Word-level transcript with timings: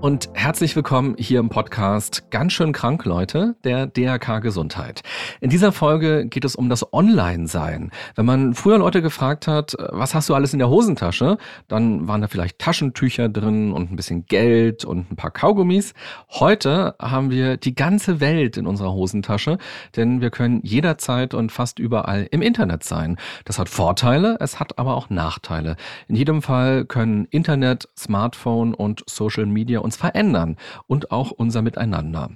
und 0.00 0.28
herzlich 0.32 0.76
willkommen 0.76 1.16
hier 1.18 1.40
im 1.40 1.48
Podcast 1.48 2.30
Ganz 2.30 2.52
schön 2.52 2.72
krank, 2.72 3.04
Leute, 3.04 3.56
der 3.64 3.88
DRK 3.88 4.38
Gesundheit. 4.38 5.02
In 5.40 5.50
dieser 5.50 5.72
Folge 5.72 6.26
geht 6.26 6.44
es 6.44 6.54
um 6.54 6.68
das 6.68 6.92
Online-Sein. 6.92 7.90
Wenn 8.14 8.26
man 8.26 8.54
früher 8.54 8.78
Leute 8.78 9.02
gefragt 9.02 9.48
hat, 9.48 9.74
was 9.90 10.14
hast 10.14 10.28
du 10.28 10.34
alles 10.34 10.52
in 10.52 10.60
der 10.60 10.68
Hosentasche, 10.68 11.36
dann 11.66 12.06
waren 12.06 12.20
da 12.20 12.28
vielleicht 12.28 12.60
Taschentücher 12.60 13.28
drin 13.28 13.72
und 13.72 13.90
ein 13.90 13.96
bisschen 13.96 14.26
Geld 14.26 14.84
und 14.84 15.10
ein 15.10 15.16
paar 15.16 15.32
Kaugummis. 15.32 15.94
Heute 16.30 16.94
haben 17.00 17.30
wir 17.30 17.56
die 17.56 17.74
ganze 17.74 18.20
Welt 18.20 18.56
in 18.56 18.66
unserer 18.66 18.92
Hosentasche, 18.92 19.58
denn 19.96 20.20
wir 20.20 20.30
können 20.30 20.60
jederzeit 20.62 21.34
und 21.34 21.50
fast 21.50 21.80
überall 21.80 22.28
im 22.30 22.42
Internet 22.42 22.84
sein. 22.84 23.16
Das 23.44 23.58
hat 23.58 23.68
Vorteile, 23.68 24.36
es 24.38 24.60
hat 24.60 24.78
aber 24.78 24.96
auch 24.96 25.10
Nachteile. 25.10 25.76
In 26.06 26.14
jedem 26.14 26.40
Fall 26.40 26.84
können 26.84 27.26
Internet, 27.30 27.88
Smartphone 27.98 28.74
und 28.74 29.02
Social 29.08 29.46
Media 29.46 29.80
uns 29.88 29.96
verändern 29.96 30.56
und 30.86 31.10
auch 31.10 31.30
unser 31.30 31.62
Miteinander. 31.62 32.30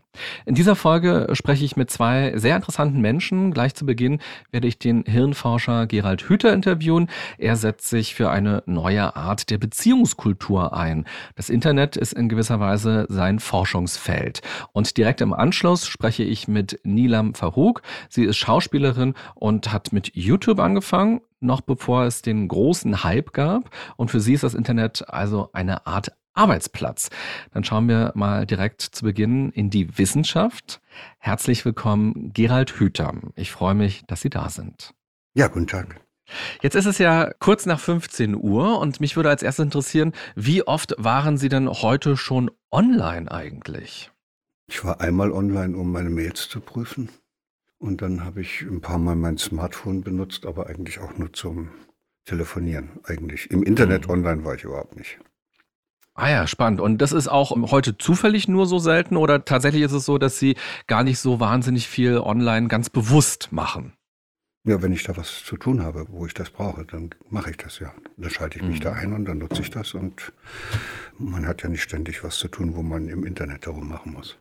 In 0.47 0.55
dieser 0.55 0.75
Folge 0.75 1.29
spreche 1.35 1.67
ich 1.67 1.77
mit 1.77 1.91
zwei 1.91 2.33
sehr 2.37 2.57
interessanten 2.57 3.03
Menschen. 3.03 3.53
Gleich 3.53 3.75
zu 3.75 3.85
Beginn 3.85 4.21
werde 4.51 4.69
ich 4.69 4.79
den 4.79 5.05
Hirnforscher 5.05 5.87
Gerald 5.87 6.23
Hüther 6.23 6.55
interviewen. 6.55 7.09
Er 7.37 7.57
setzt 7.57 7.91
sich 7.91 8.15
für 8.15 8.31
eine 8.31 8.63
neue 8.65 9.17
Art 9.17 9.51
der 9.51 9.59
Beziehungskultur 9.59 10.75
ein. 10.75 11.05
Das 11.35 11.51
Internet 11.51 11.99
ist 11.99 12.15
in 12.15 12.31
gewisser 12.31 12.59
Weise 12.59 13.05
sein 13.11 13.39
Forschungsfeld. 13.39 14.41
Und 14.73 14.97
direkt 14.97 15.21
im 15.21 15.35
Anschluss 15.35 15.87
spreche 15.87 16.23
ich 16.23 16.49
mit 16.49 16.81
Nilam 16.85 17.35
Farouk. 17.35 17.83
Sie 18.09 18.25
ist 18.25 18.39
Schauspielerin 18.39 19.13
und 19.35 19.73
hat 19.75 19.93
mit 19.93 20.17
YouTube 20.17 20.59
angefangen 20.59 21.21
noch 21.43 21.61
bevor 21.61 22.05
es 22.05 22.23
den 22.23 22.49
großen 22.49 23.03
Hype 23.05 23.33
gab. 23.33 23.71
Und 23.97 24.11
für 24.11 24.21
sie 24.21 24.35
ist 24.35 24.45
das 24.45 24.55
Internet 24.55 25.09
also 25.09 25.51
eine 25.53 25.87
Art 25.87 26.13
Arbeitsplatz. 26.35 27.11
Dann 27.53 27.65
schauen 27.65 27.89
wir 27.89 28.13
mal 28.15 28.47
direkt 28.47 28.83
zu 28.83 29.05
Beginn 29.05 29.51
in 29.51 29.71
die 29.71 29.99
Wissenschaft. 29.99 30.81
Herzlich 31.19 31.65
willkommen, 31.65 32.33
Gerald 32.33 32.79
Hüther. 32.79 33.15
Ich 33.37 33.53
freue 33.53 33.75
mich, 33.75 34.05
dass 34.07 34.23
Sie 34.23 34.31
da 34.31 34.49
sind. 34.49 34.95
Ja, 35.35 35.49
guten 35.49 35.67
Tag. 35.67 36.01
Jetzt 36.63 36.77
ist 36.77 36.87
es 36.87 36.99
ja 36.99 37.31
kurz 37.39 37.67
nach 37.67 37.81
15 37.81 38.35
Uhr 38.35 38.79
und 38.79 39.01
mich 39.01 39.17
würde 39.17 39.29
als 39.29 39.43
erstes 39.43 39.65
interessieren, 39.65 40.13
wie 40.35 40.67
oft 40.67 40.95
waren 40.99 41.37
Sie 41.37 41.49
denn 41.49 41.69
heute 41.69 42.17
schon 42.17 42.51
online 42.71 43.31
eigentlich? 43.31 44.11
Ich 44.69 44.85
war 44.85 45.01
einmal 45.01 45.33
online, 45.33 45.77
um 45.77 45.93
meine 45.93 46.11
Mails 46.11 46.49
zu 46.49 46.61
prüfen. 46.61 47.11
Und 47.79 48.01
dann 48.01 48.25
habe 48.25 48.41
ich 48.41 48.63
ein 48.63 48.81
paar 48.81 48.99
Mal 48.99 49.17
mein 49.17 49.39
Smartphone 49.39 50.03
benutzt, 50.03 50.47
aber 50.47 50.69
eigentlich 50.69 51.01
auch 51.01 51.19
nur 51.19 51.33
zum 51.33 51.71
Telefonieren. 52.25 53.01
Eigentlich 53.05 53.51
im 53.51 53.63
Internet 53.65 54.07
mhm. 54.07 54.13
online 54.13 54.45
war 54.45 54.55
ich 54.55 54.65
überhaupt 54.65 54.97
nicht. 54.97 55.19
Ah 56.15 56.31
ja, 56.31 56.47
spannend. 56.47 56.81
Und 56.81 56.99
das 56.99 57.13
ist 57.13 57.29
auch 57.29 57.53
heute 57.71 57.97
zufällig 57.97 58.47
nur 58.47 58.67
so 58.67 58.79
selten 58.79 59.17
oder 59.17 59.45
tatsächlich 59.45 59.83
ist 59.83 59.93
es 59.93 60.05
so, 60.05 60.19
dass 60.19 60.39
Sie 60.39 60.57
gar 60.87 61.05
nicht 61.05 61.19
so 61.19 61.41
wahnsinnig 61.41 61.89
viel 61.89 62.19
online 62.19 62.69
ganz 62.69 62.91
bewusst 62.91 63.51
machen? 63.51 63.95
Ja, 64.65 64.81
wenn 64.81 64.93
ich 64.93 65.03
da 65.03 65.17
was 65.17 65.45
zu 65.45 65.57
tun 65.57 65.83
habe, 65.83 66.07
wo 66.09 66.25
ich 66.27 66.35
das 66.35 66.51
brauche, 66.51 66.85
dann 66.85 67.11
mache 67.31 67.51
ich 67.51 67.57
das 67.57 67.81
ja. 67.81 67.93
Dann 68.17 68.31
schalte 68.31 68.59
ich 68.59 68.65
mich 68.65 68.79
mhm. 68.79 68.85
da 68.85 68.93
ein 68.93 69.13
und 69.13 69.25
dann 69.25 69.39
nutze 69.39 69.63
ich 69.63 69.71
das 69.71 69.95
und 69.95 70.33
man 71.19 71.47
hat 71.47 71.63
ja 71.63 71.69
nicht 71.69 71.83
ständig 71.83 72.23
was 72.23 72.39
zu 72.39 72.49
tun, 72.49 72.77
wo 72.77 72.83
man 72.83 73.09
im 73.09 73.25
Internet 73.25 73.67
darum 73.67 73.89
machen 73.89 74.13
muss. 74.13 74.39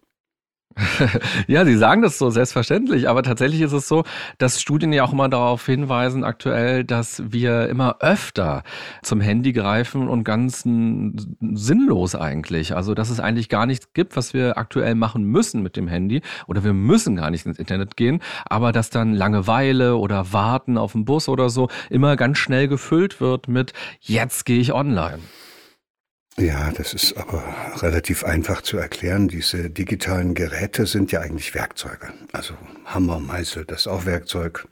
ja, 1.48 1.66
Sie 1.66 1.76
sagen 1.76 2.02
das 2.02 2.18
so 2.18 2.30
selbstverständlich, 2.30 3.10
aber 3.10 3.24
tatsächlich 3.24 3.62
ist 3.62 3.74
es 3.74 3.88
so, 3.88 4.04
dass 4.38 4.62
Studien 4.62 4.94
ja 4.94 5.04
auch 5.04 5.14
immer 5.14 5.30
darauf 5.30 5.66
hinweisen 5.66 6.24
aktuell, 6.24 6.84
dass 6.84 7.22
wir 7.32 7.68
immer 7.70 7.98
öfter 8.00 8.64
zum 9.02 9.22
Handy 9.22 9.54
greifen 9.54 10.08
und 10.08 10.24
ganz 10.24 10.64
sinnlos 10.64 12.16
eigentlich. 12.16 12.76
Also, 12.76 12.94
dass 12.94 13.10
es 13.10 13.20
eigentlich 13.20 13.50
gar 13.50 13.66
nichts 13.66 13.94
gibt, 13.94 14.16
was 14.16 14.34
wir 14.34 14.58
aktuell 14.58 14.96
machen 14.96 15.24
müssen 15.24 15.62
mit 15.62 15.76
dem 15.76 15.88
Handy 15.88 16.22
oder 16.48 16.64
wir 16.64 16.74
müssen 16.74 17.16
gar 17.16 17.32
nicht 17.32 17.46
ins 17.46 17.60
Internet 17.60 17.98
gehen, 17.98 18.22
aber 18.46 18.72
dass 18.72 18.90
dann 18.90 19.14
Langeweile 19.14 19.98
oder 19.98 20.34
Warten 20.34 20.78
auf 20.78 20.94
den 20.94 21.06
Bus 21.06 21.28
oder 21.30 21.50
so 21.50 21.70
immer 21.90 22.16
ganz 22.16 22.38
schnell 22.38 22.68
gefüllt 22.68 23.22
wird 23.22 23.48
mit 23.48 23.74
jetzt 24.00 24.46
gehe 24.46 24.60
ich 24.60 24.74
online. 24.74 25.20
Ja, 26.38 26.72
das 26.72 26.94
ist 26.94 27.18
aber 27.18 27.44
relativ 27.82 28.24
einfach 28.24 28.62
zu 28.62 28.78
erklären. 28.78 29.28
Diese 29.28 29.70
digitalen 29.70 30.34
Geräte 30.34 30.86
sind 30.86 31.12
ja 31.12 31.20
eigentlich 31.20 31.54
Werkzeuge. 31.54 32.14
Also 32.32 32.54
Hammer, 32.86 33.20
Meißel, 33.20 33.66
das 33.66 33.82
ist 33.82 33.88
auch 33.88 34.06
Werkzeug. 34.06 34.68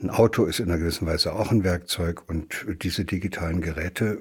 Ein 0.00 0.10
Auto 0.10 0.44
ist 0.44 0.60
in 0.60 0.70
einer 0.70 0.78
gewissen 0.78 1.06
Weise 1.06 1.32
auch 1.32 1.50
ein 1.50 1.64
Werkzeug 1.64 2.28
und 2.28 2.66
diese 2.82 3.04
digitalen 3.04 3.60
Geräte 3.60 4.20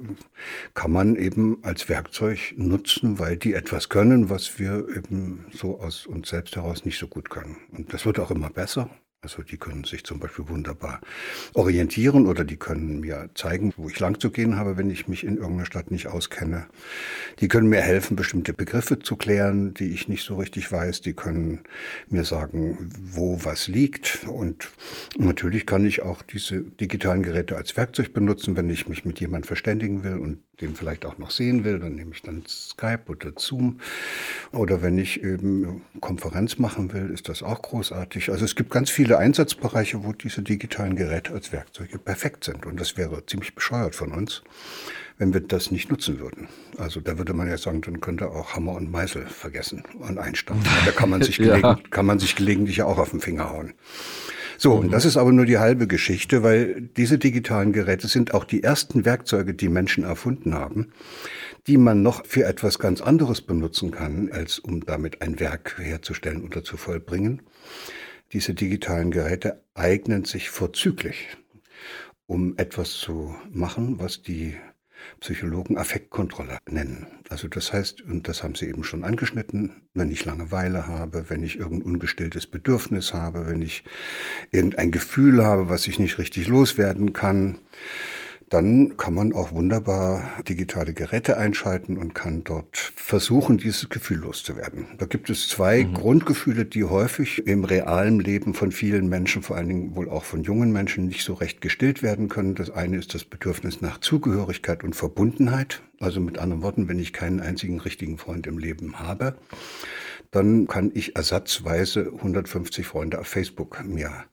kann 0.73 0.91
man 0.91 1.15
eben 1.15 1.63
als 1.63 1.87
Werkzeug 1.87 2.53
nutzen, 2.57 3.19
weil 3.19 3.37
die 3.37 3.53
etwas 3.53 3.89
können, 3.89 4.29
was 4.29 4.57
wir 4.59 4.87
eben 4.95 5.45
so 5.51 5.79
aus 5.79 6.05
uns 6.05 6.29
selbst 6.29 6.55
heraus 6.55 6.85
nicht 6.85 6.97
so 6.97 7.07
gut 7.07 7.29
können. 7.29 7.57
Und 7.71 7.93
das 7.93 8.05
wird 8.05 8.19
auch 8.19 8.31
immer 8.31 8.49
besser. 8.49 8.89
Also 9.23 9.41
die 9.41 9.57
können 9.57 9.83
sich 9.83 10.03
zum 10.03 10.19
Beispiel 10.19 10.47
wunderbar 10.47 11.01
orientieren 11.55 12.27
oder 12.27 12.43
die 12.43 12.55
können 12.55 12.99
mir 12.99 13.31
zeigen, 13.33 13.73
wo 13.75 13.89
ich 13.89 13.99
lang 13.99 14.19
zu 14.19 14.29
gehen 14.29 14.57
habe, 14.57 14.77
wenn 14.77 14.91
ich 14.91 15.07
mich 15.07 15.23
in 15.23 15.37
irgendeiner 15.37 15.65
Stadt 15.65 15.89
nicht 15.89 16.07
auskenne. 16.07 16.67
Die 17.39 17.47
können 17.47 17.67
mir 17.67 17.81
helfen, 17.81 18.15
bestimmte 18.15 18.53
Begriffe 18.53 18.99
zu 18.99 19.15
klären, 19.15 19.73
die 19.73 19.89
ich 19.89 20.07
nicht 20.07 20.23
so 20.23 20.35
richtig 20.35 20.71
weiß. 20.71 21.01
Die 21.01 21.13
können 21.13 21.61
mir 22.09 22.25
sagen, 22.25 22.91
wo 23.01 23.43
was 23.43 23.67
liegt. 23.67 24.23
Und 24.27 24.69
natürlich 25.17 25.65
kann 25.65 25.85
ich 25.85 26.03
auch 26.03 26.21
diese 26.21 26.61
digitalen 26.61 27.23
Geräte 27.23 27.57
als 27.57 27.75
Werkzeug 27.75 28.13
benutzen, 28.13 28.55
wenn 28.55 28.69
ich 28.69 28.87
mich 28.87 29.03
mit 29.03 29.19
jemandem 29.19 29.47
verständigen 29.47 30.03
will 30.03 30.17
und 30.17 30.46
den 30.61 30.75
vielleicht 30.75 31.05
auch 31.05 31.17
noch 31.17 31.29
sehen 31.29 31.63
will, 31.63 31.79
dann 31.79 31.95
nehme 31.95 32.11
ich 32.13 32.21
dann 32.21 32.43
Skype 32.47 33.03
oder 33.07 33.31
Zoom. 33.35 33.79
Oder 34.51 34.81
wenn 34.81 34.97
ich 34.97 35.23
eben 35.23 35.81
Konferenz 36.01 36.57
machen 36.57 36.93
will, 36.93 37.11
ist 37.11 37.29
das 37.29 37.43
auch 37.43 37.61
großartig. 37.61 38.29
Also 38.29 38.45
es 38.45 38.55
gibt 38.55 38.71
ganz 38.71 38.89
viele 38.89 39.17
Einsatzbereiche, 39.17 40.03
wo 40.03 40.13
diese 40.13 40.41
digitalen 40.41 40.95
Geräte 40.95 41.33
als 41.33 41.51
Werkzeuge 41.51 41.99
perfekt 41.99 42.43
sind. 42.43 42.65
Und 42.65 42.79
das 42.79 42.97
wäre 42.97 43.25
ziemlich 43.25 43.53
bescheuert 43.53 43.95
von 43.95 44.11
uns, 44.11 44.41
wenn 45.19 45.33
wir 45.33 45.41
das 45.41 45.71
nicht 45.71 45.91
nutzen 45.91 46.19
würden. 46.19 46.47
Also 46.77 47.01
da 47.01 47.17
würde 47.17 47.33
man 47.33 47.47
ja 47.47 47.57
sagen, 47.57 47.81
dann 47.81 48.01
könnte 48.01 48.29
auch 48.29 48.55
Hammer 48.55 48.73
und 48.73 48.91
Meißel 48.91 49.25
vergessen 49.27 49.83
und 49.99 50.17
einstampfen. 50.17 50.71
Da 50.85 50.91
kann 50.91 51.09
man 51.09 51.21
sich, 51.21 51.37
ja. 51.37 51.79
kann 51.91 52.05
man 52.05 52.19
sich 52.19 52.35
gelegentlich 52.35 52.81
auch 52.81 52.97
auf 52.97 53.11
den 53.11 53.19
Finger 53.19 53.51
hauen. 53.51 53.73
So, 54.57 54.73
und 54.73 54.91
das 54.91 55.05
ist 55.05 55.17
aber 55.17 55.31
nur 55.31 55.45
die 55.45 55.59
halbe 55.59 55.85
Geschichte, 55.87 56.41
weil 56.41 56.81
diese 56.97 57.19
digitalen 57.19 57.73
Geräte 57.73 58.07
sind 58.07 58.33
auch 58.33 58.43
die 58.43 58.63
ersten 58.63 59.05
Werkzeuge, 59.05 59.53
die 59.53 59.69
Menschen 59.69 60.03
erfunden 60.03 60.55
haben, 60.55 60.91
die 61.67 61.77
man 61.77 62.01
noch 62.01 62.25
für 62.25 62.45
etwas 62.45 62.79
ganz 62.79 62.99
anderes 63.01 63.41
benutzen 63.41 63.91
kann, 63.91 64.31
als 64.31 64.57
um 64.57 64.83
damit 64.83 65.21
ein 65.21 65.39
Werk 65.39 65.77
herzustellen 65.77 66.43
oder 66.43 66.63
zu 66.63 66.75
vollbringen. 66.75 67.43
Diese 68.33 68.55
digitalen 68.55 69.11
Geräte 69.11 69.61
eignen 69.75 70.25
sich 70.25 70.49
vorzüglich, 70.49 71.37
um 72.25 72.57
etwas 72.57 72.93
zu 72.93 73.35
machen, 73.51 73.99
was 73.99 74.23
die 74.23 74.55
Psychologen 75.19 75.77
Affektkontrolle 75.77 76.59
nennen. 76.69 77.07
Also 77.29 77.47
das 77.47 77.73
heißt, 77.73 78.01
und 78.01 78.27
das 78.27 78.43
haben 78.43 78.55
Sie 78.55 78.67
eben 78.67 78.83
schon 78.83 79.03
angeschnitten, 79.03 79.81
wenn 79.93 80.11
ich 80.11 80.25
Langeweile 80.25 80.87
habe, 80.87 81.29
wenn 81.29 81.43
ich 81.43 81.57
irgendein 81.57 81.93
ungestilltes 81.93 82.47
Bedürfnis 82.47 83.13
habe, 83.13 83.47
wenn 83.47 83.61
ich 83.61 83.83
irgendein 84.51 84.91
Gefühl 84.91 85.43
habe, 85.43 85.69
was 85.69 85.87
ich 85.87 85.99
nicht 85.99 86.17
richtig 86.17 86.47
loswerden 86.47 87.13
kann, 87.13 87.59
dann 88.49 88.95
kann 88.95 89.13
man 89.13 89.33
auch 89.33 89.51
wunderbar 89.51 90.41
digitale 90.47 90.93
Geräte 90.93 91.37
einschalten 91.37 91.97
und 91.97 92.15
kann 92.15 92.45
dort 92.45 92.77
versuchen, 92.95 93.57
dieses 93.57 93.89
Gefühl 93.89 94.19
loszuwerden. 94.19 94.87
Da 94.97 95.05
gibt 95.05 95.29
es 95.29 95.49
zwei 95.49 95.83
mhm. 95.83 95.93
Grundgefühle, 95.93 96.65
die 96.65 96.85
häufig 96.85 97.45
im 97.45 97.65
realen 97.65 98.19
Leben 98.19 98.53
von 98.53 98.71
vielen 98.71 99.09
Menschen, 99.09 99.41
vor 99.41 99.57
allen 99.57 99.67
Dingen 99.67 99.95
wohl 99.95 100.09
auch 100.09 100.23
von 100.23 100.43
jungen 100.43 100.71
Menschen, 100.71 101.07
nicht 101.07 101.25
so 101.25 101.33
recht 101.33 101.59
gestillt 101.59 102.01
werden 102.03 102.29
können. 102.29 102.55
Das 102.55 102.69
eine 102.69 102.97
ist 102.97 103.13
das 103.13 103.25
Bedürfnis 103.25 103.81
nach 103.81 103.99
Zugehörigkeit 103.99 104.83
und 104.83 104.95
Verbundenheit. 104.95 105.81
Also 105.99 106.21
mit 106.21 106.37
anderen 106.37 106.63
Worten, 106.63 106.87
wenn 106.87 106.99
ich 106.99 107.11
keinen 107.11 107.41
einzigen 107.41 107.81
richtigen 107.81 108.17
Freund 108.17 108.47
im 108.47 108.59
Leben 108.59 108.99
habe, 108.99 109.35
dann 110.31 110.67
kann 110.67 110.91
ich 110.93 111.15
ersatzweise 111.15 112.11
150 112.15 112.85
Freunde 112.85 113.19
auf 113.19 113.27
Facebook 113.27 113.83
mir 113.85 114.25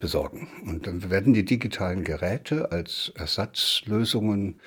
besorgen. 0.00 0.48
Und 0.64 0.86
dann 0.86 1.10
werden 1.10 1.34
die 1.34 1.44
digitalen 1.44 2.04
Geräte 2.04 2.72
als 2.72 3.12
Ersatzlösungen 3.14 4.60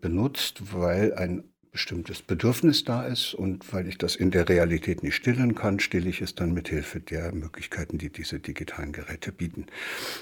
benutzt, 0.00 0.72
weil 0.72 1.14
ein 1.14 1.44
bestimmtes 1.74 2.22
Bedürfnis 2.22 2.84
da 2.84 3.02
ist 3.04 3.34
und 3.34 3.72
weil 3.72 3.88
ich 3.88 3.98
das 3.98 4.14
in 4.14 4.30
der 4.30 4.48
Realität 4.48 5.02
nicht 5.02 5.16
stillen 5.16 5.56
kann, 5.56 5.80
stille 5.80 6.08
ich 6.08 6.20
es 6.20 6.36
dann 6.36 6.54
mit 6.54 6.68
Hilfe 6.68 7.00
der 7.00 7.34
Möglichkeiten, 7.34 7.98
die 7.98 8.10
diese 8.10 8.38
digitalen 8.38 8.92
Geräte 8.92 9.32
bieten. 9.32 9.66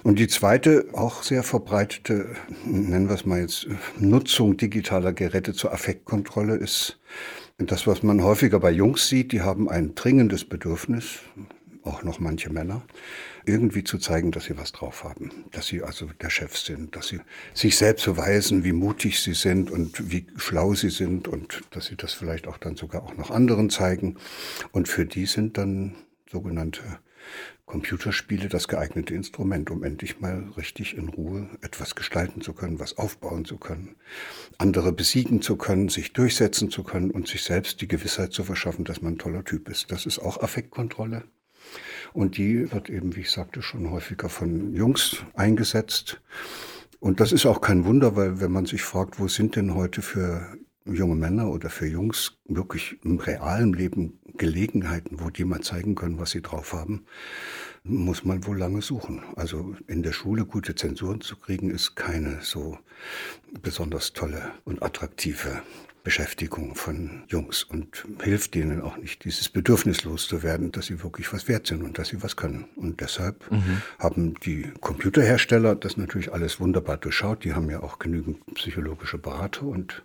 Und 0.02 0.18
die 0.18 0.28
zweite, 0.28 0.86
auch 0.94 1.22
sehr 1.22 1.42
verbreitete, 1.42 2.34
nennen 2.64 3.08
wir 3.08 3.16
es 3.16 3.26
mal 3.26 3.40
jetzt, 3.40 3.68
Nutzung 3.98 4.56
digitaler 4.56 5.12
Geräte 5.12 5.52
zur 5.52 5.74
Affektkontrolle 5.74 6.56
ist 6.56 6.98
das, 7.58 7.86
was 7.86 8.02
man 8.02 8.22
häufiger 8.22 8.58
bei 8.58 8.70
Jungs 8.70 9.08
sieht. 9.08 9.32
Die 9.32 9.42
haben 9.42 9.68
ein 9.68 9.94
dringendes 9.94 10.46
Bedürfnis, 10.46 11.18
auch 11.82 12.02
noch 12.02 12.18
manche 12.18 12.50
Männer, 12.50 12.82
irgendwie 13.44 13.84
zu 13.84 13.98
zeigen, 13.98 14.30
dass 14.30 14.44
sie 14.44 14.56
was 14.58 14.72
drauf 14.72 15.04
haben, 15.04 15.30
dass 15.50 15.66
sie 15.66 15.82
also 15.82 16.06
der 16.20 16.30
Chef 16.30 16.56
sind, 16.56 16.96
dass 16.96 17.08
sie 17.08 17.20
sich 17.54 17.76
selbst 17.76 18.04
beweisen, 18.04 18.64
wie 18.64 18.72
mutig 18.72 19.20
sie 19.20 19.34
sind 19.34 19.70
und 19.70 20.10
wie 20.10 20.26
schlau 20.36 20.74
sie 20.74 20.90
sind 20.90 21.28
und 21.28 21.62
dass 21.70 21.86
sie 21.86 21.96
das 21.96 22.12
vielleicht 22.12 22.46
auch 22.46 22.58
dann 22.58 22.76
sogar 22.76 23.02
auch 23.02 23.16
noch 23.16 23.30
anderen 23.30 23.70
zeigen. 23.70 24.16
Und 24.70 24.88
für 24.88 25.06
die 25.06 25.26
sind 25.26 25.58
dann 25.58 25.94
sogenannte 26.30 26.82
Computerspiele 27.66 28.48
das 28.48 28.68
geeignete 28.68 29.14
Instrument, 29.14 29.70
um 29.70 29.82
endlich 29.82 30.20
mal 30.20 30.52
richtig 30.56 30.96
in 30.96 31.08
Ruhe 31.08 31.48
etwas 31.62 31.94
gestalten 31.94 32.40
zu 32.40 32.52
können, 32.52 32.78
was 32.78 32.98
aufbauen 32.98 33.44
zu 33.44 33.56
können, 33.56 33.96
andere 34.58 34.92
besiegen 34.92 35.40
zu 35.40 35.56
können, 35.56 35.88
sich 35.88 36.12
durchsetzen 36.12 36.70
zu 36.70 36.82
können 36.82 37.10
und 37.10 37.28
sich 37.28 37.42
selbst 37.42 37.80
die 37.80 37.88
Gewissheit 37.88 38.32
zu 38.32 38.44
verschaffen, 38.44 38.84
dass 38.84 39.00
man 39.00 39.14
ein 39.14 39.18
toller 39.18 39.44
Typ 39.44 39.68
ist. 39.68 39.90
Das 39.90 40.06
ist 40.06 40.18
auch 40.18 40.42
Affektkontrolle. 40.42 41.24
Und 42.12 42.36
die 42.36 42.70
wird 42.72 42.90
eben, 42.90 43.16
wie 43.16 43.20
ich 43.20 43.30
sagte, 43.30 43.62
schon 43.62 43.90
häufiger 43.90 44.28
von 44.28 44.74
Jungs 44.74 45.24
eingesetzt. 45.34 46.20
Und 47.00 47.20
das 47.20 47.32
ist 47.32 47.46
auch 47.46 47.60
kein 47.60 47.84
Wunder, 47.84 48.16
weil 48.16 48.40
wenn 48.40 48.52
man 48.52 48.66
sich 48.66 48.82
fragt, 48.82 49.18
wo 49.18 49.28
sind 49.28 49.56
denn 49.56 49.74
heute 49.74 50.02
für 50.02 50.56
junge 50.84 51.16
Männer 51.16 51.50
oder 51.50 51.70
für 51.70 51.86
Jungs 51.86 52.38
wirklich 52.46 52.98
im 53.04 53.18
realen 53.18 53.72
Leben 53.72 54.18
Gelegenheiten, 54.36 55.20
wo 55.20 55.30
die 55.30 55.44
mal 55.44 55.60
zeigen 55.60 55.94
können, 55.94 56.18
was 56.18 56.30
sie 56.30 56.42
drauf 56.42 56.72
haben, 56.72 57.04
muss 57.84 58.24
man 58.24 58.46
wohl 58.46 58.58
lange 58.58 58.82
suchen. 58.82 59.22
Also 59.36 59.76
in 59.86 60.02
der 60.02 60.12
Schule 60.12 60.44
gute 60.44 60.74
Zensuren 60.74 61.20
zu 61.20 61.36
kriegen, 61.36 61.70
ist 61.70 61.96
keine 61.96 62.38
so 62.42 62.78
besonders 63.62 64.12
tolle 64.12 64.52
und 64.64 64.82
attraktive 64.82 65.62
Beschäftigung 66.04 66.74
von 66.74 67.22
Jungs 67.28 67.62
und 67.62 68.04
hilft 68.22 68.54
denen 68.54 68.80
auch 68.80 68.96
nicht, 68.96 69.24
dieses 69.24 69.48
Bedürfnis 69.48 70.04
loszuwerden, 70.04 70.72
dass 70.72 70.86
sie 70.86 71.02
wirklich 71.02 71.32
was 71.32 71.46
wert 71.48 71.66
sind 71.66 71.82
und 71.82 71.98
dass 71.98 72.08
sie 72.08 72.22
was 72.22 72.36
können. 72.36 72.66
Und 72.76 73.00
deshalb 73.00 73.50
mhm. 73.50 73.82
haben 73.98 74.34
die 74.40 74.72
Computerhersteller 74.80 75.76
das 75.76 75.96
natürlich 75.96 76.32
alles 76.32 76.58
wunderbar 76.58 76.96
durchschaut. 76.96 77.44
Die 77.44 77.54
haben 77.54 77.70
ja 77.70 77.82
auch 77.82 77.98
genügend 77.98 78.44
psychologische 78.54 79.18
Berater 79.18 79.62
und 79.62 80.02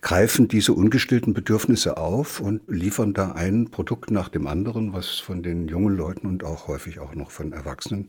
greifen 0.00 0.48
diese 0.48 0.72
ungestillten 0.72 1.34
Bedürfnisse 1.34 1.96
auf 1.96 2.40
und 2.40 2.62
liefern 2.66 3.14
da 3.14 3.32
ein 3.32 3.70
Produkt 3.70 4.10
nach 4.10 4.28
dem 4.28 4.46
anderen, 4.46 4.92
was 4.92 5.18
von 5.18 5.42
den 5.42 5.68
jungen 5.68 5.96
Leuten 5.96 6.26
und 6.26 6.44
auch 6.44 6.68
häufig 6.68 7.00
auch 7.00 7.14
noch 7.14 7.30
von 7.30 7.52
Erwachsenen 7.52 8.08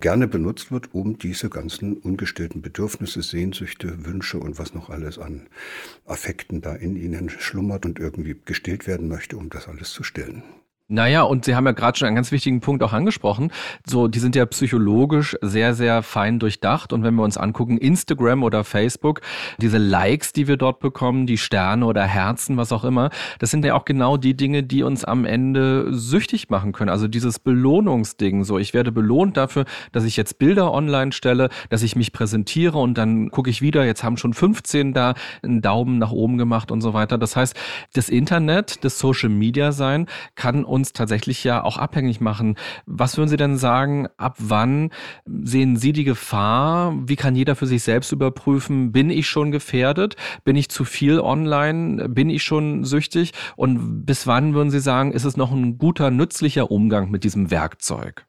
gerne 0.00 0.28
benutzt 0.28 0.70
wird, 0.70 0.94
um 0.94 1.18
diese 1.18 1.48
ganzen 1.48 1.96
ungestillten 1.96 2.62
Bedürfnisse, 2.62 3.22
Sehnsüchte, 3.22 4.04
Wünsche 4.04 4.38
und 4.38 4.58
was 4.58 4.74
noch 4.74 4.90
alles 4.90 5.18
an 5.18 5.48
Affekten 6.04 6.60
da 6.60 6.74
in 6.74 6.96
ihnen 6.96 7.30
schlummert 7.30 7.86
und 7.86 7.98
irgendwie 7.98 8.36
gestillt 8.44 8.86
werden 8.86 9.08
möchte, 9.08 9.36
um 9.36 9.48
das 9.48 9.68
alles 9.68 9.90
zu 9.90 10.02
stillen. 10.02 10.42
Naja, 10.88 11.22
und 11.22 11.44
Sie 11.44 11.56
haben 11.56 11.66
ja 11.66 11.72
gerade 11.72 11.98
schon 11.98 12.06
einen 12.06 12.14
ganz 12.14 12.30
wichtigen 12.30 12.60
Punkt 12.60 12.80
auch 12.84 12.92
angesprochen. 12.92 13.50
So, 13.84 14.06
die 14.06 14.20
sind 14.20 14.36
ja 14.36 14.46
psychologisch 14.46 15.36
sehr, 15.42 15.74
sehr 15.74 16.04
fein 16.04 16.38
durchdacht. 16.38 16.92
Und 16.92 17.02
wenn 17.02 17.16
wir 17.16 17.24
uns 17.24 17.36
angucken, 17.36 17.76
Instagram 17.76 18.44
oder 18.44 18.62
Facebook, 18.62 19.20
diese 19.58 19.78
Likes, 19.78 20.32
die 20.32 20.46
wir 20.46 20.56
dort 20.56 20.78
bekommen, 20.78 21.26
die 21.26 21.38
Sterne 21.38 21.86
oder 21.86 22.04
Herzen, 22.04 22.56
was 22.56 22.70
auch 22.70 22.84
immer, 22.84 23.10
das 23.40 23.50
sind 23.50 23.64
ja 23.64 23.74
auch 23.74 23.84
genau 23.84 24.16
die 24.16 24.36
Dinge, 24.36 24.62
die 24.62 24.84
uns 24.84 25.04
am 25.04 25.24
Ende 25.24 25.92
süchtig 25.92 26.50
machen 26.50 26.70
können. 26.70 26.90
Also 26.90 27.08
dieses 27.08 27.40
Belohnungsding. 27.40 28.44
So, 28.44 28.56
ich 28.56 28.72
werde 28.72 28.92
belohnt 28.92 29.36
dafür, 29.36 29.64
dass 29.90 30.04
ich 30.04 30.16
jetzt 30.16 30.38
Bilder 30.38 30.72
online 30.72 31.10
stelle, 31.10 31.48
dass 31.68 31.82
ich 31.82 31.96
mich 31.96 32.12
präsentiere 32.12 32.78
und 32.78 32.96
dann 32.96 33.32
gucke 33.32 33.50
ich 33.50 33.60
wieder, 33.60 33.84
jetzt 33.84 34.04
haben 34.04 34.18
schon 34.18 34.34
15 34.34 34.92
da 34.92 35.14
einen 35.42 35.62
Daumen 35.62 35.98
nach 35.98 36.12
oben 36.12 36.38
gemacht 36.38 36.70
und 36.70 36.80
so 36.80 36.94
weiter. 36.94 37.18
Das 37.18 37.34
heißt, 37.34 37.56
das 37.94 38.08
Internet, 38.08 38.84
das 38.84 39.00
Social 39.00 39.30
Media 39.30 39.72
sein, 39.72 40.06
kann 40.36 40.64
tatsächlich 40.82 41.44
ja 41.44 41.62
auch 41.62 41.78
abhängig 41.78 42.20
machen. 42.20 42.56
Was 42.86 43.16
würden 43.16 43.28
Sie 43.28 43.36
denn 43.36 43.56
sagen, 43.56 44.08
ab 44.16 44.36
wann 44.38 44.90
sehen 45.24 45.76
Sie 45.76 45.92
die 45.92 46.04
Gefahr? 46.04 46.94
Wie 47.06 47.16
kann 47.16 47.36
jeder 47.36 47.56
für 47.56 47.66
sich 47.66 47.82
selbst 47.82 48.12
überprüfen, 48.12 48.92
bin 48.92 49.10
ich 49.10 49.28
schon 49.28 49.50
gefährdet? 49.50 50.16
Bin 50.44 50.56
ich 50.56 50.68
zu 50.68 50.84
viel 50.84 51.20
online? 51.20 52.08
Bin 52.08 52.30
ich 52.30 52.42
schon 52.42 52.84
süchtig? 52.84 53.32
Und 53.56 54.04
bis 54.06 54.26
wann 54.26 54.54
würden 54.54 54.70
Sie 54.70 54.80
sagen, 54.80 55.12
ist 55.12 55.24
es 55.24 55.36
noch 55.36 55.52
ein 55.52 55.78
guter, 55.78 56.10
nützlicher 56.10 56.70
Umgang 56.70 57.10
mit 57.10 57.24
diesem 57.24 57.50
Werkzeug? 57.50 58.26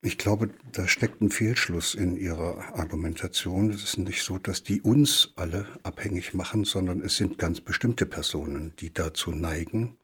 Ich 0.00 0.16
glaube, 0.16 0.50
da 0.70 0.86
steckt 0.86 1.20
ein 1.20 1.30
Fehlschluss 1.30 1.96
in 1.96 2.16
Ihrer 2.16 2.78
Argumentation. 2.78 3.70
Es 3.70 3.82
ist 3.82 3.98
nicht 3.98 4.22
so, 4.22 4.38
dass 4.38 4.62
die 4.62 4.80
uns 4.80 5.32
alle 5.34 5.66
abhängig 5.82 6.34
machen, 6.34 6.62
sondern 6.62 7.00
es 7.00 7.16
sind 7.16 7.36
ganz 7.36 7.60
bestimmte 7.60 8.06
Personen, 8.06 8.74
die 8.78 8.92
dazu 8.94 9.32
neigen, 9.32 9.96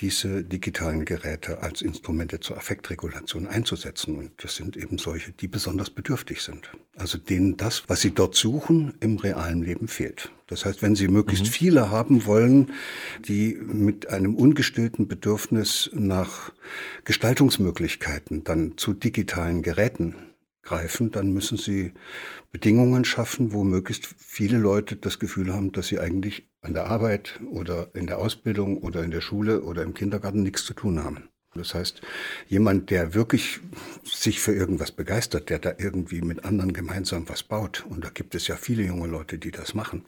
diese 0.00 0.42
digitalen 0.42 1.04
Geräte 1.04 1.62
als 1.62 1.80
Instrumente 1.80 2.40
zur 2.40 2.56
Affektregulation 2.56 3.46
einzusetzen. 3.46 4.18
Und 4.18 4.32
das 4.42 4.56
sind 4.56 4.76
eben 4.76 4.98
solche, 4.98 5.32
die 5.32 5.46
besonders 5.46 5.90
bedürftig 5.90 6.42
sind. 6.42 6.70
Also 6.96 7.16
denen 7.18 7.56
das, 7.56 7.84
was 7.88 8.00
sie 8.00 8.10
dort 8.10 8.34
suchen, 8.34 8.94
im 9.00 9.18
realen 9.18 9.62
Leben 9.62 9.88
fehlt. 9.88 10.32
Das 10.46 10.64
heißt, 10.66 10.82
wenn 10.82 10.94
Sie 10.94 11.08
möglichst 11.08 11.46
mhm. 11.46 11.50
viele 11.50 11.90
haben 11.90 12.26
wollen, 12.26 12.72
die 13.26 13.54
mit 13.54 14.08
einem 14.10 14.34
ungestillten 14.34 15.08
Bedürfnis 15.08 15.90
nach 15.94 16.52
Gestaltungsmöglichkeiten 17.04 18.44
dann 18.44 18.76
zu 18.76 18.92
digitalen 18.92 19.62
Geräten 19.62 20.16
greifen, 20.64 21.10
dann 21.10 21.32
müssen 21.32 21.58
Sie 21.58 21.92
Bedingungen 22.54 23.04
schaffen, 23.04 23.52
wo 23.52 23.64
möglichst 23.64 24.06
viele 24.18 24.58
Leute 24.58 24.96
das 24.96 25.18
Gefühl 25.18 25.52
haben, 25.52 25.72
dass 25.72 25.88
sie 25.88 25.98
eigentlich 25.98 26.48
an 26.62 26.72
der 26.72 26.86
Arbeit 26.86 27.40
oder 27.50 27.88
in 27.94 28.06
der 28.06 28.18
Ausbildung 28.18 28.78
oder 28.78 29.02
in 29.02 29.10
der 29.10 29.20
Schule 29.20 29.62
oder 29.62 29.82
im 29.82 29.92
Kindergarten 29.92 30.42
nichts 30.42 30.64
zu 30.64 30.72
tun 30.72 31.02
haben. 31.02 31.28
Das 31.54 31.74
heißt, 31.74 32.00
jemand, 32.48 32.90
der 32.90 33.14
wirklich 33.14 33.60
sich 34.04 34.40
für 34.40 34.54
irgendwas 34.54 34.92
begeistert, 34.92 35.50
der 35.50 35.58
da 35.58 35.74
irgendwie 35.78 36.20
mit 36.20 36.44
anderen 36.44 36.72
gemeinsam 36.72 37.28
was 37.28 37.42
baut, 37.42 37.84
und 37.88 38.04
da 38.04 38.10
gibt 38.10 38.34
es 38.34 38.46
ja 38.48 38.56
viele 38.56 38.84
junge 38.84 39.08
Leute, 39.08 39.38
die 39.38 39.50
das 39.50 39.74
machen, 39.74 40.04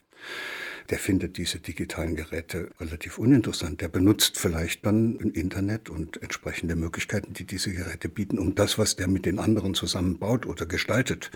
der 0.90 0.98
findet 0.98 1.36
diese 1.36 1.58
digitalen 1.60 2.16
Geräte 2.16 2.70
relativ 2.80 3.18
uninteressant. 3.18 3.80
Der 3.80 3.88
benutzt 3.88 4.38
vielleicht 4.38 4.86
dann 4.86 5.18
ein 5.20 5.30
Internet 5.32 5.90
und 5.90 6.22
entsprechende 6.22 6.76
Möglichkeiten, 6.76 7.32
die 7.34 7.44
diese 7.44 7.72
Geräte 7.72 8.08
bieten, 8.08 8.38
um 8.38 8.54
das, 8.54 8.78
was 8.78 8.96
der 8.96 9.08
mit 9.08 9.26
den 9.26 9.38
anderen 9.38 9.74
zusammenbaut 9.74 10.46
oder 10.46 10.66
gestaltet, 10.66 11.30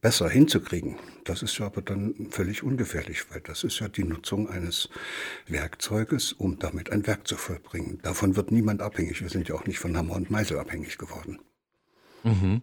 besser 0.00 0.28
hinzukriegen. 0.28 0.96
Das 1.24 1.42
ist 1.42 1.58
ja 1.58 1.66
aber 1.66 1.82
dann 1.82 2.28
völlig 2.30 2.62
ungefährlich, 2.62 3.30
weil 3.30 3.40
das 3.40 3.64
ist 3.64 3.80
ja 3.80 3.88
die 3.88 4.04
Nutzung 4.04 4.48
eines 4.48 4.88
Werkzeuges, 5.46 6.32
um 6.32 6.58
damit 6.58 6.90
ein 6.90 7.06
Werk 7.06 7.26
zu 7.26 7.36
vollbringen. 7.36 7.98
Davon 8.02 8.36
wird 8.36 8.52
niemand 8.52 8.82
abhängig. 8.82 9.20
Wir 9.20 9.28
sind 9.28 9.48
ja 9.48 9.54
auch 9.54 9.66
nicht 9.66 9.78
von 9.78 9.96
Hammer 9.96 10.16
und 10.16 10.30
Meißel 10.30 10.58
abhängig 10.58 10.98
geworden. 10.98 11.38
Mhm. 12.24 12.62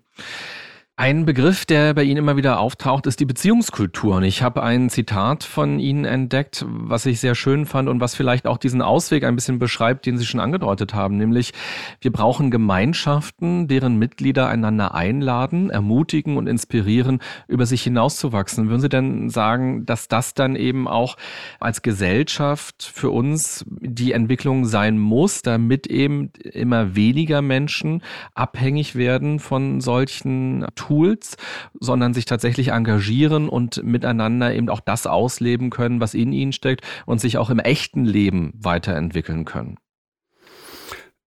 Ein 0.98 1.26
Begriff, 1.26 1.66
der 1.66 1.94
bei 1.94 2.04
Ihnen 2.04 2.16
immer 2.16 2.38
wieder 2.38 2.58
auftaucht, 2.58 3.06
ist 3.06 3.20
die 3.20 3.26
Beziehungskultur. 3.26 4.16
Und 4.16 4.24
ich 4.24 4.42
habe 4.42 4.64
ein 4.64 4.90
Zitat 4.90 5.44
von 5.44 5.78
Ihnen 5.78 6.06
entdeckt, 6.06 6.64
was 6.70 7.06
ich 7.06 7.20
sehr 7.20 7.36
schön 7.36 7.66
fand 7.66 7.90
und 7.90 8.00
was 8.00 8.16
vielleicht 8.16 8.48
auch 8.48 8.58
diesen 8.58 8.82
Ausweg 8.82 9.26
ein 9.26 9.36
bisschen 9.36 9.60
beschreibt, 9.60 10.06
den 10.06 10.18
Sie 10.18 10.26
schon 10.26 10.40
angedeutet 10.40 10.94
haben, 10.94 11.18
nämlich 11.18 11.52
wir 12.00 12.14
brauchen 12.14 12.50
Gemeinschaften, 12.50 13.68
deren 13.68 13.98
Mitglieder 13.98 14.48
einander 14.48 14.96
einladen, 14.96 15.70
ermutigen 15.70 16.38
und 16.38 16.48
inspirieren, 16.48 17.20
über 17.50 17.66
sich 17.66 17.84
hinauszuwachsen. 17.84 18.70
Würden 18.70 18.80
Sie 18.80 18.88
denn 18.88 19.30
sagen, 19.30 19.86
dass 19.86 20.08
das 20.08 20.34
dann 20.34 20.56
eben 20.56 20.88
auch 20.88 21.18
als 21.60 21.82
Gesellschaft 21.82 22.90
für 22.96 23.10
uns 23.10 23.66
die 23.68 24.14
Entwicklung 24.14 24.64
sein 24.64 24.98
muss, 24.98 25.42
damit 25.42 25.88
eben 25.88 26.32
immer 26.54 26.96
weniger 26.96 27.42
Menschen 27.42 28.02
abhängig 28.34 28.96
werden 28.96 29.40
von 29.40 29.82
solchen 29.82 30.66
Tools, 30.86 31.38
sondern 31.80 32.14
sich 32.14 32.26
tatsächlich 32.26 32.70
engagieren 32.70 33.50
und 33.50 33.84
miteinander 33.84 34.54
eben 34.54 34.70
auch 34.70 34.80
das 34.80 35.08
ausleben 35.08 35.70
können, 35.70 36.00
was 36.00 36.14
in 36.14 36.32
ihnen 36.32 36.54
steckt 36.54 36.86
und 37.06 37.20
sich 37.20 37.38
auch 37.38 37.50
im 37.50 37.60
echten 37.60 38.06
Leben 38.06 38.54
weiterentwickeln 38.56 39.46
können. 39.46 39.78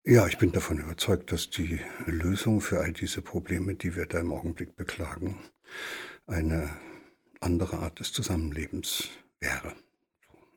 Ja, 0.03 0.27
ich 0.27 0.37
bin 0.37 0.51
davon 0.51 0.77
überzeugt, 0.77 1.31
dass 1.31 1.49
die 1.49 1.79
Lösung 2.05 2.61
für 2.61 2.79
all 2.79 2.93
diese 2.93 3.21
Probleme, 3.21 3.75
die 3.75 3.95
wir 3.95 4.05
da 4.05 4.19
im 4.19 4.31
Augenblick 4.31 4.75
beklagen, 4.75 5.39
eine 6.27 6.69
andere 7.39 7.77
Art 7.77 7.99
des 7.99 8.11
Zusammenlebens 8.11 9.09
wäre. 9.39 9.73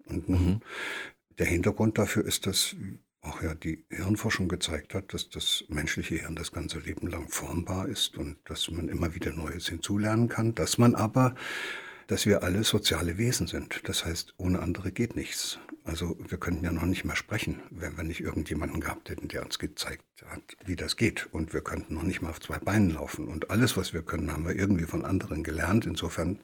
Und 0.07 0.29
mhm. 0.29 0.61
der 1.39 1.47
Hintergrund 1.47 1.99
dafür 1.99 2.25
ist, 2.27 2.47
dass 2.47 2.77
auch 3.23 3.43
ja 3.43 3.55
die 3.55 3.85
Hirnforschung 3.91 4.49
gezeigt 4.49 4.95
hat, 4.95 5.13
dass 5.13 5.29
das 5.29 5.65
menschliche 5.69 6.17
Hirn 6.17 6.37
das 6.37 6.53
ganze 6.53 6.79
Leben 6.79 7.09
lang 7.09 7.29
formbar 7.29 7.89
ist 7.89 8.17
und 8.17 8.37
dass 8.45 8.71
man 8.71 8.89
immer 8.89 9.15
wieder 9.15 9.33
Neues 9.33 9.69
hinzulernen 9.69 10.29
kann, 10.29 10.55
dass 10.55 10.79
man 10.79 10.95
aber 10.95 11.35
dass 12.09 12.25
wir 12.25 12.43
alle 12.43 12.65
soziale 12.65 13.19
Wesen 13.19 13.47
sind. 13.47 13.83
Das 13.85 14.05
heißt, 14.05 14.35
ohne 14.39 14.61
andere 14.61 14.93
geht 14.93 15.15
nichts. 15.15 15.59
Also 15.85 16.19
wir 16.27 16.39
könnten 16.39 16.65
ja 16.65 16.73
noch 16.73 16.87
nicht 16.87 17.05
mal 17.05 17.15
sprechen, 17.17 17.61
wenn 17.71 17.97
wir 17.97 18.05
nicht 18.05 18.21
irgendjemanden 18.21 18.81
gehabt 18.81 19.11
hätten, 19.11 19.29
der 19.29 19.45
uns 19.45 19.59
gezeigt 19.59 20.05
hat, 20.27 20.43
wie 20.65 20.75
das 20.75 20.97
geht. 20.97 21.29
Und 21.33 21.53
wir 21.53 21.61
könnten 21.61 21.95
noch 21.95 22.03
nicht 22.03 22.23
mal 22.23 22.31
auf 22.31 22.41
zwei 22.41 22.59
Beinen 22.59 22.91
laufen. 22.91 23.29
Und 23.29 23.51
alles, 23.51 23.77
was 23.77 23.93
wir 23.93 24.03
können, 24.03 24.33
haben 24.33 24.47
wir 24.47 24.57
irgendwie 24.57 24.85
von 24.85 25.05
anderen 25.05 25.43
gelernt. 25.45 25.85
Insofern 25.85 26.39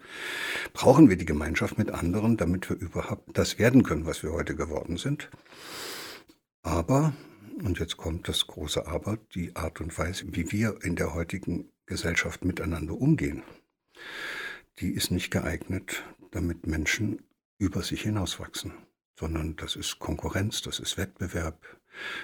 brauchen 0.74 1.08
wir 1.08 1.16
die 1.16 1.24
Gemeinschaft 1.24 1.78
mit 1.78 1.90
anderen, 1.90 2.36
damit 2.36 2.68
wir 2.68 2.76
überhaupt 2.76 3.36
das 3.36 3.58
werden 3.58 3.84
können, 3.84 4.04
was 4.04 4.22
wir 4.22 4.32
heute 4.32 4.54
geworden 4.54 4.98
sind. 4.98 5.30
Aber, 6.64 7.12
und 7.62 7.78
jetzt 7.78 7.98
kommt 7.98 8.26
das 8.26 8.46
große 8.46 8.86
Aber, 8.86 9.18
die 9.34 9.54
Art 9.54 9.82
und 9.82 9.96
Weise, 9.98 10.24
wie 10.28 10.50
wir 10.50 10.78
in 10.82 10.96
der 10.96 11.12
heutigen 11.12 11.70
Gesellschaft 11.84 12.42
miteinander 12.42 12.94
umgehen, 12.94 13.42
die 14.80 14.90
ist 14.90 15.10
nicht 15.10 15.30
geeignet, 15.30 16.02
damit 16.30 16.66
Menschen 16.66 17.22
über 17.58 17.82
sich 17.82 18.00
hinauswachsen, 18.00 18.72
sondern 19.20 19.56
das 19.56 19.76
ist 19.76 19.98
Konkurrenz, 19.98 20.62
das 20.62 20.80
ist 20.80 20.96
Wettbewerb, 20.96 21.60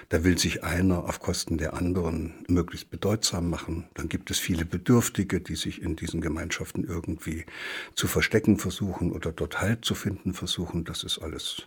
da 0.09 0.25
will 0.25 0.39
sich 0.39 0.65
einer 0.65 1.05
auf 1.05 1.21
Kosten 1.21 1.59
der 1.59 1.75
anderen 1.75 2.45
möglichst 2.49 2.91
bedeutsam 2.91 3.51
machen. 3.51 3.89
Dann 3.93 4.09
gibt 4.09 4.31
es 4.31 4.39
viele 4.39 4.65
Bedürftige, 4.65 5.43
die 5.43 5.55
sich 5.55 5.83
in 5.83 5.97
diesen 5.97 6.23
Gemeinschaften 6.23 6.85
irgendwie 6.85 7.45
zu 7.95 8.09
verstecken 8.09 8.57
versuchen 8.57 9.13
oder 9.13 9.33
dort 9.33 9.61
Halt 9.61 9.85
zu 9.85 9.95
finden 9.95 10.33
versuchen. 10.33 10.85
Das 10.85 11.05
ist 11.05 11.19
alles 11.19 11.67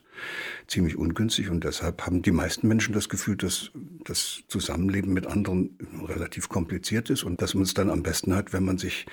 ziemlich 0.67 0.95
ungünstig 0.95 1.49
und 1.49 1.63
deshalb 1.63 2.05
haben 2.05 2.21
die 2.21 2.31
meisten 2.31 2.67
Menschen 2.67 2.93
das 2.93 3.09
Gefühl, 3.09 3.35
dass 3.35 3.71
das 4.05 4.43
Zusammenleben 4.47 5.13
mit 5.13 5.27
anderen 5.27 5.77
relativ 6.07 6.49
kompliziert 6.49 7.09
ist 7.09 7.23
und 7.23 7.41
dass 7.41 7.53
man 7.53 7.63
es 7.63 7.73
dann 7.73 7.89
am 7.89 8.03
besten 8.03 8.35
hat, 8.35 8.53
wenn 8.53 8.65
man 8.65 8.77
sich 8.77 9.05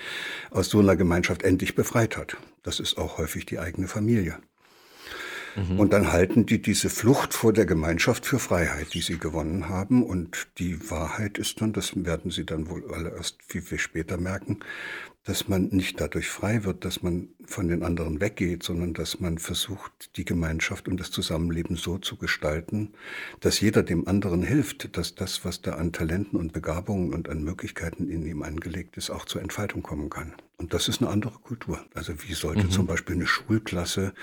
aus 0.50 0.68
so 0.68 0.80
einer 0.80 0.96
Gemeinschaft 0.96 1.42
endlich 1.42 1.74
befreit 1.74 2.16
hat. 2.16 2.36
Das 2.62 2.80
ist 2.80 2.98
auch 2.98 3.18
häufig 3.18 3.46
die 3.46 3.58
eigene 3.58 3.88
Familie. 3.88 4.38
Mhm. 5.56 5.80
Und 5.80 5.92
dann 5.92 6.12
halten 6.12 6.46
die 6.46 6.62
diese 6.62 6.90
Flucht 6.90 7.34
vor 7.34 7.52
der 7.52 7.66
Gemeinschaft 7.66 8.26
für 8.26 8.38
Freiheit, 8.38 8.94
die 8.94 9.00
sie 9.00 9.18
gewonnen 9.18 9.68
haben. 9.68 10.02
Und 10.02 10.48
die 10.58 10.90
Wahrheit 10.90 11.38
ist 11.38 11.60
dann, 11.60 11.72
das 11.72 11.92
werden 11.96 12.30
sie 12.30 12.44
dann 12.44 12.68
wohl 12.70 12.92
alle 12.92 13.10
erst 13.10 13.38
viel, 13.46 13.62
viel 13.62 13.78
später 13.78 14.16
merken, 14.16 14.60
dass 15.24 15.48
man 15.48 15.68
nicht 15.68 16.00
dadurch 16.00 16.28
frei 16.28 16.64
wird, 16.64 16.84
dass 16.84 17.02
man 17.02 17.28
von 17.44 17.68
den 17.68 17.82
anderen 17.82 18.20
weggeht, 18.20 18.62
sondern 18.62 18.94
dass 18.94 19.20
man 19.20 19.38
versucht, 19.38 20.16
die 20.16 20.24
Gemeinschaft 20.24 20.88
und 20.88 20.98
das 20.98 21.10
Zusammenleben 21.10 21.76
so 21.76 21.98
zu 21.98 22.16
gestalten, 22.16 22.94
dass 23.40 23.60
jeder 23.60 23.82
dem 23.82 24.08
anderen 24.08 24.42
hilft, 24.42 24.96
dass 24.96 25.14
das, 25.14 25.44
was 25.44 25.60
da 25.60 25.74
an 25.74 25.92
Talenten 25.92 26.38
und 26.38 26.52
Begabungen 26.52 27.12
und 27.12 27.28
an 27.28 27.44
Möglichkeiten 27.44 28.08
in 28.08 28.24
ihm 28.24 28.42
angelegt 28.42 28.96
ist, 28.96 29.10
auch 29.10 29.26
zur 29.26 29.42
Entfaltung 29.42 29.82
kommen 29.82 30.08
kann. 30.08 30.34
Und 30.56 30.72
das 30.72 30.88
ist 30.88 31.02
eine 31.02 31.10
andere 31.10 31.38
Kultur. 31.38 31.84
Also 31.94 32.14
wie 32.22 32.32
sollte 32.32 32.64
mhm. 32.64 32.70
zum 32.70 32.86
Beispiel 32.86 33.16
eine 33.16 33.26
Schulklasse 33.26 34.14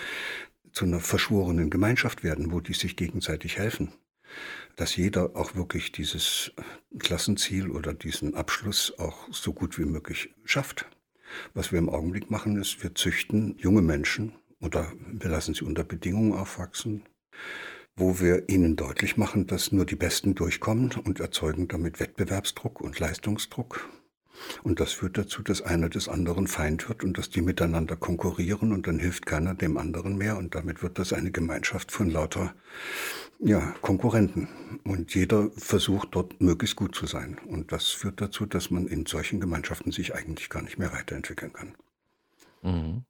zu 0.71 0.85
einer 0.85 0.99
verschworenen 0.99 1.69
Gemeinschaft 1.69 2.23
werden, 2.23 2.51
wo 2.51 2.59
die 2.59 2.73
sich 2.73 2.95
gegenseitig 2.95 3.57
helfen. 3.57 3.91
Dass 4.77 4.95
jeder 4.95 5.35
auch 5.35 5.55
wirklich 5.55 5.91
dieses 5.91 6.53
Klassenziel 6.97 7.69
oder 7.69 7.93
diesen 7.93 8.35
Abschluss 8.35 8.97
auch 8.97 9.27
so 9.31 9.51
gut 9.51 9.77
wie 9.77 9.85
möglich 9.85 10.33
schafft. 10.45 10.85
Was 11.53 11.73
wir 11.73 11.79
im 11.79 11.89
Augenblick 11.89 12.31
machen, 12.31 12.55
ist, 12.55 12.81
wir 12.81 12.95
züchten 12.95 13.57
junge 13.57 13.81
Menschen 13.81 14.33
oder 14.61 14.93
wir 15.11 15.29
lassen 15.29 15.53
sie 15.53 15.65
unter 15.65 15.83
Bedingungen 15.83 16.33
aufwachsen, 16.33 17.03
wo 17.97 18.21
wir 18.21 18.47
ihnen 18.47 18.77
deutlich 18.77 19.17
machen, 19.17 19.47
dass 19.47 19.73
nur 19.73 19.85
die 19.85 19.97
Besten 19.97 20.35
durchkommen 20.35 20.93
und 21.03 21.19
erzeugen 21.19 21.67
damit 21.67 21.99
Wettbewerbsdruck 21.99 22.79
und 22.79 22.97
Leistungsdruck 22.99 23.89
und 24.63 24.79
das 24.79 24.93
führt 24.93 25.17
dazu, 25.17 25.41
dass 25.41 25.61
einer 25.61 25.89
des 25.89 26.07
anderen 26.07 26.47
Feind 26.47 26.87
wird 26.89 27.03
und 27.03 27.17
dass 27.17 27.29
die 27.29 27.41
miteinander 27.41 27.95
konkurrieren 27.95 28.71
und 28.71 28.87
dann 28.87 28.99
hilft 28.99 29.25
keiner 29.25 29.55
dem 29.55 29.77
anderen 29.77 30.17
mehr 30.17 30.37
und 30.37 30.55
damit 30.55 30.83
wird 30.83 30.99
das 30.99 31.13
eine 31.13 31.31
Gemeinschaft 31.31 31.91
von 31.91 32.09
lauter 32.09 32.53
ja, 33.39 33.73
Konkurrenten. 33.81 34.47
Und 34.83 35.13
jeder 35.13 35.49
versucht 35.57 36.09
dort 36.11 36.41
möglichst 36.41 36.75
gut 36.75 36.95
zu 36.95 37.05
sein. 37.05 37.37
Und 37.47 37.71
das 37.71 37.87
führt 37.87 38.21
dazu, 38.21 38.45
dass 38.45 38.71
man 38.71 38.87
in 38.87 39.05
solchen 39.05 39.39
Gemeinschaften 39.39 39.91
sich 39.91 40.15
eigentlich 40.15 40.49
gar 40.49 40.61
nicht 40.61 40.77
mehr 40.77 40.91
weiterentwickeln 40.93 41.53
kann. 41.53 41.75
Mhm. 42.63 43.03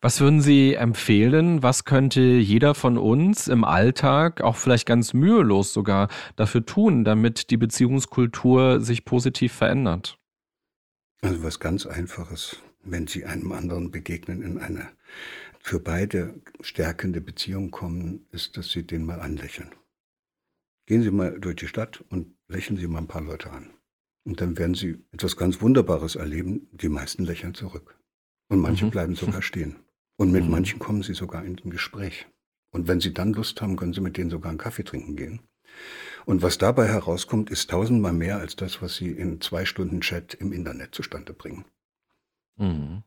Was 0.00 0.20
würden 0.20 0.40
Sie 0.40 0.74
empfehlen? 0.74 1.62
Was 1.62 1.84
könnte 1.84 2.20
jeder 2.20 2.74
von 2.74 2.98
uns 2.98 3.48
im 3.48 3.64
Alltag, 3.64 4.42
auch 4.42 4.56
vielleicht 4.56 4.86
ganz 4.86 5.14
mühelos 5.14 5.72
sogar, 5.72 6.08
dafür 6.36 6.64
tun, 6.64 7.04
damit 7.04 7.50
die 7.50 7.56
Beziehungskultur 7.56 8.80
sich 8.80 9.04
positiv 9.04 9.52
verändert? 9.52 10.18
Also 11.22 11.42
was 11.42 11.58
ganz 11.60 11.86
Einfaches, 11.86 12.58
wenn 12.82 13.06
Sie 13.06 13.24
einem 13.24 13.52
anderen 13.52 13.90
begegnen, 13.90 14.42
in 14.42 14.58
eine 14.58 14.88
für 15.64 15.80
beide 15.80 16.34
stärkende 16.60 17.22
Beziehung 17.22 17.70
kommen, 17.70 18.26
ist, 18.32 18.58
dass 18.58 18.70
Sie 18.70 18.86
den 18.86 19.06
mal 19.06 19.20
anlächeln. 19.20 19.74
Gehen 20.86 21.02
Sie 21.02 21.10
mal 21.10 21.40
durch 21.40 21.56
die 21.56 21.68
Stadt 21.68 22.04
und 22.10 22.36
lächeln 22.48 22.76
Sie 22.76 22.86
mal 22.86 22.98
ein 22.98 23.08
paar 23.08 23.22
Leute 23.22 23.50
an. 23.50 23.70
Und 24.24 24.42
dann 24.42 24.58
werden 24.58 24.74
Sie 24.74 25.02
etwas 25.12 25.38
ganz 25.38 25.62
Wunderbares 25.62 26.16
erleben. 26.16 26.68
Die 26.72 26.90
meisten 26.90 27.24
lächeln 27.24 27.54
zurück. 27.54 27.98
Und 28.48 28.60
manche 28.60 28.84
mhm. 28.84 28.90
bleiben 28.90 29.14
sogar 29.14 29.40
stehen. 29.40 29.76
Und 30.16 30.32
mit 30.32 30.44
mhm. 30.44 30.50
manchen 30.50 30.78
kommen 30.78 31.02
sie 31.02 31.14
sogar 31.14 31.44
in 31.46 31.58
ein 31.58 31.70
Gespräch. 31.70 32.26
Und 32.70 32.86
wenn 32.86 33.00
sie 33.00 33.14
dann 33.14 33.32
Lust 33.32 33.62
haben, 33.62 33.76
können 33.76 33.94
sie 33.94 34.02
mit 34.02 34.18
denen 34.18 34.30
sogar 34.30 34.50
einen 34.50 34.58
Kaffee 34.58 34.84
trinken 34.84 35.16
gehen. 35.16 35.40
Und 36.26 36.42
was 36.42 36.58
dabei 36.58 36.88
herauskommt, 36.88 37.48
ist 37.48 37.70
tausendmal 37.70 38.12
mehr 38.12 38.36
als 38.36 38.54
das, 38.54 38.82
was 38.82 38.96
sie 38.96 39.10
in 39.10 39.40
zwei 39.40 39.64
Stunden 39.64 40.02
Chat 40.02 40.34
im 40.34 40.52
Internet 40.52 40.94
zustande 40.94 41.32
bringen. 41.32 41.64
Mhm. 42.56 43.02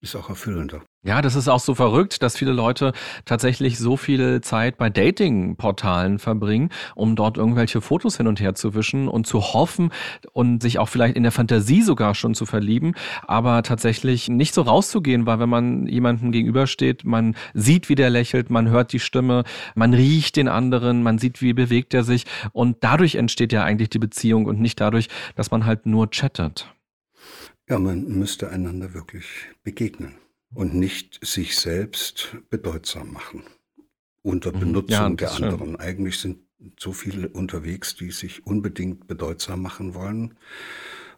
Ist 0.00 0.16
auch 0.16 0.28
erfüllender. 0.28 0.84
Ja, 1.04 1.20
das 1.20 1.34
ist 1.34 1.48
auch 1.48 1.58
so 1.58 1.74
verrückt, 1.74 2.22
dass 2.22 2.36
viele 2.36 2.52
Leute 2.52 2.92
tatsächlich 3.24 3.76
so 3.76 3.96
viel 3.96 4.40
Zeit 4.40 4.78
bei 4.78 4.88
Dating-Portalen 4.88 6.20
verbringen, 6.20 6.70
um 6.94 7.16
dort 7.16 7.38
irgendwelche 7.38 7.80
Fotos 7.80 8.18
hin 8.18 8.28
und 8.28 8.38
her 8.38 8.54
zu 8.54 8.76
wischen 8.76 9.08
und 9.08 9.26
zu 9.26 9.40
hoffen 9.40 9.90
und 10.32 10.62
sich 10.62 10.78
auch 10.78 10.88
vielleicht 10.88 11.16
in 11.16 11.24
der 11.24 11.32
Fantasie 11.32 11.82
sogar 11.82 12.14
schon 12.14 12.36
zu 12.36 12.46
verlieben, 12.46 12.94
aber 13.26 13.64
tatsächlich 13.64 14.28
nicht 14.28 14.54
so 14.54 14.62
rauszugehen, 14.62 15.26
weil 15.26 15.40
wenn 15.40 15.48
man 15.48 15.88
jemandem 15.88 16.30
gegenübersteht, 16.30 17.04
man 17.04 17.34
sieht, 17.52 17.88
wie 17.88 17.96
der 17.96 18.10
lächelt, 18.10 18.50
man 18.50 18.68
hört 18.68 18.92
die 18.92 19.00
Stimme, 19.00 19.42
man 19.74 19.94
riecht 19.94 20.36
den 20.36 20.46
anderen, 20.46 21.02
man 21.02 21.18
sieht, 21.18 21.42
wie 21.42 21.52
bewegt 21.52 21.94
er 21.94 22.04
sich 22.04 22.26
und 22.52 22.76
dadurch 22.84 23.16
entsteht 23.16 23.52
ja 23.52 23.64
eigentlich 23.64 23.90
die 23.90 23.98
Beziehung 23.98 24.46
und 24.46 24.60
nicht 24.60 24.80
dadurch, 24.80 25.08
dass 25.34 25.50
man 25.50 25.66
halt 25.66 25.84
nur 25.84 26.10
chattet. 26.10 26.72
Ja, 27.68 27.80
man 27.80 28.04
müsste 28.04 28.50
einander 28.50 28.94
wirklich 28.94 29.26
begegnen 29.64 30.14
und 30.54 30.74
nicht 30.74 31.24
sich 31.24 31.56
selbst 31.56 32.36
bedeutsam 32.50 33.12
machen 33.12 33.42
unter 34.22 34.52
mhm. 34.54 34.60
Benutzung 34.60 34.90
ja, 34.92 35.08
der 35.10 35.32
anderen. 35.32 35.70
Schön. 35.70 35.80
Eigentlich 35.80 36.18
sind 36.18 36.38
so 36.78 36.92
viele 36.92 37.28
unterwegs, 37.28 37.96
die 37.96 38.10
sich 38.10 38.46
unbedingt 38.46 39.08
bedeutsam 39.08 39.62
machen 39.62 39.94
wollen. 39.94 40.38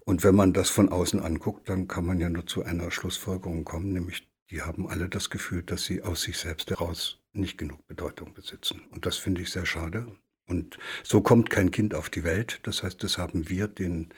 Und 0.05 0.25
wenn 0.25 0.35
man 0.35 0.53
das 0.53 0.71
von 0.71 0.89
außen 0.89 1.21
anguckt, 1.21 1.69
dann 1.69 1.89
kann 1.89 2.05
man 2.05 2.19
ja 2.19 2.29
nur 2.29 2.47
zu 2.47 2.63
einer 2.63 2.91
Schlussfolgerung 2.91 3.65
kommen, 3.65 3.93
nämlich 3.93 4.29
die 4.51 4.63
haben 4.63 4.89
alle 4.89 5.09
das 5.09 5.31
Gefühl, 5.31 5.63
dass 5.63 5.85
sie 5.85 6.03
aus 6.03 6.23
sich 6.23 6.37
selbst 6.37 6.71
heraus 6.71 7.21
nicht 7.33 7.57
genug 7.57 7.87
Bedeutung 7.87 8.35
besitzen. 8.35 8.83
Und 8.91 9.07
das 9.07 9.17
finde 9.17 9.41
ich 9.43 9.51
sehr 9.51 9.67
schade. 9.67 10.07
Und 10.47 10.79
so 11.03 11.23
kommt 11.23 11.49
kein 11.49 11.71
Kind 11.71 11.95
auf 11.95 12.11
die 12.11 12.23
Welt. 12.23 12.61
Das 12.65 12.83
heißt, 12.83 13.03
das 13.03 13.17
haben 13.17 13.49
wir 13.49 13.67
den 13.67 14.11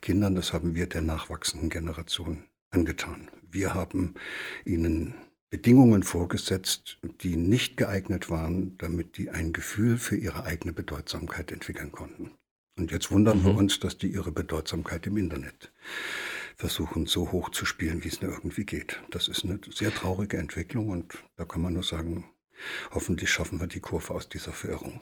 Kindern, 0.00 0.34
das 0.34 0.54
haben 0.54 0.74
wir 0.74 0.86
der 0.86 1.02
nachwachsenden 1.02 1.68
Generation 1.68 2.44
angetan. 2.70 3.28
Wir 3.50 3.74
haben 3.74 4.14
ihnen 4.64 5.14
Bedingungen 5.50 6.02
vorgesetzt, 6.02 6.98
die 7.22 7.36
nicht 7.36 7.76
geeignet 7.76 8.30
waren, 8.30 8.76
damit 8.78 9.16
die 9.16 9.30
ein 9.30 9.52
Gefühl 9.52 9.96
für 9.96 10.16
ihre 10.16 10.44
eigene 10.44 10.72
Bedeutsamkeit 10.72 11.52
entwickeln 11.52 11.92
konnten. 11.92 12.32
Und 12.78 12.90
jetzt 12.90 13.10
wundern 13.10 13.38
mhm. 13.38 13.44
wir 13.44 13.56
uns, 13.56 13.80
dass 13.80 13.96
die 13.96 14.08
ihre 14.08 14.32
Bedeutsamkeit 14.32 15.06
im 15.06 15.16
Internet 15.16 15.72
versuchen, 16.56 17.06
so 17.06 17.32
hoch 17.32 17.50
zu 17.50 17.64
spielen, 17.64 18.02
wie 18.04 18.08
es 18.08 18.20
nur 18.20 18.32
irgendwie 18.32 18.64
geht. 18.64 19.00
Das 19.10 19.28
ist 19.28 19.44
eine 19.44 19.60
sehr 19.70 19.94
traurige 19.94 20.38
Entwicklung 20.38 20.88
und 20.88 21.14
da 21.36 21.44
kann 21.44 21.62
man 21.62 21.74
nur 21.74 21.82
sagen, 21.82 22.24
hoffentlich 22.90 23.30
schaffen 23.30 23.60
wir 23.60 23.66
die 23.66 23.80
Kurve 23.80 24.14
aus 24.14 24.28
dieser 24.28 24.52
Verirrung. 24.52 25.00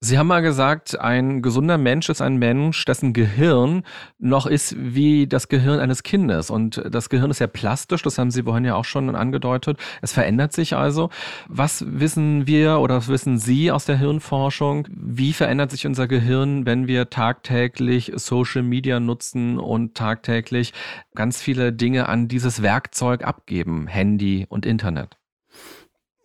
Sie 0.00 0.18
haben 0.18 0.26
mal 0.26 0.42
gesagt, 0.42 1.00
ein 1.00 1.40
gesunder 1.40 1.78
Mensch 1.78 2.10
ist 2.10 2.20
ein 2.20 2.36
Mensch, 2.36 2.84
dessen 2.84 3.14
Gehirn 3.14 3.82
noch 4.18 4.44
ist 4.44 4.76
wie 4.78 5.26
das 5.26 5.48
Gehirn 5.48 5.80
eines 5.80 6.02
Kindes. 6.02 6.50
Und 6.50 6.82
das 6.90 7.08
Gehirn 7.08 7.30
ist 7.30 7.38
ja 7.38 7.46
plastisch, 7.46 8.02
das 8.02 8.18
haben 8.18 8.30
Sie 8.30 8.42
vorhin 8.42 8.66
ja 8.66 8.74
auch 8.74 8.84
schon 8.84 9.16
angedeutet. 9.16 9.78
Es 10.02 10.12
verändert 10.12 10.52
sich 10.52 10.76
also. 10.76 11.08
Was 11.48 11.82
wissen 11.88 12.46
wir 12.46 12.80
oder 12.80 12.96
was 12.96 13.08
wissen 13.08 13.38
Sie 13.38 13.72
aus 13.72 13.86
der 13.86 13.96
Hirnforschung? 13.96 14.86
Wie 14.90 15.32
verändert 15.32 15.70
sich 15.70 15.86
unser 15.86 16.06
Gehirn, 16.06 16.66
wenn 16.66 16.86
wir 16.86 17.08
tagtäglich 17.08 18.12
Social 18.16 18.62
Media 18.62 19.00
nutzen 19.00 19.58
und 19.58 19.94
tagtäglich 19.94 20.74
ganz 21.14 21.40
viele 21.40 21.72
Dinge 21.72 22.06
an 22.06 22.28
dieses 22.28 22.60
Werkzeug 22.60 23.24
abgeben, 23.24 23.86
Handy 23.86 24.44
und 24.50 24.66
Internet? 24.66 25.16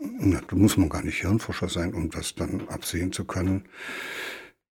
Na, 0.02 0.42
da 0.48 0.56
muss 0.56 0.78
man 0.78 0.90
gar 0.90 1.04
nicht 1.04 1.22
Hirnforscher 1.22 1.70
sein, 1.70 1.94
um 1.94 2.10
das 2.10 2.34
dann 2.34 2.68
absehen 2.70 3.12
zu 3.12 3.24
können. 3.26 3.66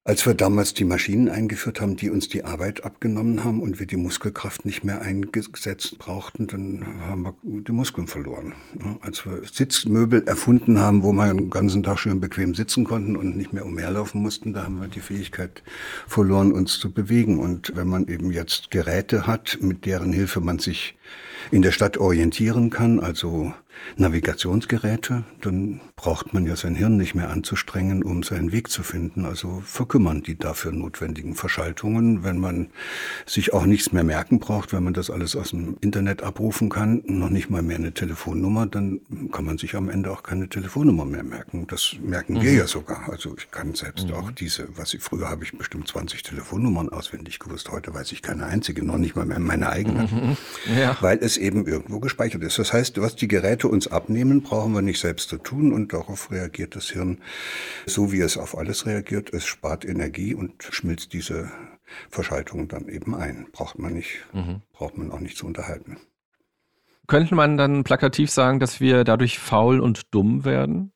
Als 0.03 0.27
wir 0.27 0.35
damals 0.35 0.75
die 0.75 0.85
Maschinen 0.85 1.29
eingeführt 1.29 1.81
haben, 1.81 1.95
die 1.95 2.11
uns 2.11 2.29
die 2.29 2.43
Arbeit 2.43 2.85
abgenommen 2.85 3.45
haben 3.45 3.61
und 3.61 3.79
wir 3.79 3.87
die 3.87 3.99
Muskelkraft 3.99 4.65
nicht 4.65 4.83
mehr 4.83 5.03
eingesetzt 5.03 5.99
brauchten, 5.99 6.47
dann 6.47 6.85
haben 7.07 7.23
wir 7.23 7.35
die 7.43 7.71
Muskeln 7.71 8.09
verloren. 8.09 8.55
Als 9.03 9.25
wir 9.25 9.43
Sitzmöbel 9.45 10.27
erfunden 10.27 10.81
haben, 10.81 11.03
wo 11.05 11.13
wir 11.13 11.33
den 11.33 11.51
ganzen 11.51 11.83
Tag 11.83 11.99
schön 11.99 12.19
bequem 12.19 12.55
sitzen 12.55 12.85
konnten 12.85 13.15
und 13.15 13.37
nicht 13.37 13.53
mehr 13.53 13.67
umherlaufen 13.67 14.23
mussten, 14.23 14.53
da 14.53 14.65
haben 14.65 14.81
wir 14.81 14.89
die 14.89 15.01
Fähigkeit 15.01 15.63
verloren, 16.09 16.51
uns 16.51 16.81
zu 16.81 16.91
bewegen. 16.91 17.39
Und 17.39 17.77
wenn 17.77 17.87
man 17.87 18.09
eben 18.09 18.33
jetzt 18.33 18.71
Geräte 18.71 19.27
hat, 19.27 19.59
mit 19.61 19.85
deren 19.85 20.13
Hilfe 20.13 20.41
man 20.41 20.59
sich 20.59 20.97
in 21.50 21.62
der 21.62 21.73
Stadt 21.73 21.99
orientieren 21.99 22.71
kann, 22.71 23.00
also 23.00 23.52
Navigationsgeräte, 23.97 25.25
dann 25.40 25.80
braucht 25.97 26.33
man 26.33 26.47
ja 26.47 26.57
sein 26.57 26.75
Hirn 26.75 26.97
nicht 26.97 27.14
mehr 27.14 27.30
anzustrengen, 27.30 28.02
um 28.02 28.23
seinen 28.23 28.52
Weg 28.52 28.69
zu 28.69 28.83
finden. 28.83 29.25
Also 29.25 29.62
verkümmern 29.64 30.23
die 30.23 30.38
dafür 30.38 30.73
notwendigen 30.73 31.35
Verschaltungen. 31.35 32.25
Wenn 32.25 32.38
man 32.38 32.69
sich 33.26 33.52
auch 33.52 33.66
nichts 33.66 33.92
mehr 33.92 34.04
merken 34.04 34.38
braucht, 34.38 34.73
wenn 34.73 34.85
man 34.85 34.95
das 34.95 35.11
alles 35.11 35.37
aus 35.37 35.50
dem 35.50 35.76
Internet 35.80 36.23
abrufen 36.23 36.69
kann, 36.69 37.02
noch 37.07 37.30
nicht 37.30 37.50
mal 37.50 37.62
mehr 37.62 37.76
eine 37.76 37.92
Telefonnummer, 37.92 38.66
dann 38.66 39.00
kann 39.33 39.45
man 39.45 39.59
sich 39.59 39.75
am 39.75 39.90
Ende 39.90 40.11
auch 40.11 40.23
keine 40.23 40.49
Telefonnummer 40.49 41.04
mehr 41.04 41.25
merken. 41.25 41.66
Das 41.66 41.97
merken 42.02 42.35
mhm. 42.35 42.42
wir 42.42 42.52
ja 42.52 42.66
sogar. 42.66 43.09
Also 43.11 43.35
ich 43.37 43.50
kann 43.50 43.75
selbst 43.75 44.09
mhm. 44.09 44.14
auch 44.14 44.30
diese, 44.30 44.69
was 44.76 44.95
ich 44.95 45.02
früher 45.02 45.28
habe 45.28 45.45
ich 45.45 45.57
bestimmt 45.57 45.88
20 45.88 46.23
Telefonnummern 46.23 46.88
auswendig 46.88 47.38
gewusst. 47.38 47.71
Heute 47.71 47.92
weiß 47.92 48.12
ich 48.12 48.23
keine 48.23 48.47
einzige, 48.47 48.85
noch 48.85 48.99
nicht 48.99 49.16
mal 49.16 49.26
mehr 49.26 49.38
meine 49.38 49.69
eigene. 49.69 50.04
Mhm. 50.04 50.37
Ja. 50.78 50.97
Weil 51.00 51.19
es 51.21 51.37
eben 51.40 51.66
irgendwo 51.66 52.00
gespeichert 52.00 52.42
ist. 52.42 52.59
Das 52.59 52.73
heißt, 52.73 53.00
was 53.00 53.16
die 53.16 53.28
Geräte 53.28 53.68
uns 53.68 53.88
abnehmen, 53.88 54.42
brauchen 54.42 54.73
wir 54.73 54.82
nicht 54.82 55.00
selbst 55.00 55.28
zu 55.28 55.38
tun 55.38 55.73
und 55.73 55.92
darauf 55.92 56.30
reagiert 56.30 56.76
das 56.76 56.90
Hirn 56.90 57.18
so, 57.87 58.12
wie 58.12 58.20
es 58.20 58.37
auf 58.37 58.56
alles 58.56 58.87
reagiert. 58.87 59.32
Es 59.32 59.47
spart 59.47 59.85
Energie 59.85 60.35
und 60.35 60.62
schmilzt 60.62 61.12
diese 61.12 61.50
Verschaltung 62.11 62.68
dann 62.68 62.88
eben 62.88 63.14
ein. 63.14 63.47
Braucht 63.52 63.78
man 63.78 63.94
nicht, 63.94 64.20
mhm. 64.32 64.62
braucht 64.73 64.97
man 64.97 65.11
auch 65.11 65.20
nicht 65.20 65.37
zu 65.37 65.47
unterhalten. 65.47 65.97
Könnte 67.06 67.35
man 67.35 67.56
dann 67.56 67.82
plakativ 67.82 68.30
sagen, 68.30 68.61
dass 68.61 68.80
wir 68.80 69.02
dadurch 69.02 69.38
faul 69.38 69.80
und 69.80 70.14
dumm 70.14 70.44
werden? 70.44 70.92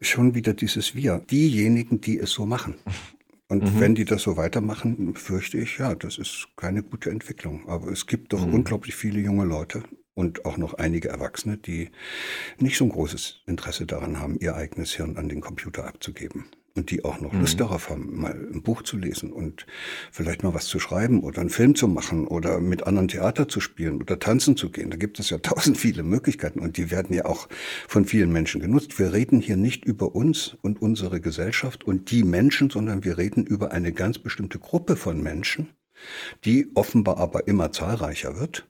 Schon 0.00 0.34
wieder 0.34 0.54
dieses 0.54 0.94
Wir. 0.94 1.18
Diejenigen, 1.30 2.00
die 2.00 2.18
es 2.18 2.30
so 2.30 2.46
machen. 2.46 2.76
Und 3.48 3.64
mhm. 3.64 3.80
wenn 3.80 3.94
die 3.94 4.04
das 4.04 4.22
so 4.22 4.36
weitermachen, 4.36 5.14
fürchte 5.14 5.58
ich, 5.58 5.78
ja, 5.78 5.94
das 5.94 6.18
ist 6.18 6.48
keine 6.56 6.82
gute 6.82 7.10
Entwicklung. 7.10 7.66
Aber 7.68 7.90
es 7.90 8.06
gibt 8.06 8.32
doch 8.32 8.46
mhm. 8.46 8.54
unglaublich 8.54 8.94
viele 8.94 9.20
junge 9.20 9.44
Leute 9.44 9.82
und 10.14 10.44
auch 10.44 10.58
noch 10.58 10.74
einige 10.74 11.08
Erwachsene, 11.08 11.56
die 11.56 11.90
nicht 12.58 12.76
so 12.76 12.84
ein 12.84 12.90
großes 12.90 13.42
Interesse 13.46 13.86
daran 13.86 14.20
haben, 14.20 14.38
ihr 14.38 14.54
eigenes 14.54 14.92
Hirn 14.92 15.16
an 15.16 15.28
den 15.28 15.40
Computer 15.40 15.86
abzugeben. 15.86 16.46
Und 16.78 16.92
die 16.92 17.04
auch 17.04 17.20
noch 17.20 17.32
mhm. 17.32 17.40
Lust 17.40 17.58
darauf 17.58 17.90
haben, 17.90 18.20
mal 18.20 18.30
ein 18.52 18.62
Buch 18.62 18.82
zu 18.82 18.96
lesen 18.96 19.32
und 19.32 19.66
vielleicht 20.12 20.44
mal 20.44 20.54
was 20.54 20.66
zu 20.66 20.78
schreiben 20.78 21.24
oder 21.24 21.40
einen 21.40 21.50
Film 21.50 21.74
zu 21.74 21.88
machen 21.88 22.28
oder 22.28 22.60
mit 22.60 22.86
anderen 22.86 23.08
Theater 23.08 23.48
zu 23.48 23.60
spielen 23.60 24.00
oder 24.00 24.20
tanzen 24.20 24.56
zu 24.56 24.70
gehen. 24.70 24.88
Da 24.90 24.96
gibt 24.96 25.18
es 25.18 25.28
ja 25.30 25.38
tausend 25.42 25.76
viele 25.76 26.04
Möglichkeiten 26.04 26.60
und 26.60 26.76
die 26.76 26.92
werden 26.92 27.12
ja 27.16 27.24
auch 27.24 27.48
von 27.88 28.04
vielen 28.04 28.30
Menschen 28.30 28.60
genutzt. 28.60 28.96
Wir 28.96 29.12
reden 29.12 29.40
hier 29.40 29.56
nicht 29.56 29.84
über 29.84 30.14
uns 30.14 30.56
und 30.62 30.80
unsere 30.80 31.20
Gesellschaft 31.20 31.82
und 31.82 32.12
die 32.12 32.22
Menschen, 32.22 32.70
sondern 32.70 33.02
wir 33.02 33.18
reden 33.18 33.44
über 33.44 33.72
eine 33.72 33.92
ganz 33.92 34.20
bestimmte 34.20 34.60
Gruppe 34.60 34.94
von 34.94 35.20
Menschen, 35.20 35.70
die 36.44 36.70
offenbar 36.76 37.18
aber 37.18 37.48
immer 37.48 37.72
zahlreicher 37.72 38.38
wird 38.38 38.68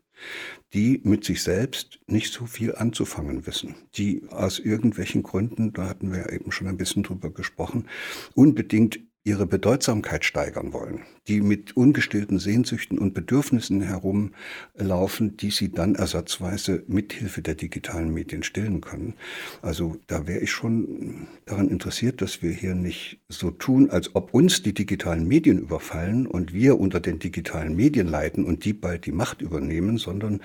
die 0.74 1.00
mit 1.04 1.24
sich 1.24 1.42
selbst 1.42 1.98
nicht 2.06 2.32
so 2.32 2.46
viel 2.46 2.74
anzufangen 2.74 3.46
wissen, 3.46 3.74
die 3.94 4.22
aus 4.30 4.58
irgendwelchen 4.58 5.22
Gründen, 5.22 5.72
da 5.72 5.88
hatten 5.88 6.12
wir 6.12 6.18
ja 6.20 6.30
eben 6.30 6.52
schon 6.52 6.66
ein 6.66 6.76
bisschen 6.76 7.02
drüber 7.02 7.30
gesprochen, 7.30 7.86
unbedingt 8.34 9.00
ihre 9.28 9.46
Bedeutsamkeit 9.46 10.24
steigern 10.24 10.72
wollen, 10.72 11.02
die 11.28 11.42
mit 11.42 11.76
ungestillten 11.76 12.38
Sehnsüchten 12.38 12.98
und 12.98 13.12
Bedürfnissen 13.12 13.82
herumlaufen, 13.82 15.36
die 15.36 15.50
sie 15.50 15.70
dann 15.70 15.94
ersatzweise 15.94 16.82
mithilfe 16.86 17.42
der 17.42 17.54
digitalen 17.54 18.14
Medien 18.14 18.42
stillen 18.42 18.80
können. 18.80 19.14
Also 19.60 19.96
da 20.06 20.26
wäre 20.26 20.40
ich 20.40 20.50
schon 20.50 21.28
daran 21.44 21.68
interessiert, 21.68 22.22
dass 22.22 22.40
wir 22.40 22.52
hier 22.52 22.74
nicht 22.74 23.20
so 23.28 23.50
tun, 23.50 23.90
als 23.90 24.14
ob 24.14 24.32
uns 24.32 24.62
die 24.62 24.72
digitalen 24.72 25.28
Medien 25.28 25.58
überfallen 25.58 26.26
und 26.26 26.54
wir 26.54 26.80
unter 26.80 26.98
den 26.98 27.18
digitalen 27.18 27.76
Medien 27.76 28.06
leiden 28.06 28.46
und 28.46 28.64
die 28.64 28.72
bald 28.72 29.04
die 29.04 29.12
Macht 29.12 29.42
übernehmen, 29.42 29.98
sondern 29.98 30.40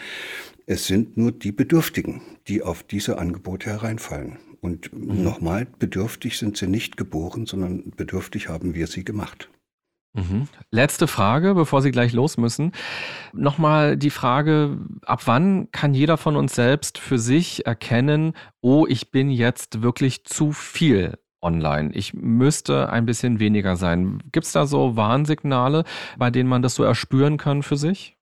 es 0.65 0.87
sind 0.87 1.15
nur 1.15 1.31
die 1.31 1.53
Bedürftigen, 1.53 2.21
die 2.49 2.61
auf 2.61 2.83
diese 2.83 3.17
Angebote 3.17 3.69
hereinfallen. 3.69 4.37
Und 4.63 4.93
mhm. 4.93 5.23
nochmal, 5.23 5.67
bedürftig 5.77 6.37
sind 6.37 6.55
sie 6.55 6.67
nicht 6.67 6.95
geboren, 6.95 7.45
sondern 7.45 7.91
bedürftig 7.97 8.47
haben 8.47 8.73
wir 8.73 8.87
sie 8.87 9.03
gemacht. 9.03 9.49
Mhm. 10.13 10.47
Letzte 10.71 11.07
Frage, 11.07 11.53
bevor 11.53 11.81
Sie 11.81 11.91
gleich 11.91 12.13
los 12.13 12.37
müssen. 12.37 12.71
Nochmal 13.33 13.97
die 13.97 14.09
Frage, 14.09 14.77
ab 15.01 15.23
wann 15.25 15.69
kann 15.71 15.93
jeder 15.93 16.15
von 16.15 16.37
uns 16.37 16.55
selbst 16.55 16.97
für 16.97 17.19
sich 17.19 17.65
erkennen, 17.65 18.33
oh, 18.61 18.85
ich 18.87 19.11
bin 19.11 19.29
jetzt 19.29 19.81
wirklich 19.81 20.23
zu 20.23 20.53
viel 20.53 21.17
online. 21.41 21.91
Ich 21.93 22.13
müsste 22.13 22.89
ein 22.89 23.05
bisschen 23.05 23.39
weniger 23.39 23.75
sein. 23.75 24.23
Gibt 24.31 24.45
es 24.45 24.53
da 24.53 24.65
so 24.65 24.95
Warnsignale, 24.95 25.83
bei 26.17 26.31
denen 26.31 26.47
man 26.47 26.61
das 26.61 26.75
so 26.75 26.83
erspüren 26.83 27.37
kann 27.37 27.63
für 27.63 27.75
sich? 27.75 28.15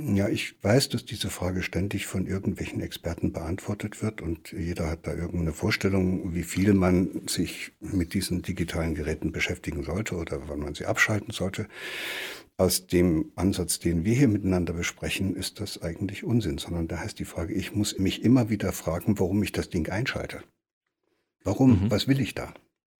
Ja, 0.00 0.28
ich 0.28 0.62
weiß, 0.62 0.90
dass 0.90 1.04
diese 1.04 1.28
Frage 1.28 1.62
ständig 1.62 2.06
von 2.06 2.26
irgendwelchen 2.26 2.80
Experten 2.80 3.32
beantwortet 3.32 4.00
wird 4.02 4.20
und 4.20 4.52
jeder 4.52 4.88
hat 4.88 5.06
da 5.06 5.14
irgendeine 5.14 5.52
Vorstellung, 5.52 6.34
wie 6.34 6.44
viel 6.44 6.72
man 6.72 7.26
sich 7.26 7.72
mit 7.80 8.14
diesen 8.14 8.42
digitalen 8.42 8.94
Geräten 8.94 9.32
beschäftigen 9.32 9.82
sollte 9.82 10.16
oder 10.16 10.48
wann 10.48 10.60
man 10.60 10.74
sie 10.74 10.86
abschalten 10.86 11.32
sollte. 11.32 11.66
Aus 12.56 12.86
dem 12.86 13.32
Ansatz, 13.34 13.78
den 13.78 14.04
wir 14.04 14.14
hier 14.14 14.28
miteinander 14.28 14.72
besprechen, 14.72 15.34
ist 15.34 15.60
das 15.60 15.82
eigentlich 15.82 16.22
Unsinn, 16.22 16.58
sondern 16.58 16.86
da 16.86 16.98
heißt 16.98 17.18
die 17.18 17.24
Frage, 17.24 17.54
ich 17.54 17.74
muss 17.74 17.98
mich 17.98 18.22
immer 18.22 18.50
wieder 18.50 18.72
fragen, 18.72 19.18
warum 19.18 19.42
ich 19.42 19.52
das 19.52 19.68
Ding 19.68 19.88
einschalte. 19.88 20.42
Warum? 21.44 21.84
Mhm. 21.84 21.90
Was 21.90 22.06
will 22.06 22.20
ich 22.20 22.34
da? 22.34 22.54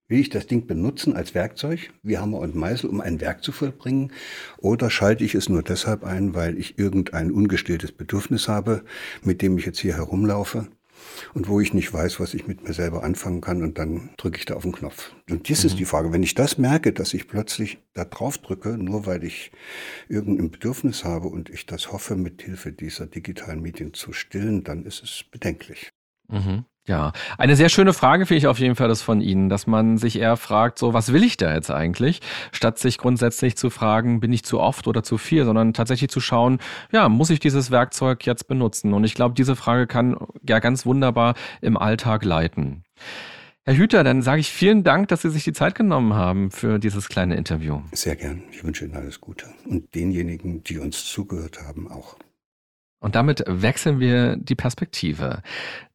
Will 0.09 0.21
ich 0.21 0.31
das 0.31 0.47
Ding 0.47 0.67
benutzen 0.67 1.15
als 1.15 1.35
Werkzeug, 1.35 1.91
wie 2.03 2.17
Hammer 2.17 2.39
und 2.39 2.55
Meißel, 2.55 2.89
um 2.89 3.03
ein 3.03 3.21
Werk 3.21 3.45
zu 3.45 3.53
vollbringen? 3.53 4.11
Oder 4.57 4.89
schalte 4.89 5.23
ich 5.23 5.35
es 5.35 5.51
nur 5.51 5.63
deshalb 5.63 6.03
ein, 6.03 6.35
weil 6.35 6.59
ich 6.59 6.79
irgendein 6.79 7.31
ungestilltes 7.31 7.93
Bedürfnis 7.93 8.49
habe, 8.49 8.85
mit 9.23 9.43
dem 9.43 9.59
ich 9.59 9.67
jetzt 9.67 9.81
hier 9.81 9.97
herumlaufe 9.97 10.67
und 11.35 11.49
wo 11.49 11.61
ich 11.61 11.75
nicht 11.75 11.93
weiß, 11.93 12.21
was 12.21 12.33
ich 12.33 12.47
mit 12.47 12.67
mir 12.67 12.73
selber 12.73 13.05
anfangen 13.05 13.43
kann 13.43 13.63
und 13.63 13.77
dann 13.77 14.09
drücke 14.17 14.39
ich 14.39 14.47
da 14.47 14.55
auf 14.55 14.63
den 14.63 14.73
Knopf. 14.73 15.13
Und 15.29 15.51
das 15.51 15.63
mhm. 15.63 15.67
ist 15.69 15.79
die 15.79 15.85
Frage. 15.85 16.11
Wenn 16.11 16.23
ich 16.23 16.35
das 16.35 16.57
merke, 16.57 16.95
dass 16.95 17.13
ich 17.13 17.29
plötzlich 17.29 17.79
da 17.93 18.07
drauf 18.07 18.39
drücke, 18.39 18.79
nur 18.79 19.05
weil 19.05 19.25
ich 19.25 19.53
irgendein 20.09 20.51
Bedürfnis 20.51 21.05
habe 21.05 21.29
und 21.29 21.51
ich 21.51 21.67
das 21.67 21.93
hoffe, 21.93 22.17
mit 22.17 22.41
Hilfe 22.41 22.73
dieser 22.73 23.07
digitalen 23.07 23.61
Medien 23.61 23.93
zu 23.93 24.15
stillen, 24.15 24.65
dann 24.65 24.87
ist 24.87 25.03
es 25.03 25.25
bedenklich. 25.31 25.91
Mhm. 26.29 26.65
Ja, 26.89 27.13
eine 27.37 27.55
sehr 27.55 27.69
schöne 27.69 27.93
Frage 27.93 28.25
finde 28.25 28.39
ich 28.39 28.47
auf 28.47 28.59
jeden 28.59 28.75
Fall 28.75 28.89
das 28.89 29.03
von 29.03 29.21
Ihnen, 29.21 29.51
dass 29.51 29.67
man 29.67 29.99
sich 29.99 30.19
eher 30.19 30.39
fragt, 30.39 30.79
so, 30.79 30.95
was 30.95 31.13
will 31.13 31.23
ich 31.23 31.37
da 31.37 31.53
jetzt 31.53 31.71
eigentlich? 31.71 32.21
Statt 32.51 32.79
sich 32.79 32.97
grundsätzlich 32.97 33.59
zu 33.59 33.69
fragen, 33.69 34.21
bin 34.21 34.33
ich 34.33 34.43
zu 34.43 34.59
oft 34.59 34.89
oder 34.89 35.03
zu 35.03 35.19
viel, 35.19 35.45
sondern 35.45 35.75
tatsächlich 35.75 36.09
zu 36.09 36.21
schauen, 36.21 36.61
ja, 36.91 37.11
muss 37.11 37.29
ich 37.29 37.41
dieses 37.41 37.71
Werkzeug 37.71 38.25
jetzt 38.25 38.49
benutzen? 38.49 38.95
Und 38.95 39.05
ich 39.05 39.15
glaube, 39.15 39.35
diese 39.35 39.55
Frage 39.55 39.87
kann 39.87 40.17
ja 40.49 40.61
ganz 40.61 40.87
wunderbar 40.87 41.35
im 41.61 41.77
Alltag 41.77 42.25
leiten. 42.25 42.85
Herr 43.65 43.77
Hüter, 43.77 44.03
dann 44.03 44.23
sage 44.23 44.41
ich 44.41 44.49
vielen 44.51 44.83
Dank, 44.83 45.09
dass 45.09 45.21
Sie 45.21 45.31
sich 45.31 45.45
die 45.45 45.53
Zeit 45.53 45.75
genommen 45.75 46.15
haben 46.15 46.51
für 46.51 46.79
dieses 46.79 47.11
kleine 47.11 47.37
Interview. 47.37 47.83
Sehr 47.93 48.17
gern. 48.17 48.45
Ich 48.51 48.65
wünsche 48.65 48.87
Ihnen 48.87 48.97
alles 48.97 49.21
Gute. 49.21 49.45
Und 49.67 49.95
denjenigen, 49.95 50.65
die 50.65 50.79
uns 50.79 51.05
zugehört 51.05 51.61
haben, 51.61 51.87
auch. 51.91 52.17
Und 53.01 53.15
damit 53.15 53.45
wechseln 53.47 54.01
wir 54.01 54.37
die 54.37 54.55
Perspektive. 54.55 55.43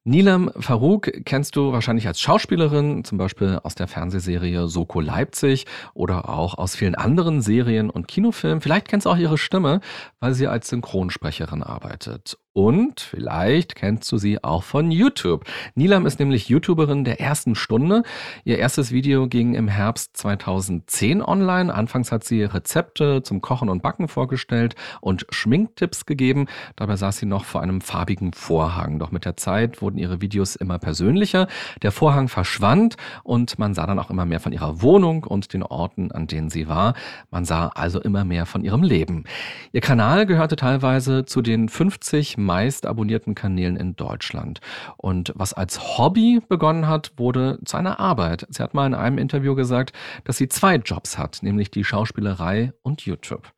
Nilam 0.06 0.50
Farouk 0.58 1.10
kennst 1.24 1.56
du 1.56 1.72
wahrscheinlich 1.72 2.06
als 2.06 2.20
Schauspielerin, 2.20 3.04
zum 3.04 3.16
Beispiel 3.16 3.58
aus 3.62 3.74
der 3.74 3.88
Fernsehserie 3.88 4.68
Soko 4.68 5.00
Leipzig 5.00 5.64
oder 5.94 6.28
auch 6.28 6.58
aus 6.58 6.76
vielen 6.76 6.94
anderen 6.94 7.40
Serien 7.40 7.88
und 7.88 8.06
Kinofilmen. 8.06 8.60
Vielleicht 8.60 8.86
kennst 8.86 9.06
du 9.06 9.10
auch 9.10 9.16
ihre 9.16 9.38
Stimme, 9.38 9.80
weil 10.20 10.34
sie 10.34 10.46
als 10.46 10.68
Synchronsprecherin 10.68 11.62
arbeitet. 11.62 12.36
Und 12.54 13.00
vielleicht 13.00 13.74
kennst 13.74 14.12
du 14.12 14.16
sie 14.16 14.44
auch 14.44 14.62
von 14.62 14.92
YouTube. 14.92 15.44
Nilam 15.74 16.06
ist 16.06 16.20
nämlich 16.20 16.48
YouTuberin 16.48 17.02
der 17.02 17.20
ersten 17.20 17.56
Stunde. 17.56 18.04
Ihr 18.44 18.58
erstes 18.58 18.92
Video 18.92 19.26
ging 19.26 19.54
im 19.54 19.66
Herbst 19.66 20.16
2010 20.16 21.20
online. 21.20 21.74
Anfangs 21.74 22.12
hat 22.12 22.22
sie 22.22 22.44
Rezepte 22.44 23.24
zum 23.24 23.40
Kochen 23.40 23.68
und 23.68 23.82
Backen 23.82 24.06
vorgestellt 24.06 24.76
und 25.00 25.26
Schminktipps 25.30 26.06
gegeben. 26.06 26.46
Dabei 26.76 26.94
saß 26.94 27.16
sie 27.16 27.26
noch 27.26 27.44
vor 27.44 27.60
einem 27.60 27.80
farbigen 27.80 28.32
Vorhang. 28.32 29.00
Doch 29.00 29.10
mit 29.10 29.24
der 29.24 29.36
Zeit 29.36 29.82
wurde 29.82 29.93
wurden 29.94 29.98
ihre 29.98 30.20
Videos 30.20 30.56
immer 30.56 30.78
persönlicher, 30.78 31.46
der 31.82 31.92
Vorhang 31.92 32.28
verschwand 32.28 32.96
und 33.22 33.58
man 33.58 33.74
sah 33.74 33.86
dann 33.86 33.98
auch 33.98 34.10
immer 34.10 34.26
mehr 34.26 34.40
von 34.40 34.52
ihrer 34.52 34.82
Wohnung 34.82 35.24
und 35.24 35.52
den 35.52 35.62
Orten, 35.62 36.10
an 36.10 36.26
denen 36.26 36.50
sie 36.50 36.68
war. 36.68 36.94
Man 37.30 37.44
sah 37.44 37.68
also 37.68 38.00
immer 38.00 38.24
mehr 38.24 38.46
von 38.46 38.64
ihrem 38.64 38.82
Leben. 38.82 39.24
Ihr 39.72 39.80
Kanal 39.80 40.26
gehörte 40.26 40.56
teilweise 40.56 41.24
zu 41.24 41.42
den 41.42 41.68
50 41.68 42.36
meist 42.38 42.86
abonnierten 42.86 43.34
Kanälen 43.34 43.76
in 43.76 43.94
Deutschland. 43.94 44.60
Und 44.96 45.32
was 45.36 45.52
als 45.52 45.98
Hobby 45.98 46.40
begonnen 46.48 46.88
hat, 46.88 47.12
wurde 47.16 47.58
zu 47.64 47.76
einer 47.76 48.00
Arbeit. 48.00 48.46
Sie 48.50 48.62
hat 48.62 48.74
mal 48.74 48.86
in 48.86 48.94
einem 48.94 49.18
Interview 49.18 49.54
gesagt, 49.54 49.92
dass 50.24 50.36
sie 50.36 50.48
zwei 50.48 50.76
Jobs 50.76 51.18
hat, 51.18 51.38
nämlich 51.42 51.70
die 51.70 51.84
Schauspielerei 51.84 52.72
und 52.82 53.02
YouTube. 53.02 53.52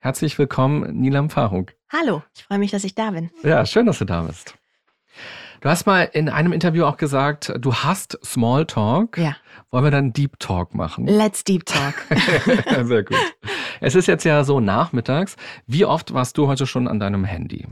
Herzlich 0.00 0.38
willkommen, 0.38 1.00
Nilam 1.00 1.30
Faruk. 1.30 1.74
Hallo, 1.90 2.22
ich 2.36 2.44
freue 2.44 2.58
mich, 2.58 2.70
dass 2.70 2.84
ich 2.84 2.94
da 2.94 3.10
bin. 3.10 3.30
Ja, 3.42 3.64
schön, 3.64 3.86
dass 3.86 3.98
du 3.98 4.04
da 4.04 4.22
bist. 4.22 4.54
Du 5.60 5.68
hast 5.68 5.86
mal 5.86 6.08
in 6.12 6.28
einem 6.28 6.52
Interview 6.52 6.84
auch 6.84 6.96
gesagt, 6.96 7.52
du 7.58 7.74
hast 7.74 8.16
Smalltalk. 8.24 9.18
Ja. 9.18 9.36
Wollen 9.72 9.84
wir 9.84 9.90
dann 9.90 10.12
Deep 10.12 10.38
Talk 10.38 10.72
machen? 10.72 11.06
Let's 11.06 11.42
Deep 11.42 11.66
Talk. 11.66 11.94
Sehr 12.84 13.02
gut. 13.02 13.18
Es 13.80 13.96
ist 13.96 14.06
jetzt 14.06 14.24
ja 14.24 14.44
so 14.44 14.60
nachmittags. 14.60 15.36
Wie 15.66 15.84
oft 15.84 16.14
warst 16.14 16.38
du 16.38 16.46
heute 16.46 16.66
schon 16.66 16.86
an 16.86 17.00
deinem 17.00 17.24
Handy? 17.24 17.66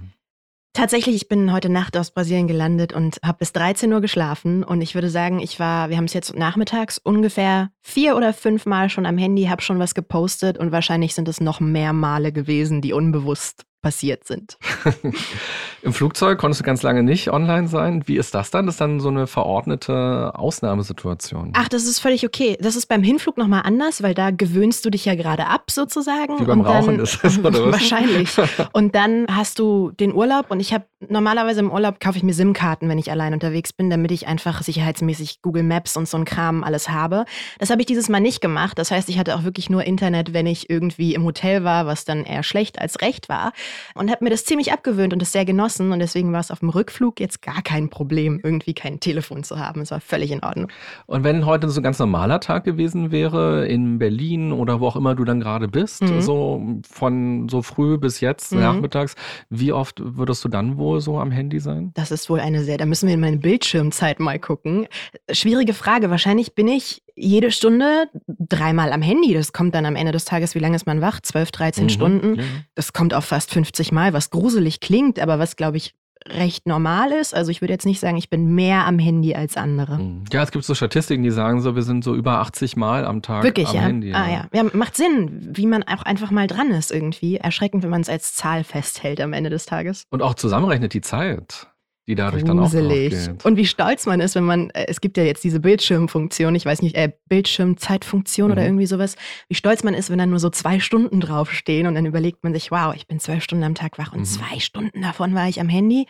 Tatsächlich, 0.73 1.15
ich 1.15 1.29
bin 1.29 1.53
heute 1.53 1.69
Nacht 1.69 1.97
aus 1.97 2.11
Brasilien 2.11 2.49
gelandet 2.49 2.93
und 2.93 3.19
habe 3.25 3.39
bis 3.39 3.53
13 3.53 3.93
Uhr 3.93 4.01
geschlafen. 4.01 4.65
Und 4.65 4.81
ich 4.81 4.95
würde 4.95 5.09
sagen, 5.09 5.39
ich 5.39 5.61
war, 5.61 5.89
wir 5.89 5.97
haben 5.97 6.05
es 6.05 6.13
jetzt 6.13 6.35
nachmittags 6.37 6.99
ungefähr 6.99 7.71
vier 7.83 8.17
oder 8.17 8.33
fünf 8.33 8.67
Mal 8.67 8.91
schon 8.91 9.07
am 9.07 9.17
Handy, 9.17 9.45
habe 9.45 9.63
schon 9.63 9.79
was 9.79 9.95
gepostet 9.95 10.59
und 10.59 10.73
wahrscheinlich 10.73 11.15
sind 11.15 11.29
es 11.29 11.41
noch 11.41 11.61
mehr 11.61 11.93
Male 11.93 12.33
gewesen, 12.33 12.83
die 12.83 12.93
unbewusst 12.93 13.66
passiert 13.87 14.25
sind. 14.25 14.59
Im 15.83 15.93
Flugzeug 15.93 16.41
konntest 16.41 16.61
du 16.61 16.65
ganz 16.65 16.83
lange 16.83 17.05
nicht 17.05 17.31
online 17.31 17.69
sein. 17.69 18.03
Wie 18.07 18.17
ist 18.17 18.35
das 18.35 18.51
dann? 18.51 18.67
Das 18.67 18.75
ist 18.75 18.81
dann 18.81 18.99
so 18.99 19.07
eine 19.07 19.29
verordnete 19.29 20.33
Ausnahmesituation. 20.35 21.53
Ach, 21.55 21.69
das 21.69 21.85
ist 21.85 22.01
völlig 22.01 22.27
okay. 22.27 22.59
Das 22.61 22.75
ist 22.75 22.87
beim 22.87 23.05
Hinflug 23.05 23.39
nochmal 23.39 23.63
anders, 23.65 24.03
weil 24.03 24.13
da 24.13 24.33
gewöhnst 24.33 24.85
du 24.85 24.91
dich 24.91 25.05
ja 25.05 25.15
gerade 25.15 25.47
ab 25.47 25.71
sozusagen. 25.71 26.41
Wie 26.41 26.45
beim 26.45 26.63
und 26.63 26.67
Rauchen 26.67 26.97
dann, 26.97 27.05
ist 27.05 27.23
das, 27.23 27.39
oder 27.39 27.53
was? 27.67 27.75
Wahrscheinlich. 27.75 28.31
Und 28.73 28.97
dann 28.97 29.27
hast 29.31 29.61
du 29.61 29.93
den 29.93 30.13
Urlaub 30.13 30.51
und 30.51 30.59
ich 30.59 30.73
habe 30.73 30.87
normalerweise 31.09 31.61
im 31.61 31.71
Urlaub 31.71 32.01
kaufe 32.01 32.17
ich 32.17 32.25
mir 32.25 32.35
SIM-Karten, 32.35 32.89
wenn 32.89 32.99
ich 32.99 33.11
allein 33.11 33.33
unterwegs 33.33 33.73
bin, 33.73 33.91
damit 33.91 34.11
ich 34.11 34.27
einfach 34.27 34.63
sicherheitsmäßig 34.63 35.43
Google 35.43 35.63
Maps 35.63 35.97
und 35.97 36.09
so 36.09 36.17
ein 36.17 36.25
Kram 36.25 36.65
alles 36.65 36.89
habe. 36.89 37.25
Das 37.59 37.71
habe 37.71 37.83
ich 37.83 37.87
dieses 37.87 38.09
Mal 38.09 38.21
nicht 38.21 38.41
gemacht. 38.41 38.79
Das 38.79 38.91
heißt, 38.91 39.09
ich 39.09 39.19
hatte 39.19 39.37
auch 39.37 39.45
wirklich 39.45 39.71
nur 39.71 39.85
Internet, 39.85 40.33
wenn 40.33 40.47
ich 40.47 40.69
irgendwie 40.69 41.15
im 41.15 41.25
Hotel 41.25 41.63
war, 41.63 41.87
was 41.87 42.05
dann 42.05 42.25
eher 42.25 42.43
schlecht 42.43 42.81
als 42.81 43.01
recht 43.01 43.29
war 43.29 43.53
und 43.95 44.11
habe 44.11 44.25
mir 44.25 44.31
das 44.31 44.45
ziemlich 44.45 44.73
abgewöhnt 44.73 45.13
und 45.13 45.23
es 45.23 45.33
sehr 45.33 45.45
genossen. 45.45 45.93
Und 45.93 45.99
deswegen 45.99 46.33
war 46.33 46.41
es 46.41 46.51
auf 46.51 46.61
dem 46.61 46.69
Rückflug 46.69 47.21
jetzt 47.21 47.43
gar 47.43 47.63
kein 47.63 47.89
Problem, 47.91 48.41
irgendwie 48.43 48.75
kein 48.75 49.01
Telefon 49.01 49.43
zu 49.45 49.59
haben. 49.59 49.81
Es 49.81 49.91
war 49.91 50.01
völlig 50.01 50.31
in 50.31 50.43
Ordnung. 50.43 50.69
Und 51.07 51.25
wenn 51.25 51.47
heute 51.47 51.69
so 51.69 51.81
ein 51.81 51.85
ganz 51.85 51.99
normaler 51.99 52.41
Tag 52.41 52.65
gewesen 52.65 53.11
wäre, 53.11 53.67
in 53.67 53.99
Berlin 53.99 54.53
oder 54.53 54.81
wo 54.81 54.87
auch 54.89 54.97
immer 54.97 55.15
du 55.15 55.25
dann 55.25 55.41
gerade 55.41 55.69
bist, 55.69 56.03
Mhm. 56.03 56.21
so 56.21 56.63
von 56.91 57.49
so 57.49 57.63
früh 57.63 57.99
bis 57.99 58.21
jetzt, 58.21 58.53
Mhm. 58.53 58.61
nachmittags, 58.61 59.15
wie 59.51 59.73
oft 59.73 60.01
würdest 60.05 60.45
du 60.45 60.49
dann 60.49 60.77
wohl 60.79 61.01
so 61.01 61.19
am 61.19 61.31
Handy 61.31 61.61
sein? 61.61 61.91
Das 61.95 62.11
ist 62.11 62.29
wohl 62.31 62.41
eine 62.41 62.63
sehr, 62.65 62.77
da 62.79 62.87
müssen 62.87 63.07
wir 63.07 63.15
in 63.15 63.21
meine 63.21 63.39
Bildschirmzeit 63.39 64.21
mal 64.21 64.39
gucken. 64.39 64.87
Schwierige 65.31 65.75
Frage. 65.75 66.11
Wahrscheinlich 66.11 66.55
bin 66.55 66.69
ich 66.69 67.03
jede 67.19 67.51
Stunde 67.51 68.09
dreimal 68.27 68.93
am 68.93 69.01
Handy. 69.01 69.33
Das 69.33 69.53
kommt 69.55 69.75
dann 69.75 69.87
am 69.87 69.97
Ende 69.97 70.13
des 70.13 70.25
Tages, 70.27 70.55
wie 70.55 70.59
lange 70.59 70.77
ist 70.77 70.87
man 70.87 71.01
wach? 71.01 71.21
12, 71.21 71.51
13 71.51 71.85
Mhm. 71.85 71.89
Stunden. 71.89 72.35
Ja. 72.37 72.43
Das 72.75 72.93
kommt 72.93 73.15
auf 73.15 73.25
fast 73.25 73.53
50 73.57 73.91
Mal, 73.91 74.13
was 74.13 74.29
gruselig 74.29 74.81
klingt, 74.81 75.19
aber 75.19 75.39
was, 75.39 75.57
glaube 75.57 75.79
ich, 75.79 75.95
recht 76.27 76.67
normal 76.67 77.11
ist. 77.13 77.35
Also 77.35 77.51
ich 77.51 77.63
würde 77.63 77.73
jetzt 77.73 77.87
nicht 77.87 78.01
sagen, 78.01 78.19
ich 78.19 78.29
bin 78.29 78.55
mehr 78.55 78.87
am 78.87 78.99
Handy 78.99 79.35
als 79.35 79.57
andere. 79.57 79.97
Mhm. 79.97 80.25
Ja, 80.31 80.43
es 80.43 80.51
gibt 80.51 80.67
so 80.67 80.75
Statistiken, 80.75 81.23
die 81.23 81.31
sagen 81.31 81.63
so, 81.63 81.75
wir 81.75 81.83
sind 81.83 82.05
so 82.05 82.15
über 82.15 82.41
80 82.41 82.77
Mal 82.77 83.07
am 83.07 83.23
Tag 83.23 83.45
Wirklich, 83.45 83.69
am 83.69 83.75
ja? 83.75 83.81
Handy. 83.81 84.13
ah, 84.13 84.29
ja. 84.29 84.47
ja. 84.53 84.65
Macht 84.75 84.95
Sinn, 84.95 85.41
wie 85.57 85.65
man 85.65 85.85
auch 85.85 86.03
einfach 86.03 86.31
mal 86.31 86.47
dran 86.47 86.71
ist 86.71 86.93
irgendwie. 86.93 87.37
Erschreckend, 87.37 87.83
wenn 87.83 87.91
man 87.91 88.03
es 88.03 88.11
als 88.11 88.35
Zahl 88.35 88.63
festhält 88.63 89.23
am 89.23 89.33
Ende 89.33 89.49
des 89.49 89.65
Tages. 89.65 90.05
Und 90.11 90.21
auch 90.21 90.35
zusammenrechnet 90.35 90.93
die 90.93 91.01
Zeit, 91.01 91.69
die 92.07 92.15
dadurch 92.15 92.45
dann 92.45 92.59
auch 92.59 92.71
drauf 92.71 92.73
Gruselig. 92.73 93.11
geht. 93.11 93.45
Und 93.45 93.57
wie 93.57 93.67
stolz 93.67 94.07
man 94.07 94.21
ist, 94.21 94.35
wenn 94.35 94.45
man, 94.45 94.71
äh, 94.71 94.87
es 94.89 95.01
gibt 95.01 95.17
ja 95.17 95.25
jetzt 95.25 95.43
diese 95.45 95.61
Bildschirmfunktion, 95.61 96.55
ich 96.55 96.65
weiß 96.67 96.83
nicht, 96.83 96.95
äh, 96.97 97.11
Bildschirmzeitfunktion 97.29 98.53
oder 98.53 98.63
Mhm. 98.63 98.69
irgendwie 98.69 98.87
sowas, 98.87 99.17
wie 99.49 99.55
stolz 99.55 99.83
man 99.85 99.95
ist, 99.95 100.11
wenn 100.11 100.19
dann 100.19 100.31
nur 100.31 100.39
so 100.39 100.51
zwei 100.51 100.79
Stunden 100.81 101.21
draufstehen 101.21 101.87
und 101.87 101.95
dann 101.95 102.07
überlegt 102.07 102.45
man 102.45 102.55
sich, 102.55 102.71
wow, 102.71 102.95
ich 102.95 103.07
bin 103.07 103.19
zwölf 103.21 103.43
Stunden 103.43 103.65
am 103.65 103.75
Tag 103.75 103.99
wach 103.99 104.13
und 104.13 104.21
Mhm. 104.21 104.25
zwei 104.25 104.59
Stunden 104.61 105.03
davon 105.03 105.35
war 105.35 105.49
ich 105.49 105.61
am 105.61 105.69
Handy. 105.69 106.07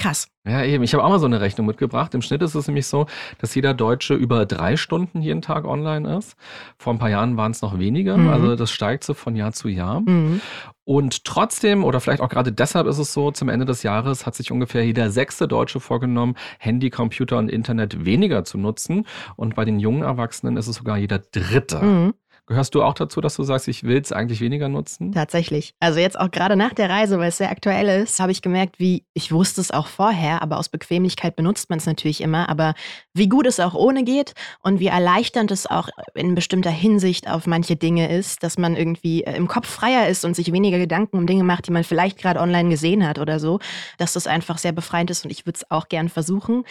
Krass. 0.00 0.28
Ja, 0.46 0.62
eben. 0.62 0.84
Ich 0.84 0.94
habe 0.94 1.02
auch 1.02 1.08
mal 1.08 1.18
so 1.18 1.26
eine 1.26 1.40
Rechnung 1.40 1.66
mitgebracht. 1.66 2.14
Im 2.14 2.22
Schnitt 2.22 2.40
ist 2.42 2.54
es 2.54 2.68
nämlich 2.68 2.86
so, 2.86 3.06
dass 3.40 3.52
jeder 3.56 3.74
Deutsche 3.74 4.14
über 4.14 4.46
drei 4.46 4.76
Stunden 4.76 5.20
jeden 5.22 5.42
Tag 5.42 5.64
online 5.64 6.16
ist. 6.18 6.36
Vor 6.78 6.92
ein 6.94 7.00
paar 7.00 7.10
Jahren 7.10 7.36
waren 7.36 7.50
es 7.50 7.62
noch 7.62 7.80
weniger. 7.80 8.16
Mhm. 8.16 8.28
Also 8.28 8.54
das 8.54 8.70
steigt 8.70 9.02
so 9.02 9.12
von 9.12 9.34
Jahr 9.34 9.50
zu 9.52 9.68
Jahr. 9.68 10.00
Mhm. 10.02 10.40
Und 10.88 11.26
trotzdem, 11.26 11.84
oder 11.84 12.00
vielleicht 12.00 12.22
auch 12.22 12.30
gerade 12.30 12.50
deshalb 12.50 12.86
ist 12.86 12.96
es 12.96 13.12
so, 13.12 13.30
zum 13.30 13.50
Ende 13.50 13.66
des 13.66 13.82
Jahres 13.82 14.24
hat 14.24 14.34
sich 14.34 14.50
ungefähr 14.50 14.86
jeder 14.86 15.10
sechste 15.10 15.46
Deutsche 15.46 15.80
vorgenommen, 15.80 16.34
Handy, 16.58 16.88
Computer 16.88 17.36
und 17.36 17.50
Internet 17.50 18.06
weniger 18.06 18.42
zu 18.42 18.56
nutzen. 18.56 19.06
Und 19.36 19.54
bei 19.54 19.66
den 19.66 19.80
jungen 19.80 20.00
Erwachsenen 20.00 20.56
ist 20.56 20.66
es 20.66 20.76
sogar 20.76 20.96
jeder 20.96 21.18
dritte. 21.18 21.82
Mhm. 21.82 22.14
Gehörst 22.48 22.74
du 22.74 22.82
auch 22.82 22.94
dazu, 22.94 23.20
dass 23.20 23.36
du 23.36 23.42
sagst, 23.42 23.68
ich 23.68 23.84
will 23.84 24.00
es 24.00 24.10
eigentlich 24.10 24.40
weniger 24.40 24.70
nutzen? 24.70 25.12
Tatsächlich. 25.12 25.74
Also 25.80 25.98
jetzt 26.00 26.18
auch 26.18 26.30
gerade 26.30 26.56
nach 26.56 26.72
der 26.72 26.88
Reise, 26.88 27.18
weil 27.18 27.28
es 27.28 27.36
sehr 27.36 27.50
aktuell 27.50 28.02
ist, 28.02 28.20
habe 28.20 28.32
ich 28.32 28.40
gemerkt, 28.40 28.78
wie, 28.78 29.04
ich 29.12 29.30
wusste 29.32 29.60
es 29.60 29.70
auch 29.70 29.86
vorher, 29.86 30.40
aber 30.40 30.56
aus 30.56 30.70
Bequemlichkeit 30.70 31.36
benutzt 31.36 31.68
man 31.68 31.78
es 31.78 31.84
natürlich 31.84 32.22
immer, 32.22 32.48
aber 32.48 32.72
wie 33.12 33.28
gut 33.28 33.46
es 33.46 33.60
auch 33.60 33.74
ohne 33.74 34.02
geht 34.02 34.32
und 34.62 34.80
wie 34.80 34.86
erleichternd 34.86 35.50
es 35.50 35.66
auch 35.66 35.90
in 36.14 36.34
bestimmter 36.34 36.70
Hinsicht 36.70 37.28
auf 37.28 37.46
manche 37.46 37.76
Dinge 37.76 38.10
ist, 38.10 38.42
dass 38.42 38.56
man 38.56 38.76
irgendwie 38.76 39.24
äh, 39.24 39.36
im 39.36 39.46
Kopf 39.46 39.68
freier 39.68 40.08
ist 40.08 40.24
und 40.24 40.34
sich 40.34 40.50
weniger 40.50 40.78
Gedanken 40.78 41.18
um 41.18 41.26
Dinge 41.26 41.44
macht, 41.44 41.66
die 41.66 41.72
man 41.72 41.84
vielleicht 41.84 42.16
gerade 42.16 42.40
online 42.40 42.70
gesehen 42.70 43.06
hat 43.06 43.18
oder 43.18 43.40
so, 43.40 43.58
dass 43.98 44.14
das 44.14 44.26
einfach 44.26 44.56
sehr 44.56 44.72
befreiend 44.72 45.10
ist 45.10 45.22
und 45.22 45.30
ich 45.30 45.44
würde 45.44 45.58
es 45.58 45.70
auch 45.70 45.88
gern 45.88 46.08
versuchen. 46.08 46.64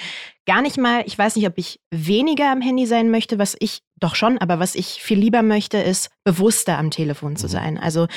Gar 0.48 0.64
nicht 0.64 0.80
mal, 0.80 1.04
ich 1.06 1.16
weiß 1.16 1.36
nicht, 1.36 1.46
ob 1.46 1.60
ich 1.60 1.80
weniger 1.92 2.52
am 2.52 2.62
Handy 2.62 2.88
sein 2.88 3.12
möchte, 3.12 3.38
was 3.38 3.56
ich 3.60 3.84
doch 4.00 4.16
schon, 4.16 4.38
aber 4.38 4.60
was 4.60 4.76
ich 4.76 5.02
viel 5.04 5.20
lieber 5.20 5.42
möchte, 5.44 5.78
ist 5.78 6.10
bewusster 6.24 6.78
am 6.78 6.92
Telefon 6.92 7.36
zu 7.36 7.48
Mhm. 7.48 7.52
sein. 7.52 7.78
Also 7.78 8.08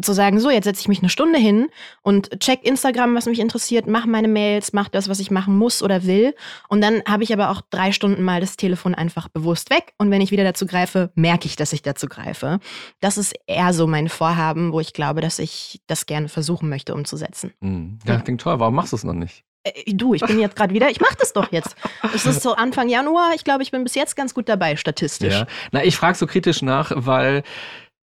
zu 0.00 0.12
sagen, 0.12 0.38
so, 0.38 0.48
jetzt 0.48 0.62
setze 0.66 0.80
ich 0.80 0.86
mich 0.86 1.00
eine 1.00 1.08
Stunde 1.08 1.40
hin 1.40 1.68
und 2.02 2.38
check 2.38 2.62
Instagram, 2.64 3.16
was 3.16 3.26
mich 3.26 3.40
interessiert, 3.40 3.88
mache 3.88 4.08
meine 4.08 4.28
Mails, 4.28 4.72
mache 4.72 4.92
das, 4.92 5.08
was 5.08 5.18
ich 5.18 5.32
machen 5.32 5.58
muss 5.58 5.82
oder 5.82 6.04
will. 6.04 6.36
Und 6.68 6.80
dann 6.82 7.02
habe 7.04 7.24
ich 7.24 7.32
aber 7.32 7.50
auch 7.50 7.62
drei 7.68 7.90
Stunden 7.90 8.22
mal 8.22 8.40
das 8.40 8.56
Telefon 8.56 8.94
einfach 8.94 9.26
bewusst 9.26 9.70
weg. 9.70 9.92
Und 9.98 10.12
wenn 10.12 10.20
ich 10.20 10.30
wieder 10.30 10.44
dazu 10.44 10.66
greife, 10.66 11.10
merke 11.16 11.46
ich, 11.46 11.56
dass 11.56 11.72
ich 11.72 11.82
dazu 11.82 12.06
greife. 12.06 12.60
Das 13.00 13.18
ist 13.18 13.34
eher 13.48 13.72
so 13.74 13.88
mein 13.88 14.08
Vorhaben, 14.08 14.72
wo 14.72 14.78
ich 14.78 14.92
glaube, 14.92 15.20
dass 15.20 15.40
ich 15.40 15.80
das 15.88 16.06
gerne 16.06 16.28
versuchen 16.28 16.68
möchte 16.68 16.94
umzusetzen. 16.94 17.52
Hm. 17.60 17.98
Ja, 18.06 18.20
klingt 18.20 18.40
toll. 18.40 18.60
Warum 18.60 18.76
machst 18.76 18.92
du 18.92 18.96
es 18.96 19.02
noch 19.02 19.14
nicht? 19.14 19.42
Äh, 19.64 19.92
du, 19.94 20.14
ich 20.14 20.22
bin 20.22 20.38
jetzt 20.38 20.56
gerade 20.56 20.74
wieder, 20.74 20.90
ich 20.90 21.00
mache 21.00 21.16
das 21.18 21.32
doch 21.32 21.52
jetzt. 21.52 21.76
Es 22.14 22.26
ist 22.26 22.42
so 22.42 22.54
Anfang 22.54 22.88
Januar. 22.88 23.32
Ich 23.34 23.44
glaube, 23.44 23.62
ich 23.62 23.70
bin 23.70 23.84
bis 23.84 23.94
jetzt 23.94 24.16
ganz 24.16 24.34
gut 24.34 24.48
dabei, 24.48 24.76
statistisch. 24.76 25.34
Ja. 25.34 25.46
Na, 25.70 25.84
ich 25.84 25.96
frage 25.96 26.16
so 26.16 26.26
kritisch 26.26 26.62
nach, 26.62 26.92
weil 26.94 27.42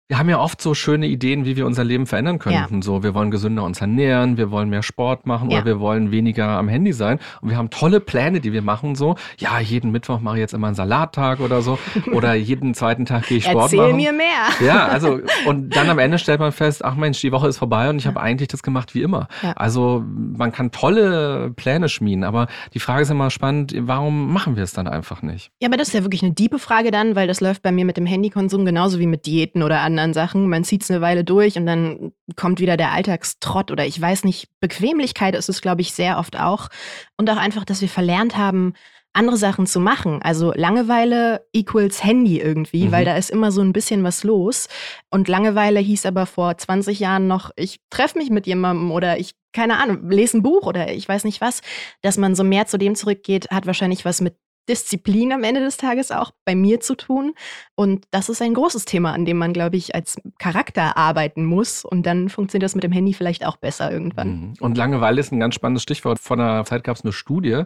wir 0.07 0.19
haben 0.19 0.29
ja 0.29 0.39
oft 0.39 0.61
so 0.61 0.75
schöne 0.75 1.07
Ideen, 1.07 1.45
wie 1.45 1.55
wir 1.55 1.65
unser 1.65 1.83
Leben 1.83 2.05
verändern 2.05 2.37
könnten. 2.37 2.83
So, 2.83 3.01
wir 3.01 3.15
wollen 3.15 3.31
gesünder 3.31 3.63
uns 3.63 3.81
ernähren, 3.81 4.37
wir 4.37 4.51
wollen 4.51 4.69
mehr 4.69 4.83
Sport 4.83 5.25
machen 5.25 5.49
Ja. 5.49 5.57
oder 5.57 5.65
wir 5.65 5.79
wollen 5.79 6.11
weniger 6.11 6.47
am 6.47 6.67
Handy 6.67 6.93
sein. 6.93 7.17
Und 7.41 7.49
wir 7.49 7.57
haben 7.57 7.71
tolle 7.71 7.99
Pläne, 7.99 8.39
die 8.39 8.53
wir 8.53 8.61
machen. 8.61 8.93
So, 8.93 9.15
ja, 9.39 9.59
jeden 9.59 9.91
Mittwoch 9.91 10.19
mache 10.19 10.35
ich 10.35 10.41
jetzt 10.41 10.53
immer 10.53 10.67
einen 10.67 10.75
Salattag 10.75 11.39
oder 11.39 11.63
so. 11.63 11.79
Oder 12.11 12.35
jeden 12.35 12.75
zweiten 12.75 13.05
Tag 13.05 13.25
gehe 13.27 13.39
ich 13.39 13.45
Sport 13.45 13.63
Erzähl 13.73 13.79
machen. 13.79 13.95
mir 13.95 14.13
mehr. 14.13 14.25
Ja, 14.63 14.85
also 14.85 15.19
und 15.47 15.75
dann 15.75 15.89
am 15.89 15.97
Ende 15.97 16.19
stellt 16.19 16.39
man 16.39 16.51
fest, 16.51 16.85
ach 16.85 16.93
Mensch, 16.95 17.19
die 17.21 17.31
Woche 17.31 17.47
ist 17.47 17.57
vorbei 17.57 17.89
und 17.89 17.97
ich 17.97 18.05
habe 18.05 18.21
eigentlich 18.21 18.49
das 18.49 18.61
gemacht 18.61 18.93
wie 18.93 19.01
immer. 19.01 19.27
Ja. 19.41 19.53
Also 19.53 20.03
man 20.05 20.51
kann 20.51 20.69
tolle 20.69 21.51
Pläne 21.55 21.89
schmieden, 21.89 22.23
aber 22.23 22.45
die 22.75 22.79
Frage 22.79 23.01
ist 23.01 23.09
immer 23.09 23.31
spannend, 23.31 23.73
warum 23.75 24.31
machen 24.31 24.55
wir 24.55 24.63
es 24.63 24.73
dann 24.73 24.87
einfach 24.87 25.23
nicht? 25.23 25.49
Ja, 25.59 25.67
aber 25.67 25.77
das 25.77 25.87
ist 25.87 25.93
ja 25.95 26.03
wirklich 26.03 26.21
eine 26.21 26.33
diebe 26.33 26.59
Frage 26.59 26.91
dann, 26.91 27.15
weil 27.15 27.27
das 27.27 27.41
läuft 27.41 27.63
bei 27.63 27.71
mir 27.71 27.85
mit 27.85 27.97
dem 27.97 28.05
Handykonsum 28.05 28.65
genauso 28.65 28.99
wie 28.99 29.07
mit 29.07 29.25
Diäten 29.25 29.63
oder 29.63 29.81
anderen 29.97 30.13
Sachen. 30.13 30.47
Man 30.49 30.63
zieht 30.63 30.83
es 30.83 30.91
eine 30.91 31.01
Weile 31.01 31.23
durch 31.23 31.57
und 31.57 31.65
dann 31.65 32.11
kommt 32.35 32.59
wieder 32.59 32.77
der 32.77 32.91
Alltagstrott 32.91 33.71
oder 33.71 33.85
ich 33.85 33.99
weiß 33.99 34.23
nicht, 34.23 34.47
Bequemlichkeit 34.59 35.35
ist 35.35 35.49
es, 35.49 35.61
glaube 35.61 35.81
ich, 35.81 35.93
sehr 35.93 36.17
oft 36.17 36.37
auch. 36.39 36.67
Und 37.17 37.29
auch 37.29 37.37
einfach, 37.37 37.65
dass 37.65 37.81
wir 37.81 37.89
verlernt 37.89 38.37
haben, 38.37 38.73
andere 39.13 39.37
Sachen 39.37 39.65
zu 39.65 39.79
machen. 39.79 40.21
Also 40.21 40.51
Langeweile 40.53 41.47
equals 41.53 42.03
Handy 42.03 42.39
irgendwie, 42.39 42.87
Mhm. 42.87 42.91
weil 42.91 43.05
da 43.05 43.15
ist 43.15 43.31
immer 43.31 43.51
so 43.51 43.61
ein 43.61 43.71
bisschen 43.71 44.03
was 44.03 44.23
los. 44.25 44.67
Und 45.09 45.29
Langeweile 45.29 45.79
hieß 45.79 46.05
aber 46.05 46.25
vor 46.25 46.57
20 46.57 46.99
Jahren 46.99 47.27
noch, 47.27 47.51
ich 47.55 47.79
treffe 47.89 48.17
mich 48.17 48.29
mit 48.29 48.45
jemandem 48.45 48.91
oder 48.91 49.17
ich, 49.17 49.31
keine 49.53 49.77
Ahnung, 49.81 50.09
lese 50.09 50.37
ein 50.37 50.43
Buch 50.43 50.67
oder 50.67 50.91
ich 50.91 51.07
weiß 51.07 51.23
nicht 51.23 51.39
was. 51.39 51.61
Dass 52.01 52.17
man 52.17 52.35
so 52.35 52.43
mehr 52.43 52.67
zu 52.67 52.77
dem 52.77 52.93
zurückgeht, 52.95 53.49
hat 53.51 53.65
wahrscheinlich 53.65 54.03
was 54.03 54.19
mit 54.19 54.35
Disziplin 54.69 55.31
am 55.31 55.43
Ende 55.43 55.61
des 55.61 55.77
Tages 55.77 56.11
auch 56.11 56.31
bei 56.45 56.55
mir 56.55 56.79
zu 56.79 56.95
tun. 56.95 57.33
Und 57.75 58.05
das 58.11 58.29
ist 58.29 58.41
ein 58.41 58.53
großes 58.53 58.85
Thema, 58.85 59.13
an 59.13 59.25
dem 59.25 59.37
man, 59.37 59.53
glaube 59.53 59.77
ich, 59.77 59.95
als 59.95 60.17
Charakter 60.39 60.97
arbeiten 60.97 61.45
muss. 61.45 61.85
Und 61.85 62.05
dann 62.05 62.29
funktioniert 62.29 62.63
das 62.63 62.75
mit 62.75 62.83
dem 62.83 62.91
Handy 62.91 63.13
vielleicht 63.13 63.45
auch 63.45 63.57
besser 63.57 63.91
irgendwann. 63.91 64.27
Mhm. 64.27 64.53
Und 64.59 64.77
Langeweile 64.77 65.19
ist 65.19 65.31
ein 65.31 65.39
ganz 65.39 65.55
spannendes 65.55 65.83
Stichwort. 65.83 66.19
Vor 66.19 66.37
einer 66.37 66.65
Zeit 66.65 66.83
gab 66.83 66.95
es 66.95 67.03
eine 67.03 67.13
Studie, 67.13 67.63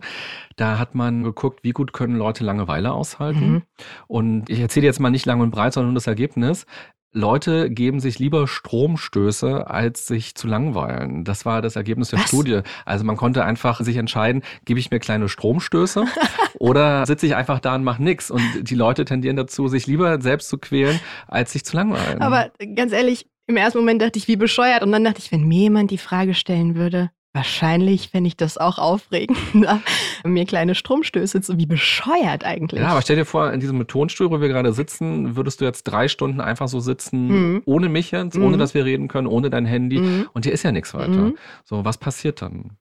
da 0.56 0.80
hat 0.80 0.96
man 0.96 1.24
geguckt, 1.24 1.60
wie 1.64 1.72
gut 1.72 1.94
können 1.94 2.16
Leute 2.16 2.44
Langeweile 2.44 2.92
aushalten. 2.92 3.52
Mhm. 3.52 3.62
Und 4.08 4.50
ich 4.50 4.60
erzähle 4.60 4.86
jetzt 4.86 5.00
mal 5.00 5.10
nicht 5.10 5.26
lang 5.26 5.42
und 5.42 5.52
breit, 5.52 5.74
sondern 5.74 5.94
nur 5.94 5.96
das 5.96 6.08
Ergebnis. 6.08 6.66
Leute 7.12 7.72
geben 7.72 8.00
sich 8.00 8.20
lieber 8.20 8.48
Stromstöße, 8.48 9.68
als 9.68 10.06
sich 10.06 10.36
zu 10.36 10.48
langweilen. 10.48 11.24
Das 11.24 11.46
war 11.46 11.62
das 11.62 11.76
Ergebnis 11.76 12.10
der 12.10 12.20
Was? 12.20 12.28
Studie. 12.28 12.62
Also 12.86 13.04
man 13.04 13.18
konnte 13.18 13.44
einfach 13.44 13.80
sich 13.82 13.98
entscheiden, 13.98 14.44
gebe 14.66 14.80
ich 14.80 14.92
mir 14.92 15.00
kleine 15.00 15.28
Stromstöße 15.28 16.06
oder 16.60 17.06
sitze 17.08 17.26
ich 17.26 17.36
einfach 17.36 17.60
da 17.60 17.76
und 17.76 17.84
mache 17.84 18.04
nichts. 18.04 18.30
Und 18.30 18.44
die 18.62 18.76
Leute 18.76 19.06
tendieren 19.06 19.38
dazu, 19.38 19.68
sich 19.68 19.88
lieber 19.88 20.22
selbst 20.22 20.50
zu 20.50 20.60
quälen, 20.60 21.00
als 21.28 21.52
sich 21.52 21.66
zu 21.66 21.76
langweilen. 21.76 22.22
Aber 22.22 22.52
ganz 22.76 22.92
ehrlich, 22.92 23.28
im 23.48 23.58
ersten 23.58 23.80
Moment 23.80 24.02
dachte 24.02 24.20
ich, 24.20 24.28
wie 24.28 24.36
bescheuert. 24.36 24.84
Und 24.84 24.92
dann 24.92 25.04
dachte 25.04 25.20
ich, 25.20 25.32
wenn 25.32 25.48
mir 25.48 25.62
jemand 25.62 25.90
die 25.90 25.98
Frage 25.98 26.36
stellen 26.36 26.76
würde, 26.76 27.10
Wahrscheinlich 27.34 28.10
fände 28.10 28.28
ich 28.28 28.38
das 28.38 28.58
auch 28.58 28.80
aufregender, 28.80 29.82
mir 30.26 30.46
kleine 30.46 30.74
Stromstöße 30.74 31.42
zu, 31.42 31.60
wie 31.60 31.68
bescheuert 31.68 32.44
eigentlich. 32.44 32.82
Ja, 32.82 32.90
aber 32.90 33.04
stell 33.04 33.18
dir 33.18 33.26
vor, 33.26 33.54
in 33.54 33.60
diesem 33.60 33.86
Tonstuhl, 33.86 34.32
wo 34.32 34.42
wir 34.42 34.48
gerade 34.48 34.74
sitzen, 34.74 35.36
würdest 35.36 35.62
du 35.62 35.66
jetzt 35.66 35.84
drei 35.84 36.08
Stunden 36.08 36.42
einfach 36.42 36.68
so 36.68 36.80
sitzen, 36.80 37.28
mhm. 37.28 37.62
ohne 37.66 37.88
mich 37.88 38.10
jetzt, 38.10 38.36
ohne 38.36 38.56
mhm. 38.56 38.60
dass 38.60 38.74
wir 38.74 38.84
reden 38.84 39.08
können, 39.08 39.28
ohne 39.28 39.52
dein 39.52 39.66
Handy 39.66 40.00
mhm. 40.00 40.30
und 40.34 40.46
hier 40.46 40.54
ist 40.54 40.64
ja 40.64 40.72
nichts 40.72 40.96
weiter. 40.96 41.10
Mhm. 41.10 41.38
So, 41.66 41.86
was 41.86 42.00
passiert 42.00 42.42
dann? 42.42 42.78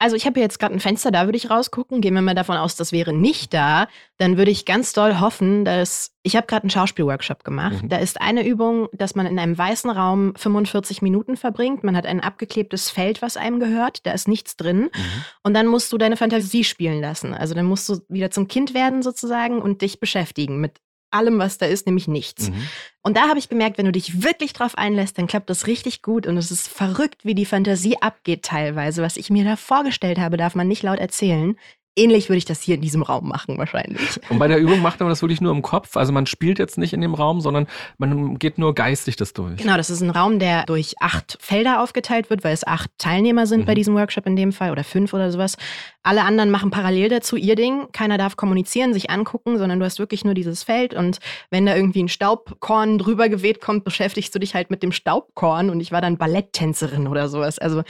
Also 0.00 0.16
ich 0.16 0.24
habe 0.24 0.34
hier 0.34 0.44
jetzt 0.44 0.58
gerade 0.58 0.74
ein 0.74 0.80
Fenster, 0.80 1.10
da 1.10 1.26
würde 1.26 1.36
ich 1.36 1.50
rausgucken. 1.50 2.00
Gehen 2.00 2.14
wir 2.14 2.22
mal 2.22 2.34
davon 2.34 2.56
aus, 2.56 2.74
das 2.74 2.90
wäre 2.90 3.12
nicht 3.12 3.52
da. 3.52 3.86
Dann 4.16 4.38
würde 4.38 4.50
ich 4.50 4.64
ganz 4.64 4.94
doll 4.94 5.20
hoffen, 5.20 5.66
dass 5.66 6.16
ich 6.22 6.36
habe 6.36 6.46
gerade 6.46 6.62
einen 6.62 6.70
Schauspielworkshop 6.70 7.44
gemacht. 7.44 7.82
Mhm. 7.82 7.90
Da 7.90 7.98
ist 7.98 8.18
eine 8.18 8.46
Übung, 8.46 8.88
dass 8.94 9.14
man 9.14 9.26
in 9.26 9.38
einem 9.38 9.58
weißen 9.58 9.90
Raum 9.90 10.32
45 10.36 11.02
Minuten 11.02 11.36
verbringt. 11.36 11.84
Man 11.84 11.96
hat 11.96 12.06
ein 12.06 12.20
abgeklebtes 12.20 12.88
Feld, 12.88 13.20
was 13.20 13.36
einem 13.36 13.60
gehört. 13.60 14.06
Da 14.06 14.12
ist 14.12 14.26
nichts 14.26 14.56
drin. 14.56 14.84
Mhm. 14.84 15.24
Und 15.42 15.52
dann 15.52 15.66
musst 15.66 15.92
du 15.92 15.98
deine 15.98 16.16
Fantasie 16.16 16.64
spielen 16.64 17.02
lassen. 17.02 17.34
Also 17.34 17.54
dann 17.54 17.66
musst 17.66 17.86
du 17.90 18.00
wieder 18.08 18.30
zum 18.30 18.48
Kind 18.48 18.72
werden 18.72 19.02
sozusagen 19.02 19.60
und 19.60 19.82
dich 19.82 20.00
beschäftigen 20.00 20.62
mit 20.62 20.78
allem, 21.10 21.38
was 21.38 21.58
da 21.58 21.66
ist, 21.66 21.86
nämlich 21.86 22.08
nichts. 22.08 22.50
Mhm. 22.50 22.68
Und 23.02 23.16
da 23.16 23.28
habe 23.28 23.38
ich 23.38 23.48
gemerkt, 23.48 23.78
wenn 23.78 23.86
du 23.86 23.92
dich 23.92 24.22
wirklich 24.22 24.52
drauf 24.52 24.76
einlässt, 24.76 25.18
dann 25.18 25.26
klappt 25.26 25.50
das 25.50 25.66
richtig 25.66 26.02
gut. 26.02 26.26
Und 26.26 26.36
es 26.36 26.50
ist 26.50 26.68
verrückt, 26.68 27.24
wie 27.24 27.34
die 27.34 27.46
Fantasie 27.46 27.96
abgeht 28.00 28.42
teilweise. 28.42 29.02
Was 29.02 29.16
ich 29.16 29.30
mir 29.30 29.44
da 29.44 29.56
vorgestellt 29.56 30.18
habe, 30.18 30.36
darf 30.36 30.54
man 30.54 30.68
nicht 30.68 30.82
laut 30.82 30.98
erzählen. 30.98 31.56
Ähnlich 31.96 32.28
würde 32.28 32.38
ich 32.38 32.44
das 32.44 32.62
hier 32.62 32.76
in 32.76 32.80
diesem 32.80 33.02
Raum 33.02 33.28
machen, 33.28 33.58
wahrscheinlich. 33.58 34.20
Und 34.30 34.38
bei 34.38 34.46
der 34.46 34.58
Übung 34.58 34.80
macht 34.80 35.00
man 35.00 35.08
das 35.08 35.22
wirklich 35.22 35.40
nur 35.40 35.52
im 35.52 35.60
Kopf. 35.60 35.96
Also 35.96 36.12
man 36.12 36.24
spielt 36.26 36.60
jetzt 36.60 36.78
nicht 36.78 36.92
in 36.92 37.00
dem 37.00 37.14
Raum, 37.14 37.40
sondern 37.40 37.66
man 37.98 38.38
geht 38.38 38.58
nur 38.58 38.74
geistig 38.74 39.16
das 39.16 39.32
durch. 39.32 39.56
Genau, 39.56 39.76
das 39.76 39.90
ist 39.90 40.00
ein 40.00 40.10
Raum, 40.10 40.38
der 40.38 40.64
durch 40.66 40.94
acht 41.00 41.36
Felder 41.40 41.82
aufgeteilt 41.82 42.30
wird, 42.30 42.44
weil 42.44 42.54
es 42.54 42.64
acht 42.64 42.90
Teilnehmer 42.98 43.46
sind 43.46 43.62
mhm. 43.62 43.64
bei 43.66 43.74
diesem 43.74 43.96
Workshop 43.96 44.26
in 44.26 44.36
dem 44.36 44.52
Fall 44.52 44.70
oder 44.70 44.84
fünf 44.84 45.12
oder 45.12 45.32
sowas. 45.32 45.56
Alle 46.02 46.22
anderen 46.22 46.50
machen 46.50 46.70
parallel 46.70 47.10
dazu 47.10 47.36
ihr 47.36 47.56
Ding. 47.56 47.88
Keiner 47.92 48.16
darf 48.16 48.36
kommunizieren, 48.36 48.94
sich 48.94 49.10
angucken, 49.10 49.58
sondern 49.58 49.80
du 49.80 49.84
hast 49.84 49.98
wirklich 49.98 50.24
nur 50.24 50.34
dieses 50.34 50.62
Feld. 50.62 50.94
Und 50.94 51.18
wenn 51.50 51.66
da 51.66 51.76
irgendwie 51.76 52.02
ein 52.04 52.08
Staubkorn 52.08 52.98
drüber 52.98 53.28
geweht 53.28 53.60
kommt, 53.60 53.84
beschäftigst 53.84 54.34
du 54.34 54.38
dich 54.38 54.54
halt 54.54 54.70
mit 54.70 54.82
dem 54.82 54.92
Staubkorn. 54.92 55.68
Und 55.68 55.80
ich 55.80 55.92
war 55.92 56.00
dann 56.00 56.16
Balletttänzerin 56.16 57.06
oder 57.06 57.28
sowas. 57.28 57.58
Also 57.58 57.82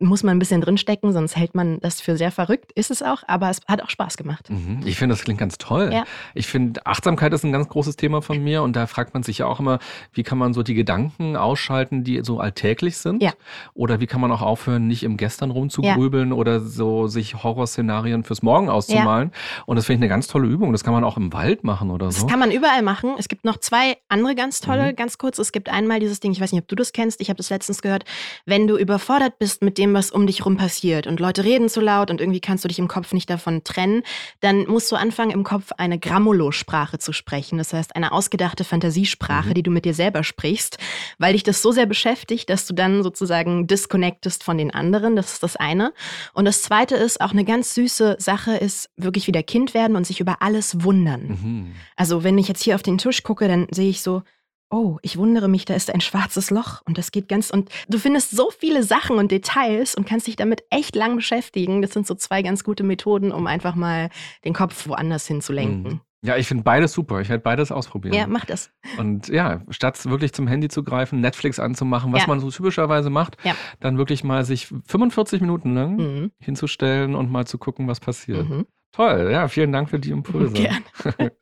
muss 0.00 0.24
man 0.24 0.36
ein 0.36 0.38
bisschen 0.40 0.60
drinstecken, 0.60 1.12
sonst 1.12 1.36
hält 1.36 1.54
man 1.54 1.78
das 1.80 2.00
für 2.00 2.16
sehr 2.16 2.32
verrückt. 2.32 2.72
Ist 2.72 2.90
es 2.90 3.02
auch 3.02 3.17
auch, 3.18 3.28
aber 3.28 3.50
es 3.50 3.60
hat 3.66 3.82
auch 3.82 3.90
Spaß 3.90 4.16
gemacht. 4.16 4.50
Mhm. 4.50 4.80
Ich 4.84 4.96
finde, 4.96 5.14
das 5.14 5.24
klingt 5.24 5.40
ganz 5.40 5.58
toll. 5.58 5.90
Ja. 5.92 6.04
Ich 6.34 6.46
finde, 6.46 6.84
Achtsamkeit 6.86 7.32
ist 7.32 7.44
ein 7.44 7.52
ganz 7.52 7.68
großes 7.68 7.96
Thema 7.96 8.22
von 8.22 8.42
mir 8.42 8.62
und 8.62 8.76
da 8.76 8.86
fragt 8.86 9.14
man 9.14 9.22
sich 9.22 9.38
ja 9.38 9.46
auch 9.46 9.60
immer, 9.60 9.78
wie 10.12 10.22
kann 10.22 10.38
man 10.38 10.54
so 10.54 10.62
die 10.62 10.74
Gedanken 10.74 11.36
ausschalten, 11.36 12.04
die 12.04 12.20
so 12.24 12.40
alltäglich 12.40 12.96
sind? 12.96 13.22
Ja. 13.22 13.32
Oder 13.74 14.00
wie 14.00 14.06
kann 14.06 14.20
man 14.20 14.32
auch 14.32 14.42
aufhören, 14.42 14.86
nicht 14.86 15.02
im 15.02 15.16
Gestern 15.16 15.50
rumzugrübeln 15.50 16.30
ja. 16.30 16.34
oder 16.34 16.60
so 16.60 17.06
sich 17.06 17.42
Horrorszenarien 17.42 18.24
fürs 18.24 18.42
Morgen 18.42 18.68
auszumalen? 18.68 19.32
Und 19.66 19.76
das 19.76 19.86
finde 19.86 19.98
ich 19.98 20.02
eine 20.02 20.08
ganz 20.08 20.26
tolle 20.26 20.48
Übung. 20.48 20.72
Das 20.72 20.84
kann 20.84 20.94
man 20.94 21.04
auch 21.04 21.16
im 21.16 21.32
Wald 21.32 21.64
machen 21.64 21.90
oder 21.90 22.10
so. 22.10 22.22
Das 22.22 22.30
kann 22.30 22.40
man 22.40 22.50
überall 22.50 22.82
machen. 22.82 23.14
Es 23.18 23.28
gibt 23.28 23.44
noch 23.44 23.58
zwei 23.58 23.96
andere 24.08 24.34
ganz 24.34 24.60
tolle, 24.60 24.92
mhm. 24.92 24.96
ganz 24.96 25.18
kurz. 25.18 25.38
Es 25.38 25.52
gibt 25.52 25.68
einmal 25.68 26.00
dieses 26.00 26.20
Ding, 26.20 26.32
ich 26.32 26.40
weiß 26.40 26.52
nicht, 26.52 26.62
ob 26.62 26.68
du 26.68 26.76
das 26.76 26.92
kennst, 26.92 27.20
ich 27.20 27.28
habe 27.28 27.36
das 27.36 27.50
letztens 27.50 27.82
gehört, 27.82 28.04
wenn 28.46 28.66
du 28.66 28.76
überfordert 28.76 29.38
bist 29.38 29.62
mit 29.62 29.78
dem, 29.78 29.94
was 29.94 30.10
um 30.10 30.26
dich 30.26 30.44
rum 30.44 30.56
passiert 30.56 31.06
und 31.06 31.20
Leute 31.20 31.44
reden 31.44 31.68
zu 31.68 31.80
laut 31.80 32.10
und 32.10 32.20
irgendwie 32.20 32.40
kannst 32.40 32.64
du 32.64 32.68
dich 32.68 32.78
im 32.78 32.88
Kopf 32.88 33.07
Kopf 33.08 33.14
nicht 33.14 33.30
davon 33.30 33.64
trennen, 33.64 34.02
dann 34.40 34.66
musst 34.66 34.92
du 34.92 34.96
anfangen, 34.96 35.30
im 35.30 35.42
Kopf 35.42 35.72
eine 35.78 35.98
Grammolo-Sprache 35.98 36.98
zu 36.98 37.12
sprechen. 37.12 37.56
Das 37.56 37.72
heißt, 37.72 37.96
eine 37.96 38.12
ausgedachte 38.12 38.64
Fantasiesprache, 38.64 39.50
mhm. 39.50 39.54
die 39.54 39.62
du 39.62 39.70
mit 39.70 39.84
dir 39.84 39.94
selber 39.94 40.24
sprichst, 40.24 40.78
weil 41.18 41.32
dich 41.32 41.42
das 41.42 41.62
so 41.62 41.72
sehr 41.72 41.86
beschäftigt, 41.86 42.50
dass 42.50 42.66
du 42.66 42.74
dann 42.74 43.02
sozusagen 43.02 43.66
disconnectest 43.66 44.44
von 44.44 44.58
den 44.58 44.70
anderen. 44.70 45.16
Das 45.16 45.32
ist 45.32 45.42
das 45.42 45.56
eine. 45.56 45.92
Und 46.34 46.44
das 46.44 46.62
zweite 46.62 46.96
ist, 46.96 47.20
auch 47.20 47.32
eine 47.32 47.44
ganz 47.44 47.74
süße 47.74 48.16
Sache 48.18 48.56
ist 48.56 48.90
wirklich 48.96 49.26
wieder 49.26 49.42
Kind 49.42 49.72
werden 49.72 49.96
und 49.96 50.06
sich 50.06 50.20
über 50.20 50.42
alles 50.42 50.82
wundern. 50.82 51.28
Mhm. 51.28 51.72
Also, 51.96 52.24
wenn 52.24 52.36
ich 52.36 52.48
jetzt 52.48 52.62
hier 52.62 52.74
auf 52.74 52.82
den 52.82 52.98
Tisch 52.98 53.22
gucke, 53.22 53.48
dann 53.48 53.68
sehe 53.70 53.88
ich 53.88 54.02
so, 54.02 54.22
oh, 54.70 54.98
ich 55.02 55.16
wundere 55.16 55.48
mich, 55.48 55.64
da 55.64 55.74
ist 55.74 55.92
ein 55.92 56.00
schwarzes 56.00 56.50
Loch 56.50 56.82
und 56.84 56.98
das 56.98 57.10
geht 57.10 57.28
ganz 57.28 57.50
und 57.50 57.70
du 57.88 57.98
findest 57.98 58.30
so 58.30 58.50
viele 58.50 58.82
Sachen 58.82 59.16
und 59.16 59.30
Details 59.30 59.94
und 59.94 60.06
kannst 60.06 60.26
dich 60.26 60.36
damit 60.36 60.62
echt 60.70 60.94
lang 60.94 61.16
beschäftigen. 61.16 61.82
Das 61.82 61.92
sind 61.92 62.06
so 62.06 62.14
zwei 62.14 62.42
ganz 62.42 62.64
gute 62.64 62.82
Methoden, 62.82 63.32
um 63.32 63.46
einfach 63.46 63.74
mal 63.74 64.10
den 64.44 64.52
Kopf 64.52 64.86
woanders 64.86 65.26
hinzulenken. 65.26 65.92
Mhm. 65.94 66.00
Ja, 66.20 66.36
ich 66.36 66.48
finde 66.48 66.64
beides 66.64 66.92
super. 66.92 67.20
Ich 67.20 67.28
werde 67.28 67.42
beides 67.42 67.70
ausprobieren. 67.70 68.12
Ja, 68.14 68.26
mach 68.26 68.44
das. 68.44 68.72
Und 68.98 69.28
ja, 69.28 69.62
statt 69.70 70.04
wirklich 70.06 70.32
zum 70.32 70.48
Handy 70.48 70.68
zu 70.68 70.82
greifen, 70.82 71.20
Netflix 71.20 71.60
anzumachen, 71.60 72.12
was 72.12 72.22
ja. 72.22 72.26
man 72.26 72.40
so 72.40 72.50
typischerweise 72.50 73.08
macht, 73.08 73.36
ja. 73.44 73.54
dann 73.78 73.98
wirklich 73.98 74.24
mal 74.24 74.44
sich 74.44 74.66
45 74.86 75.40
Minuten 75.40 75.74
lang 75.74 75.96
mhm. 75.96 76.32
hinzustellen 76.40 77.14
und 77.14 77.30
mal 77.30 77.46
zu 77.46 77.56
gucken, 77.56 77.86
was 77.86 78.00
passiert. 78.00 78.48
Mhm. 78.48 78.66
Toll, 78.98 79.30
ja, 79.30 79.46
vielen 79.46 79.70
Dank 79.70 79.90
für 79.90 80.00
die 80.00 80.10
Impulse. 80.10 80.54
Gerne. 80.54 80.82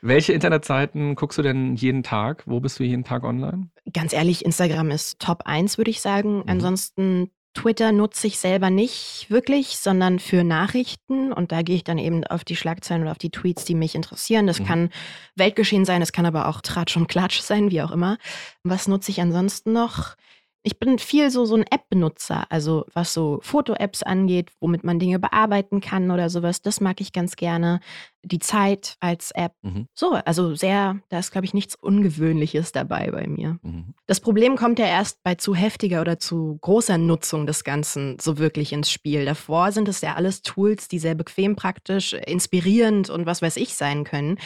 Welche 0.00 0.32
Internetseiten 0.32 1.14
guckst 1.14 1.38
du 1.38 1.42
denn 1.42 1.76
jeden 1.76 2.02
Tag? 2.02 2.42
Wo 2.46 2.58
bist 2.58 2.80
du 2.80 2.82
jeden 2.82 3.04
Tag 3.04 3.22
online? 3.22 3.68
Ganz 3.92 4.12
ehrlich, 4.12 4.44
Instagram 4.44 4.90
ist 4.90 5.20
Top 5.20 5.42
1, 5.44 5.78
würde 5.78 5.92
ich 5.92 6.00
sagen. 6.00 6.38
Mhm. 6.38 6.44
Ansonsten 6.48 7.30
Twitter 7.54 7.92
nutze 7.92 8.26
ich 8.26 8.40
selber 8.40 8.70
nicht 8.70 9.26
wirklich, 9.28 9.78
sondern 9.78 10.18
für 10.18 10.42
Nachrichten. 10.42 11.32
Und 11.32 11.52
da 11.52 11.62
gehe 11.62 11.76
ich 11.76 11.84
dann 11.84 11.98
eben 11.98 12.24
auf 12.24 12.42
die 12.42 12.56
Schlagzeilen 12.56 13.02
oder 13.02 13.12
auf 13.12 13.18
die 13.18 13.30
Tweets, 13.30 13.64
die 13.64 13.76
mich 13.76 13.94
interessieren. 13.94 14.48
Das 14.48 14.58
mhm. 14.58 14.64
kann 14.64 14.90
Weltgeschehen 15.36 15.84
sein, 15.84 16.02
es 16.02 16.10
kann 16.10 16.26
aber 16.26 16.48
auch 16.48 16.60
Tratsch 16.60 16.96
und 16.96 17.06
Klatsch 17.06 17.38
sein, 17.38 17.70
wie 17.70 17.82
auch 17.82 17.92
immer. 17.92 18.18
Was 18.64 18.88
nutze 18.88 19.12
ich 19.12 19.20
ansonsten 19.20 19.72
noch? 19.72 20.16
Ich 20.62 20.78
bin 20.78 20.98
viel 20.98 21.30
so, 21.30 21.46
so 21.46 21.54
ein 21.54 21.62
App-Benutzer, 21.62 22.44
also 22.50 22.84
was 22.92 23.14
so 23.14 23.38
Foto-Apps 23.42 24.02
angeht, 24.02 24.50
womit 24.60 24.84
man 24.84 24.98
Dinge 24.98 25.18
bearbeiten 25.18 25.80
kann 25.80 26.10
oder 26.10 26.28
sowas. 26.28 26.60
Das 26.60 26.80
mag 26.80 27.00
ich 27.00 27.12
ganz 27.12 27.36
gerne. 27.36 27.80
Die 28.22 28.38
Zeit 28.38 28.96
als 29.00 29.30
App. 29.30 29.54
Mhm. 29.62 29.86
So, 29.94 30.12
also 30.12 30.54
sehr, 30.54 31.00
da 31.08 31.18
ist, 31.18 31.30
glaube 31.30 31.46
ich, 31.46 31.54
nichts 31.54 31.74
Ungewöhnliches 31.76 32.72
dabei 32.72 33.10
bei 33.10 33.26
mir. 33.26 33.58
Mhm. 33.62 33.94
Das 34.06 34.20
Problem 34.20 34.56
kommt 34.56 34.78
ja 34.78 34.86
erst 34.86 35.22
bei 35.22 35.36
zu 35.36 35.54
heftiger 35.54 36.02
oder 36.02 36.18
zu 36.18 36.58
großer 36.60 36.98
Nutzung 36.98 37.46
des 37.46 37.64
Ganzen 37.64 38.18
so 38.20 38.36
wirklich 38.36 38.74
ins 38.74 38.90
Spiel. 38.90 39.24
Davor 39.24 39.72
sind 39.72 39.88
es 39.88 40.02
ja 40.02 40.16
alles 40.16 40.42
Tools, 40.42 40.88
die 40.88 40.98
sehr 40.98 41.14
bequem, 41.14 41.56
praktisch, 41.56 42.12
inspirierend 42.12 43.08
und 43.08 43.24
was 43.24 43.40
weiß 43.40 43.56
ich 43.56 43.74
sein 43.74 44.04
können. 44.04 44.36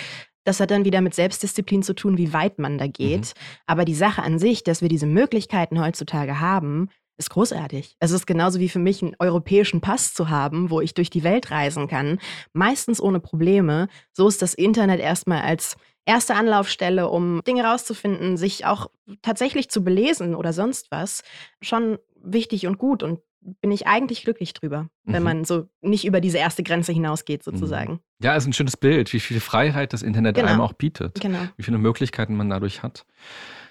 Das 0.45 0.61
hat 0.61 0.71
dann 0.71 0.85
wieder 0.85 1.01
mit 1.01 1.15
Selbstdisziplin 1.15 1.83
zu 1.83 1.95
tun, 1.95 2.19
wie 2.19 2.33
weit 2.33 2.59
man 2.59 2.79
da 2.79 2.87
geht. 2.87 3.21
Mhm. 3.21 3.41
Aber 3.67 3.85
die 3.85 3.95
Sache 3.95 4.23
an 4.23 4.39
sich, 4.39 4.63
dass 4.63 4.83
wir 4.83 4.89
diese 4.89 5.07
Möglichkeiten 5.07 5.81
heutzutage 5.81 6.41
haben, 6.41 6.89
ist 7.17 7.31
großartig. 7.31 7.97
Es 8.01 8.11
ist 8.11 8.27
genauso 8.27 8.59
wie 8.59 8.69
für 8.69 8.79
mich 8.81 9.03
einen 9.03 9.15
europäischen 9.19 9.81
Pass 9.81 10.15
zu 10.15 10.31
haben, 10.31 10.71
wo 10.71 10.81
ich 10.81 10.95
durch 10.95 11.11
die 11.11 11.23
Welt 11.23 11.51
reisen 11.51 11.87
kann, 11.87 12.19
meistens 12.53 13.01
ohne 13.01 13.21
Probleme. 13.21 13.89
So 14.13 14.27
ist 14.27 14.43
das 14.43 14.55
Internet 14.55 15.01
erstmal 15.01 15.43
als 15.43 15.77
erste 16.07 16.35
Anlaufstelle, 16.35 17.09
um 17.09 17.41
Dinge 17.47 17.65
rauszufinden, 17.65 18.37
sich 18.37 18.67
auch 18.67 18.91
tatsächlich 19.23 19.71
zu 19.71 19.85
belesen 19.85 20.35
oder 20.35 20.53
sonst 20.53 20.91
was, 20.91 21.23
schon 21.61 21.99
wichtig 22.17 22.67
und 22.67 22.79
gut. 22.79 23.03
Und 23.03 23.21
bin 23.61 23.71
ich 23.71 23.87
eigentlich 23.87 24.23
glücklich 24.23 24.53
drüber, 24.55 24.89
wenn 25.05 25.23
mhm. 25.23 25.29
man 25.29 25.45
so 25.45 25.69
nicht 25.81 26.05
über 26.07 26.21
diese 26.21 26.39
erste 26.39 26.63
Grenze 26.63 26.93
hinausgeht, 26.93 27.47
mhm. 27.47 27.53
sozusagen. 27.53 28.01
Ja, 28.23 28.35
ist 28.37 28.47
ein 28.47 28.53
schönes 28.53 28.77
Bild, 28.77 29.13
wie 29.13 29.21
viel 29.21 29.41
Freiheit 29.41 29.93
das 29.93 30.03
Internet 30.03 30.37
genau. 30.37 30.49
einem 30.49 30.61
auch 30.61 30.73
bietet. 30.73 31.21
Genau. 31.21 31.41
Wie 31.57 31.63
viele 31.63 31.79
Möglichkeiten 31.79 32.37
man 32.37 32.49
dadurch 32.49 32.83
hat. 32.83 33.05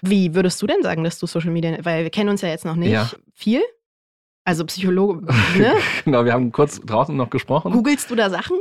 Wie 0.02 0.34
würdest 0.34 0.60
du 0.62 0.66
denn 0.66 0.82
sagen, 0.82 1.02
dass 1.02 1.18
du 1.18 1.26
Social 1.26 1.50
Media, 1.50 1.76
weil 1.82 2.04
wir 2.04 2.10
kennen 2.10 2.28
uns 2.28 2.40
ja 2.42 2.48
jetzt 2.48 2.64
noch 2.64 2.76
nicht, 2.76 2.92
ja. 2.92 3.10
viel? 3.34 3.62
Also 4.46 4.66
Psychologe, 4.66 5.24
ne? 5.58 5.72
genau, 6.04 6.26
wir 6.26 6.34
haben 6.34 6.52
kurz 6.52 6.78
draußen 6.78 7.16
noch 7.16 7.30
gesprochen. 7.30 7.72
Googlest 7.72 8.10
du 8.10 8.14
da 8.14 8.28
Sachen? 8.28 8.58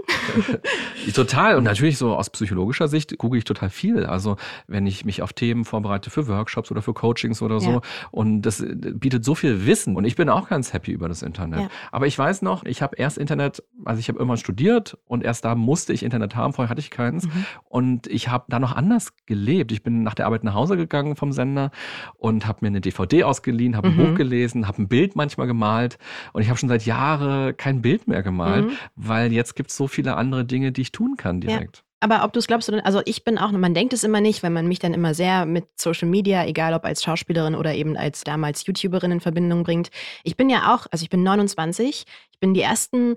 total. 1.14 1.58
Und 1.58 1.66
natürlich 1.66 1.98
so 1.98 2.16
aus 2.16 2.30
psychologischer 2.30 2.88
Sicht 2.88 3.18
google 3.18 3.40
ich 3.40 3.44
total 3.44 3.70
viel. 3.70 4.06
Also 4.06 4.38
wenn 4.68 4.88
ich 4.88 5.04
mich 5.04 5.22
auf 5.22 5.34
Themen 5.34 5.66
vorbereite 5.66 6.10
für 6.10 6.30
Workshops 6.30 6.72
oder 6.72 6.82
für 6.82 6.94
Coachings 6.94 7.42
oder 7.42 7.60
so. 7.60 7.70
Ja. 7.70 7.82
Und 8.12 8.44
das 8.44 8.62
äh, 8.62 8.74
bietet 8.94 9.26
so 9.26 9.36
viel 9.36 9.66
Wissen. 9.66 9.98
Und 9.98 10.06
ich 10.06 10.16
bin 10.16 10.30
auch 10.30 10.48
ganz 10.48 10.72
happy 10.72 10.94
über 10.94 11.10
das 11.10 11.22
Internet. 11.22 11.60
Ja. 11.60 11.70
Aber 11.92 12.08
ich 12.08 12.18
weiß 12.18 12.44
noch, 12.44 12.64
ich 12.64 12.82
habe 12.82 12.96
erst 12.96 13.18
Internet, 13.18 13.62
also 13.84 14.00
ich 14.00 14.08
habe 14.08 14.18
irgendwann 14.20 14.38
studiert 14.38 14.98
und 15.06 15.22
erst 15.22 15.44
da 15.44 15.54
musste 15.54 15.92
ich 15.92 16.04
Internet 16.04 16.38
haben. 16.38 16.54
Vorher 16.54 16.70
hatte 16.70 16.80
ich 16.80 16.92
keins. 16.92 17.26
Mhm. 17.26 17.46
Und 17.68 18.08
ich 18.08 18.30
habe 18.30 18.46
da 18.48 18.60
noch 18.60 18.74
anders 18.74 19.12
gelebt. 19.26 19.74
Ich 19.74 19.84
bin 19.84 20.04
nach 20.04 20.14
der 20.14 20.28
Arbeit 20.28 20.46
nach 20.46 20.54
Hause 20.54 20.78
gegangen 20.78 21.18
vom 21.18 21.34
Sender 21.34 21.72
und 22.16 22.48
habe 22.48 22.60
mir 22.62 22.68
eine 22.68 22.80
DVD 22.80 23.26
ausgeliehen, 23.26 23.76
habe 23.76 23.90
ein 23.90 23.98
mhm. 23.98 24.12
Buch 24.12 24.16
gelesen, 24.16 24.66
habe 24.66 24.82
ein 24.82 24.88
Bild 24.88 25.18
manchmal 25.18 25.48
gemalt 25.48 25.73
gemalt 25.74 25.98
und 26.34 26.42
ich 26.42 26.50
habe 26.50 26.58
schon 26.58 26.70
seit 26.70 26.86
Jahren 26.86 27.56
kein 27.58 27.82
Bild 27.82 28.08
mehr 28.08 28.24
gemalt, 28.24 28.66
mhm. 28.66 28.78
weil 28.96 29.32
jetzt 29.32 29.56
gibt 29.56 29.70
es 29.72 29.78
so 29.78 29.88
viele 29.88 30.16
andere 30.16 30.46
Dinge, 30.46 30.72
die 30.72 30.82
ich 30.82 30.92
tun 30.92 31.16
kann 31.18 31.42
direkt. 31.42 31.78
Ja. 31.78 31.84
Aber 32.00 32.26
ob 32.26 32.34
du 32.34 32.40
es 32.40 32.48
glaubst 32.48 32.68
oder 32.68 32.86
also 32.86 33.02
ich 33.06 33.24
bin 33.24 33.38
auch, 33.38 33.52
man 33.54 33.74
denkt 33.74 33.94
es 33.94 34.04
immer 34.04 34.20
nicht, 34.20 34.44
weil 34.44 34.50
man 34.50 34.68
mich 34.68 34.80
dann 34.80 34.94
immer 34.94 35.14
sehr 35.14 35.46
mit 35.46 35.68
Social 35.80 36.10
Media, 36.10 36.46
egal 36.46 36.74
ob 36.74 36.84
als 36.84 37.02
Schauspielerin 37.02 37.56
oder 37.56 37.74
eben 37.74 37.96
als 37.96 38.26
damals 38.26 38.66
YouTuberin 38.66 39.12
in 39.12 39.22
Verbindung 39.22 39.64
bringt. 39.64 39.90
Ich 40.26 40.36
bin 40.36 40.50
ja 40.50 40.76
auch, 40.76 40.86
also 40.92 41.04
ich 41.04 41.10
bin 41.10 41.24
29, 41.24 42.04
ich 42.32 42.40
bin 42.42 42.54
die 42.54 42.62
ersten 42.62 43.16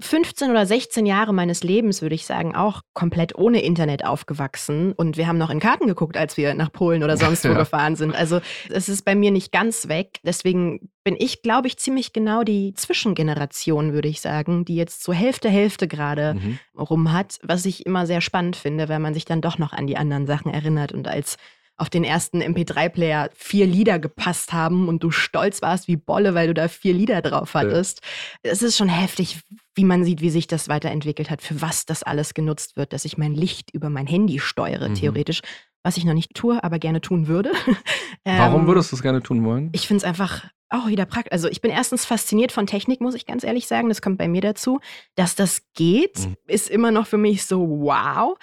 15 0.00 0.50
oder 0.50 0.66
16 0.66 1.06
Jahre 1.06 1.32
meines 1.32 1.62
Lebens, 1.62 2.02
würde 2.02 2.14
ich 2.14 2.26
sagen, 2.26 2.54
auch 2.54 2.82
komplett 2.94 3.36
ohne 3.36 3.62
Internet 3.62 4.04
aufgewachsen. 4.04 4.92
Und 4.92 5.16
wir 5.16 5.26
haben 5.26 5.38
noch 5.38 5.50
in 5.50 5.60
Karten 5.60 5.86
geguckt, 5.86 6.16
als 6.16 6.36
wir 6.36 6.54
nach 6.54 6.72
Polen 6.72 7.02
oder 7.02 7.16
sonst 7.16 7.44
wo 7.44 7.48
ja. 7.52 7.58
gefahren 7.58 7.96
sind. 7.96 8.14
Also 8.14 8.40
es 8.70 8.88
ist 8.88 9.04
bei 9.04 9.14
mir 9.14 9.30
nicht 9.30 9.52
ganz 9.52 9.88
weg. 9.88 10.18
Deswegen 10.22 10.90
bin 11.04 11.16
ich, 11.18 11.42
glaube 11.42 11.68
ich, 11.68 11.78
ziemlich 11.78 12.12
genau 12.12 12.42
die 12.42 12.74
Zwischengeneration, 12.74 13.92
würde 13.92 14.08
ich 14.08 14.20
sagen, 14.20 14.64
die 14.64 14.76
jetzt 14.76 15.02
so 15.02 15.12
Hälfte, 15.12 15.48
Hälfte 15.48 15.88
gerade 15.88 16.34
mhm. 16.34 16.58
rum 16.78 17.12
hat, 17.12 17.38
was 17.42 17.64
ich 17.64 17.86
immer 17.86 18.06
sehr 18.06 18.20
spannend 18.20 18.56
finde, 18.56 18.88
weil 18.88 18.98
man 18.98 19.14
sich 19.14 19.24
dann 19.24 19.40
doch 19.40 19.58
noch 19.58 19.72
an 19.72 19.86
die 19.86 19.96
anderen 19.96 20.26
Sachen 20.26 20.52
erinnert 20.52 20.92
und 20.92 21.08
als 21.08 21.36
auf 21.80 21.88
den 21.88 22.04
ersten 22.04 22.42
MP3-Player 22.42 23.30
vier 23.34 23.66
Lieder 23.66 23.98
gepasst 23.98 24.52
haben 24.52 24.86
und 24.86 25.02
du 25.02 25.10
stolz 25.10 25.62
warst 25.62 25.88
wie 25.88 25.96
Bolle, 25.96 26.34
weil 26.34 26.48
du 26.48 26.54
da 26.54 26.68
vier 26.68 26.92
Lieder 26.92 27.22
drauf 27.22 27.54
hattest. 27.54 28.02
Es 28.42 28.62
ist 28.62 28.76
schon 28.76 28.88
heftig, 28.88 29.40
wie 29.74 29.84
man 29.84 30.04
sieht, 30.04 30.20
wie 30.20 30.28
sich 30.28 30.46
das 30.46 30.68
weiterentwickelt 30.68 31.30
hat, 31.30 31.40
für 31.40 31.62
was 31.62 31.86
das 31.86 32.02
alles 32.02 32.34
genutzt 32.34 32.76
wird, 32.76 32.92
dass 32.92 33.06
ich 33.06 33.16
mein 33.16 33.34
Licht 33.34 33.70
über 33.72 33.88
mein 33.88 34.06
Handy 34.06 34.40
steuere, 34.40 34.90
mhm. 34.90 34.94
theoretisch. 34.94 35.40
Was 35.82 35.96
ich 35.96 36.04
noch 36.04 36.12
nicht 36.12 36.34
tue, 36.34 36.62
aber 36.62 36.78
gerne 36.78 37.00
tun 37.00 37.26
würde. 37.26 37.52
Warum 38.24 38.62
ähm, 38.62 38.66
würdest 38.66 38.92
du 38.92 38.96
es 38.96 39.02
gerne 39.02 39.22
tun 39.22 39.42
wollen? 39.46 39.70
Ich 39.72 39.86
finde 39.86 40.02
es 40.02 40.04
einfach 40.04 40.44
auch 40.68 40.88
wieder 40.88 41.06
praktisch. 41.06 41.32
Also 41.32 41.48
ich 41.48 41.62
bin 41.62 41.70
erstens 41.70 42.04
fasziniert 42.04 42.52
von 42.52 42.66
Technik, 42.66 43.00
muss 43.00 43.14
ich 43.14 43.24
ganz 43.24 43.42
ehrlich 43.42 43.66
sagen. 43.66 43.88
Das 43.88 44.02
kommt 44.02 44.18
bei 44.18 44.28
mir 44.28 44.42
dazu. 44.42 44.80
Dass 45.14 45.34
das 45.34 45.62
geht, 45.72 46.18
mhm. 46.18 46.36
ist 46.46 46.68
immer 46.68 46.90
noch 46.90 47.06
für 47.06 47.16
mich 47.16 47.46
so 47.46 47.66
wow. 47.66 48.36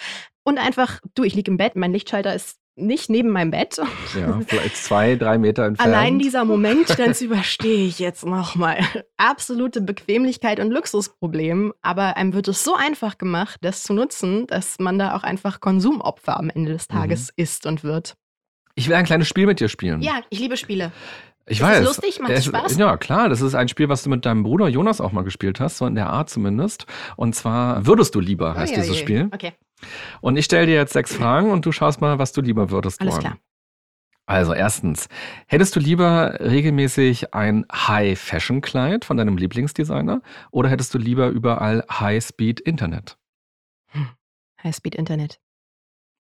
Und 0.43 0.57
einfach, 0.57 0.99
du, 1.13 1.23
ich 1.23 1.35
liege 1.35 1.51
im 1.51 1.57
Bett, 1.57 1.75
mein 1.75 1.93
Lichtschalter 1.93 2.33
ist 2.33 2.57
nicht 2.77 3.09
neben 3.09 3.29
meinem 3.29 3.51
Bett. 3.51 3.77
Ja, 4.17 4.39
vielleicht 4.47 4.77
zwei, 4.77 5.15
drei 5.15 5.37
Meter 5.37 5.65
entfernt. 5.65 5.93
Allein 5.93 6.19
dieser 6.19 6.45
Moment, 6.45 6.97
das 6.97 7.21
überstehe 7.21 7.85
ich 7.85 7.99
jetzt 7.99 8.25
nochmal. 8.25 8.79
Absolute 9.17 9.81
Bequemlichkeit 9.81 10.59
und 10.59 10.71
Luxusproblem. 10.71 11.73
Aber 11.81 12.17
einem 12.17 12.33
wird 12.33 12.47
es 12.47 12.63
so 12.63 12.75
einfach 12.75 13.17
gemacht, 13.17 13.59
das 13.61 13.83
zu 13.83 13.93
nutzen, 13.93 14.47
dass 14.47 14.79
man 14.79 14.99
da 14.99 15.15
auch 15.15 15.23
einfach 15.23 15.59
Konsumopfer 15.59 16.37
am 16.37 16.49
Ende 16.49 16.73
des 16.73 16.87
Tages 16.87 17.29
mhm. 17.29 17.43
ist 17.43 17.65
und 17.65 17.83
wird. 17.83 18.15
Ich 18.75 18.87
will 18.87 18.95
ein 18.95 19.05
kleines 19.05 19.27
Spiel 19.27 19.47
mit 19.47 19.59
dir 19.59 19.69
spielen. 19.69 20.01
Ja, 20.01 20.21
ich 20.29 20.39
liebe 20.39 20.55
Spiele. 20.55 20.91
Ich 21.47 21.59
ist 21.59 21.65
weiß. 21.65 21.79
Ist 21.79 21.85
lustig? 21.85 22.19
Macht 22.19 22.31
es 22.31 22.45
Spaß? 22.45 22.77
Ja, 22.77 22.97
klar. 22.97 23.29
Das 23.29 23.41
ist 23.41 23.55
ein 23.55 23.67
Spiel, 23.69 23.89
was 23.89 24.03
du 24.03 24.09
mit 24.09 24.25
deinem 24.25 24.43
Bruder 24.43 24.67
Jonas 24.67 25.01
auch 25.01 25.13
mal 25.13 25.23
gespielt 25.23 25.59
hast, 25.59 25.77
so 25.77 25.85
in 25.87 25.95
der 25.95 26.09
Art 26.09 26.29
zumindest. 26.29 26.85
Und 27.15 27.33
zwar 27.33 27.85
Würdest 27.85 28.13
du 28.15 28.19
lieber 28.19 28.55
heißt 28.55 28.73
oh, 28.73 28.75
ja, 28.75 28.81
dieses 28.81 28.97
ja. 28.97 29.01
Spiel. 29.01 29.29
Okay. 29.33 29.53
Und 30.21 30.37
ich 30.37 30.45
stelle 30.45 30.65
dir 30.65 30.75
jetzt 30.75 30.93
sechs 30.93 31.13
Fragen 31.15 31.51
und 31.51 31.65
du 31.65 31.71
schaust 31.71 32.01
mal, 32.01 32.19
was 32.19 32.31
du 32.33 32.41
lieber 32.41 32.69
würdest 32.71 33.01
Alles 33.01 33.13
wollen. 33.13 33.21
klar. 33.21 33.37
Also 34.25 34.53
erstens, 34.53 35.07
hättest 35.47 35.73
du 35.77 35.79
lieber 35.79 36.37
regelmäßig 36.41 37.33
ein 37.33 37.65
High-Fashion-Kleid 37.71 39.05
von 39.05 39.15
deinem 39.15 39.37
Lieblingsdesigner 39.37 40.21
oder 40.51 40.67
hättest 40.67 40.93
du 40.93 40.97
lieber 40.97 41.29
überall 41.29 41.85
High-Speed-Internet? 41.89 43.17
Hm. 43.91 44.09
High-Speed-Internet. 44.61 45.39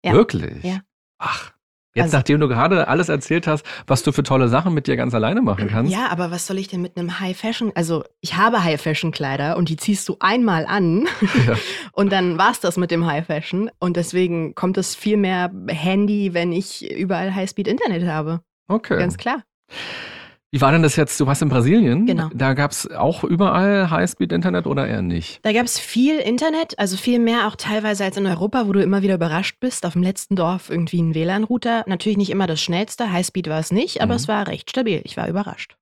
Ja. 0.03 0.13
Wirklich? 0.13 0.63
Ja. 0.63 0.81
Ach, 1.17 1.54
Jetzt, 1.95 2.03
also, 2.03 2.17
nachdem 2.17 2.41
du 2.41 2.49
gerade 2.49 2.89
alles 2.89 3.07
erzählt 3.07 3.47
hast, 3.47 3.65
was 3.87 4.03
du 4.03 4.11
für 4.11 4.23
tolle 4.23 4.49
Sachen 4.49 4.73
mit 4.73 4.85
dir 4.85 4.97
ganz 4.97 5.13
alleine 5.13 5.41
machen 5.41 5.69
kannst. 5.69 5.93
Ja, 5.93 6.09
aber 6.09 6.29
was 6.29 6.45
soll 6.45 6.57
ich 6.57 6.67
denn 6.67 6.81
mit 6.81 6.97
einem 6.97 7.21
High 7.21 7.37
Fashion? 7.37 7.71
Also, 7.73 8.03
ich 8.19 8.35
habe 8.35 8.65
High 8.65 8.81
Fashion 8.81 9.11
Kleider 9.11 9.55
und 9.55 9.69
die 9.69 9.77
ziehst 9.77 10.09
du 10.09 10.17
einmal 10.19 10.65
an 10.65 11.07
ja. 11.47 11.55
und 11.93 12.11
dann 12.11 12.37
war's 12.37 12.59
das 12.59 12.75
mit 12.75 12.91
dem 12.91 13.05
High 13.05 13.25
Fashion. 13.25 13.71
Und 13.79 13.95
deswegen 13.95 14.55
kommt 14.55 14.77
es 14.77 14.93
viel 14.93 15.15
mehr 15.15 15.49
Handy, 15.67 16.33
wenn 16.33 16.51
ich 16.51 16.91
überall 16.91 17.33
High 17.33 17.49
Speed 17.49 17.69
Internet 17.69 18.05
habe. 18.05 18.41
Okay. 18.67 18.97
Ganz 18.97 19.15
klar. 19.17 19.43
Wie 20.55 20.61
war 20.61 20.71
denn 20.71 20.83
das 20.83 20.95
jetzt? 20.95 21.19
Du 21.19 21.27
warst 21.27 21.41
in 21.41 21.49
Brasilien. 21.49 22.05
Genau. 22.05 22.29
Da 22.33 22.53
gab 22.53 22.71
es 22.71 22.89
auch 22.89 23.25
überall 23.25 23.89
Highspeed-Internet 23.89 24.67
oder 24.67 24.87
eher 24.87 25.01
nicht? 25.01 25.41
Da 25.43 25.51
gab 25.51 25.65
es 25.65 25.77
viel 25.77 26.17
Internet, 26.17 26.79
also 26.79 26.95
viel 26.95 27.19
mehr 27.19 27.49
auch 27.49 27.57
teilweise 27.57 28.05
als 28.05 28.15
in 28.15 28.25
Europa, 28.25 28.65
wo 28.65 28.71
du 28.71 28.81
immer 28.81 29.01
wieder 29.01 29.15
überrascht 29.15 29.57
bist. 29.59 29.85
Auf 29.85 29.93
dem 29.93 30.01
letzten 30.01 30.37
Dorf 30.37 30.69
irgendwie 30.69 31.01
ein 31.01 31.13
WLAN-Router. 31.13 31.83
Natürlich 31.87 32.17
nicht 32.17 32.29
immer 32.29 32.47
das 32.47 32.61
schnellste. 32.61 33.11
Highspeed 33.11 33.49
war 33.49 33.59
es 33.59 33.73
nicht, 33.73 33.99
aber 33.99 34.13
mhm. 34.13 34.15
es 34.15 34.27
war 34.29 34.47
recht 34.47 34.69
stabil. 34.69 35.01
Ich 35.03 35.17
war 35.17 35.27
überrascht. 35.27 35.75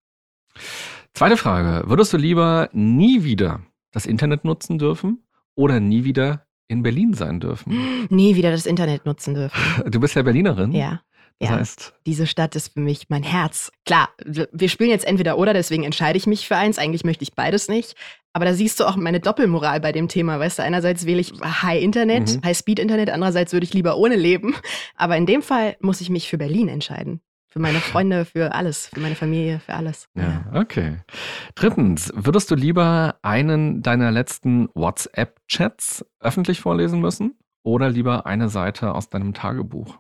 Zweite 1.14 1.38
Frage. 1.38 1.88
Würdest 1.88 2.12
du 2.12 2.18
lieber 2.18 2.70
nie 2.74 3.24
wieder 3.24 3.62
das 3.92 4.08
Internet 4.08 4.44
nutzen 4.44 4.80
dürfen 4.80 5.24
oder 5.54 5.80
nie 5.80 6.04
wieder 6.04 6.48
in 6.68 6.82
Berlin 6.82 7.14
sein 7.14 7.40
dürfen? 7.40 8.08
Nie 8.10 8.36
wieder 8.36 8.50
das 8.50 8.66
Internet 8.66 9.06
nutzen 9.06 9.36
dürfen. 9.36 9.92
Du 9.92 10.00
bist 10.00 10.16
ja 10.16 10.24
Berlinerin. 10.24 10.72
Ja. 10.72 11.02
Das 11.40 11.50
ja, 11.50 11.58
heißt, 11.58 11.94
diese 12.06 12.28
Stadt 12.28 12.56
ist 12.56 12.74
für 12.74 12.80
mich 12.80 13.10
mein 13.10 13.24
Herz. 13.24 13.72
Klar, 13.86 14.10
wir 14.26 14.70
spielen 14.70 14.90
jetzt 14.90 15.06
entweder 15.06 15.38
oder, 15.38 15.54
deswegen 15.54 15.84
entscheide 15.84 16.18
ich 16.18 16.28
mich 16.28 16.48
für 16.48 16.56
eins. 16.56 16.78
Eigentlich 16.78 17.04
möchte 17.04 17.24
ich 17.24 17.34
beides 17.34 17.68
nicht. 17.68 17.96
Aber 18.34 18.46
da 18.46 18.54
siehst 18.54 18.80
du 18.80 18.86
auch 18.86 18.96
meine 18.96 19.20
Doppelmoral 19.20 19.80
bei 19.80 19.92
dem 19.92 20.08
Thema. 20.08 20.40
Weißt 20.40 20.60
du, 20.60 20.64
einerseits 20.64 21.06
wähle 21.06 21.22
ich 21.22 21.34
High 21.42 21.82
Internet, 21.82 22.38
mhm. 22.38 22.46
High 22.46 22.58
Speed 22.58 22.80
Internet, 22.80 23.10
andererseits 23.10 23.54
würde 23.54 23.66
ich 23.66 23.74
lieber 23.74 23.98
ohne 23.98 24.16
leben. 24.16 24.56
Aber 24.96 25.18
in 25.18 25.26
dem 25.26 25.42
Fall 25.42 25.76
muss 25.82 26.02
ich 26.02 26.10
mich 26.10 26.30
für 26.30 26.38
Berlin 26.38 26.68
entscheiden. 26.68 27.22
Für 27.50 27.60
meine 27.60 27.80
Freunde, 27.80 28.26
für 28.26 28.56
alles, 28.56 28.88
für 28.88 29.00
meine 29.00 29.14
Familie, 29.14 29.60
für 29.60 29.76
alles. 29.76 30.08
Ja, 30.16 30.46
okay. 30.56 30.98
Drittens, 31.54 32.12
würdest 32.16 32.50
du 32.50 32.56
lieber 32.56 33.18
einen 33.22 33.84
deiner 33.84 34.10
letzten 34.10 34.70
WhatsApp-Chats 34.74 36.04
öffentlich 36.20 36.62
vorlesen 36.62 37.00
müssen 37.00 37.38
oder 37.62 37.92
lieber 37.92 38.26
eine 38.26 38.50
Seite 38.50 38.96
aus 38.96 39.12
deinem 39.12 39.36
Tagebuch? 39.36 40.00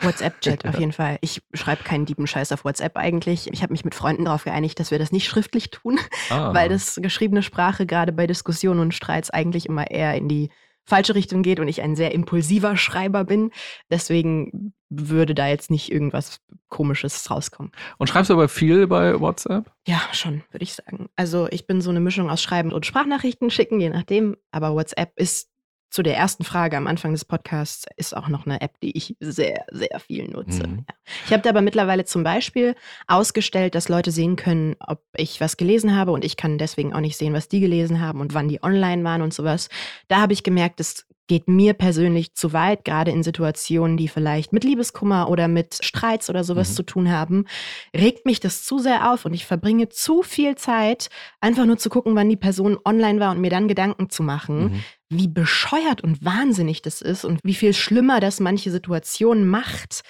WhatsApp-Chat 0.00 0.66
auf 0.66 0.78
jeden 0.78 0.92
Fall. 0.92 1.18
Ich 1.20 1.42
schreibe 1.54 1.82
keinen 1.82 2.06
lieben 2.06 2.26
Scheiß 2.26 2.52
auf 2.52 2.64
WhatsApp 2.64 2.96
eigentlich. 2.96 3.50
Ich 3.52 3.62
habe 3.62 3.72
mich 3.72 3.84
mit 3.84 3.94
Freunden 3.94 4.26
darauf 4.26 4.44
geeinigt, 4.44 4.78
dass 4.78 4.90
wir 4.90 4.98
das 4.98 5.12
nicht 5.12 5.26
schriftlich 5.26 5.70
tun, 5.70 5.98
ah. 6.30 6.52
weil 6.54 6.68
das 6.68 6.98
geschriebene 7.02 7.42
Sprache 7.42 7.86
gerade 7.86 8.12
bei 8.12 8.26
Diskussionen 8.26 8.80
und 8.80 8.94
Streits 8.94 9.30
eigentlich 9.30 9.66
immer 9.66 9.90
eher 9.90 10.14
in 10.14 10.28
die 10.28 10.50
falsche 10.86 11.14
Richtung 11.14 11.42
geht 11.42 11.58
und 11.58 11.68
ich 11.68 11.82
ein 11.82 11.96
sehr 11.96 12.12
impulsiver 12.12 12.76
Schreiber 12.76 13.24
bin. 13.24 13.50
Deswegen 13.90 14.72
würde 14.88 15.34
da 15.34 15.48
jetzt 15.48 15.70
nicht 15.70 15.90
irgendwas 15.90 16.40
Komisches 16.68 17.28
rauskommen. 17.28 17.72
Und 17.98 18.06
schreibst 18.06 18.30
du 18.30 18.34
aber 18.34 18.48
viel 18.48 18.86
bei 18.86 19.20
WhatsApp? 19.20 19.72
Ja, 19.86 20.00
schon, 20.12 20.44
würde 20.52 20.62
ich 20.62 20.74
sagen. 20.74 21.08
Also 21.16 21.48
ich 21.50 21.66
bin 21.66 21.80
so 21.80 21.90
eine 21.90 22.00
Mischung 22.00 22.30
aus 22.30 22.40
Schreiben 22.40 22.72
und 22.72 22.86
Sprachnachrichten 22.86 23.50
schicken, 23.50 23.80
je 23.80 23.90
nachdem. 23.90 24.36
Aber 24.52 24.74
WhatsApp 24.74 25.12
ist 25.16 25.48
zu 25.90 26.02
der 26.02 26.16
ersten 26.16 26.44
Frage 26.44 26.76
am 26.76 26.86
Anfang 26.86 27.12
des 27.12 27.24
Podcasts 27.24 27.86
ist 27.96 28.16
auch 28.16 28.28
noch 28.28 28.44
eine 28.44 28.60
App, 28.60 28.78
die 28.80 28.96
ich 28.96 29.16
sehr, 29.20 29.64
sehr 29.70 29.98
viel 30.00 30.28
nutze. 30.28 30.66
Mhm. 30.66 30.84
Ja. 30.88 30.94
Ich 31.26 31.32
habe 31.32 31.42
da 31.42 31.50
aber 31.50 31.62
mittlerweile 31.62 32.04
zum 32.04 32.22
Beispiel 32.22 32.74
ausgestellt, 33.06 33.74
dass 33.74 33.88
Leute 33.88 34.10
sehen 34.10 34.36
können, 34.36 34.76
ob 34.80 35.02
ich 35.16 35.40
was 35.40 35.56
gelesen 35.56 35.96
habe 35.96 36.12
und 36.12 36.24
ich 36.24 36.36
kann 36.36 36.58
deswegen 36.58 36.92
auch 36.92 37.00
nicht 37.00 37.16
sehen, 37.16 37.32
was 37.32 37.48
die 37.48 37.60
gelesen 37.60 38.00
haben 38.00 38.20
und 38.20 38.34
wann 38.34 38.48
die 38.48 38.62
online 38.62 39.04
waren 39.04 39.22
und 39.22 39.32
sowas. 39.32 39.68
Da 40.08 40.20
habe 40.20 40.32
ich 40.32 40.42
gemerkt, 40.42 40.80
es 40.80 41.05
geht 41.26 41.48
mir 41.48 41.74
persönlich 41.74 42.34
zu 42.34 42.52
weit, 42.52 42.84
gerade 42.84 43.10
in 43.10 43.22
Situationen, 43.22 43.96
die 43.96 44.08
vielleicht 44.08 44.52
mit 44.52 44.64
Liebeskummer 44.64 45.28
oder 45.28 45.48
mit 45.48 45.78
Streits 45.82 46.30
oder 46.30 46.44
sowas 46.44 46.70
mhm. 46.70 46.74
zu 46.74 46.82
tun 46.84 47.10
haben, 47.10 47.44
regt 47.94 48.26
mich 48.26 48.40
das 48.40 48.64
zu 48.64 48.78
sehr 48.78 49.12
auf 49.12 49.24
und 49.24 49.34
ich 49.34 49.46
verbringe 49.46 49.88
zu 49.88 50.22
viel 50.22 50.56
Zeit, 50.56 51.08
einfach 51.40 51.64
nur 51.64 51.78
zu 51.78 51.90
gucken, 51.90 52.14
wann 52.14 52.28
die 52.28 52.36
Person 52.36 52.78
online 52.84 53.20
war 53.20 53.32
und 53.32 53.40
mir 53.40 53.50
dann 53.50 53.68
Gedanken 53.68 54.10
zu 54.10 54.22
machen, 54.22 54.64
mhm 54.64 54.82
wie 55.08 55.28
bescheuert 55.28 56.02
und 56.02 56.24
wahnsinnig 56.24 56.82
das 56.82 57.00
ist 57.00 57.24
und 57.24 57.38
wie 57.44 57.54
viel 57.54 57.72
schlimmer 57.74 58.18
das 58.18 58.40
manche 58.40 58.70
Situationen 58.70 59.46
macht, 59.46 60.02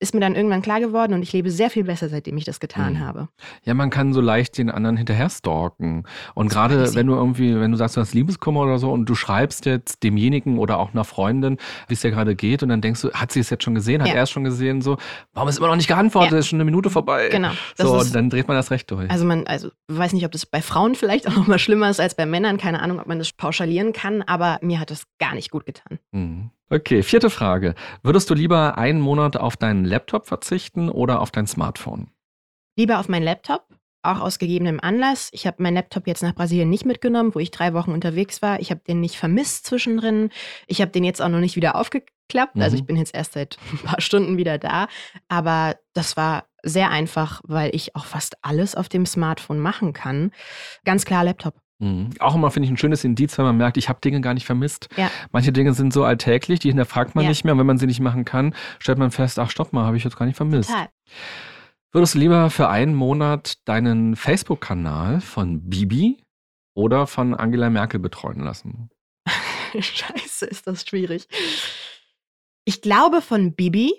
ist 0.00 0.14
mir 0.14 0.20
dann 0.20 0.34
irgendwann 0.34 0.62
klar 0.62 0.80
geworden 0.80 1.12
und 1.12 1.22
ich 1.22 1.32
lebe 1.32 1.50
sehr 1.50 1.68
viel 1.70 1.84
besser, 1.84 2.08
seitdem 2.08 2.36
ich 2.38 2.44
das 2.44 2.58
getan 2.58 2.94
Mhm. 2.94 3.00
habe. 3.00 3.28
Ja, 3.64 3.74
man 3.74 3.90
kann 3.90 4.12
so 4.14 4.20
leicht 4.20 4.56
den 4.58 4.70
anderen 4.70 4.96
hinterher 4.96 5.28
stalken. 5.28 6.04
Und 6.34 6.48
gerade 6.50 6.94
wenn 6.94 7.06
du 7.06 7.14
irgendwie, 7.14 7.60
wenn 7.60 7.70
du 7.70 7.76
sagst, 7.76 7.96
du 7.96 8.00
hast 8.00 8.14
Liebeskummer 8.14 8.60
oder 8.60 8.78
so 8.78 8.90
und 8.90 9.04
du 9.06 9.14
schreibst 9.14 9.66
jetzt 9.66 10.02
demjenigen 10.02 10.58
oder 10.58 10.78
auch 10.78 10.92
einer 10.92 11.04
Freundin, 11.04 11.58
wie 11.88 11.94
es 11.94 12.00
dir 12.00 12.10
gerade 12.10 12.34
geht 12.34 12.62
und 12.62 12.70
dann 12.70 12.80
denkst 12.80 13.02
du, 13.02 13.12
hat 13.12 13.30
sie 13.30 13.40
es 13.40 13.50
jetzt 13.50 13.62
schon 13.62 13.74
gesehen, 13.74 14.00
hat 14.00 14.08
Ja. 14.08 14.14
er 14.14 14.22
es 14.22 14.30
schon 14.30 14.44
gesehen, 14.44 14.80
so, 14.80 14.96
warum 15.34 15.48
ist 15.48 15.58
immer 15.58 15.68
noch 15.68 15.76
nicht 15.76 15.88
geantwortet, 15.88 16.32
Ja. 16.32 16.38
ist 16.38 16.48
schon 16.48 16.56
eine 16.56 16.64
Minute 16.64 16.88
vorbei. 16.90 17.28
Genau. 17.30 17.50
Das 17.76 17.86
So, 17.86 17.96
ist- 17.98 18.06
und 18.06 18.14
dann 18.14 18.30
dreht 18.30 18.48
man 18.48 18.56
das 18.56 18.70
recht 18.70 18.90
durch. 18.90 19.10
Also 19.10 19.24
man, 19.26 19.46
also 19.46 19.68
ich 19.90 19.98
weiß 19.98 20.14
nicht, 20.14 20.24
ob 20.24 20.32
das 20.32 20.46
bei 20.46 20.62
Frauen 20.62 20.94
vielleicht 20.94 21.28
auch 21.28 21.36
noch 21.36 21.46
mal 21.46 21.58
schlimmer 21.58 21.90
ist 21.90 22.00
als 22.00 22.14
bei 22.14 22.24
Männern. 22.24 22.56
Keine 22.56 22.80
Ahnung, 22.80 23.00
ob 23.00 23.06
man 23.06 23.18
das 23.18 23.32
pauschalieren 23.32 23.92
kann, 23.92 24.22
aber 24.22 24.58
mir 24.62 24.80
hat 24.80 24.90
das 24.90 25.04
gar 25.18 25.34
nicht 25.34 25.50
gut 25.50 25.66
getan. 25.66 25.98
Mhm. 26.12 26.50
Okay, 26.70 27.02
vierte 27.02 27.30
Frage. 27.30 27.74
Würdest 28.02 28.30
du 28.30 28.34
lieber 28.34 28.78
einen 28.78 29.00
Monat 29.00 29.36
auf 29.36 29.56
deinen 29.56 29.84
Laptop 29.84 30.26
verzichten 30.26 30.88
oder 30.88 31.20
auf 31.20 31.30
dein 31.32 31.46
Smartphone? 31.48 32.10
Lieber 32.76 33.00
auf 33.00 33.08
meinen 33.08 33.24
Laptop, 33.24 33.64
auch 34.02 34.20
aus 34.20 34.38
gegebenem 34.38 34.78
Anlass. 34.80 35.30
Ich 35.32 35.46
habe 35.48 35.62
meinen 35.62 35.74
Laptop 35.74 36.06
jetzt 36.06 36.22
nach 36.22 36.34
Brasilien 36.34 36.70
nicht 36.70 36.84
mitgenommen, 36.86 37.34
wo 37.34 37.40
ich 37.40 37.50
drei 37.50 37.74
Wochen 37.74 37.90
unterwegs 37.90 38.40
war. 38.40 38.60
Ich 38.60 38.70
habe 38.70 38.80
den 38.86 39.00
nicht 39.00 39.16
vermisst 39.16 39.66
zwischendrin. 39.66 40.30
Ich 40.68 40.80
habe 40.80 40.92
den 40.92 41.02
jetzt 41.02 41.20
auch 41.20 41.28
noch 41.28 41.40
nicht 41.40 41.56
wieder 41.56 41.74
aufgeklappt. 41.74 42.56
Also 42.56 42.76
Mhm. 42.76 42.80
ich 42.80 42.86
bin 42.86 42.96
jetzt 42.96 43.14
erst 43.14 43.32
seit 43.32 43.58
ein 43.72 43.78
paar 43.78 44.00
Stunden 44.00 44.36
wieder 44.36 44.58
da. 44.58 44.86
Aber 45.28 45.76
das 45.92 46.16
war 46.16 46.44
sehr 46.62 46.90
einfach, 46.90 47.40
weil 47.44 47.74
ich 47.74 47.96
auch 47.96 48.04
fast 48.04 48.36
alles 48.42 48.76
auf 48.76 48.88
dem 48.88 49.06
Smartphone 49.06 49.58
machen 49.58 49.92
kann. 49.92 50.30
Ganz 50.84 51.04
klar 51.04 51.24
Laptop. 51.24 51.54
Mhm. 51.80 52.10
Auch 52.20 52.34
immer 52.34 52.50
finde 52.50 52.66
ich 52.66 52.70
ein 52.70 52.76
schönes 52.76 53.02
Indiz, 53.04 53.36
wenn 53.38 53.44
man 53.44 53.56
merkt, 53.56 53.76
ich 53.76 53.88
habe 53.88 54.00
Dinge 54.00 54.20
gar 54.20 54.34
nicht 54.34 54.46
vermisst. 54.46 54.88
Ja. 54.96 55.10
Manche 55.32 55.50
Dinge 55.52 55.72
sind 55.74 55.92
so 55.92 56.04
alltäglich, 56.04 56.60
die 56.60 56.68
hinterfragt 56.68 57.14
man 57.14 57.24
Ja. 57.24 57.30
nicht 57.30 57.42
mehr. 57.44 57.54
Und 57.54 57.58
wenn 57.58 57.66
man 57.66 57.78
sie 57.78 57.86
nicht 57.86 58.00
machen 58.00 58.24
kann, 58.24 58.54
stellt 58.78 58.98
man 58.98 59.10
fest, 59.10 59.38
ach 59.38 59.50
stopp 59.50 59.72
mal, 59.72 59.84
habe 59.86 59.96
ich 59.96 60.04
jetzt 60.04 60.16
gar 60.16 60.26
nicht 60.26 60.36
vermisst. 60.36 60.70
Total. 60.70 60.88
Würdest 61.92 62.14
du 62.14 62.18
lieber 62.18 62.50
für 62.50 62.68
einen 62.68 62.94
Monat 62.94 63.66
deinen 63.66 64.14
Facebook-Kanal 64.14 65.20
von 65.20 65.68
Bibi 65.68 66.22
oder 66.76 67.06
von 67.08 67.34
Angela 67.34 67.68
Merkel 67.70 67.98
betreuen 67.98 68.40
lassen? 68.40 68.90
Scheiße, 69.78 70.46
ist 70.46 70.66
das 70.66 70.86
schwierig. 70.86 71.26
Ich 72.64 72.82
glaube 72.82 73.22
von 73.22 73.54
Bibi, 73.54 73.92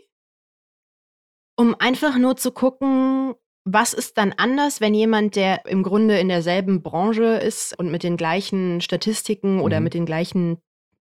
um 1.57 1.75
einfach 1.79 2.17
nur 2.17 2.37
zu 2.37 2.51
gucken, 2.51 3.33
was 3.63 3.93
ist 3.93 4.17
dann 4.17 4.33
anders, 4.37 4.81
wenn 4.81 4.93
jemand, 4.93 5.35
der 5.35 5.65
im 5.65 5.83
Grunde 5.83 6.17
in 6.19 6.29
derselben 6.29 6.81
Branche 6.81 7.23
ist 7.37 7.77
und 7.77 7.91
mit 7.91 8.03
den 8.03 8.17
gleichen 8.17 8.81
Statistiken 8.81 9.59
oder 9.61 9.79
Mhm. 9.79 9.83
mit 9.83 9.93
den 9.93 10.05
gleichen 10.05 10.57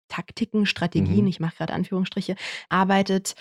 Taktiken, 0.09 0.67
Strategien, 0.67 1.23
Mhm. 1.23 1.29
ich 1.29 1.41
mache 1.41 1.57
gerade 1.57 1.73
Anführungsstriche, 1.75 2.35
arbeitet. 2.69 3.35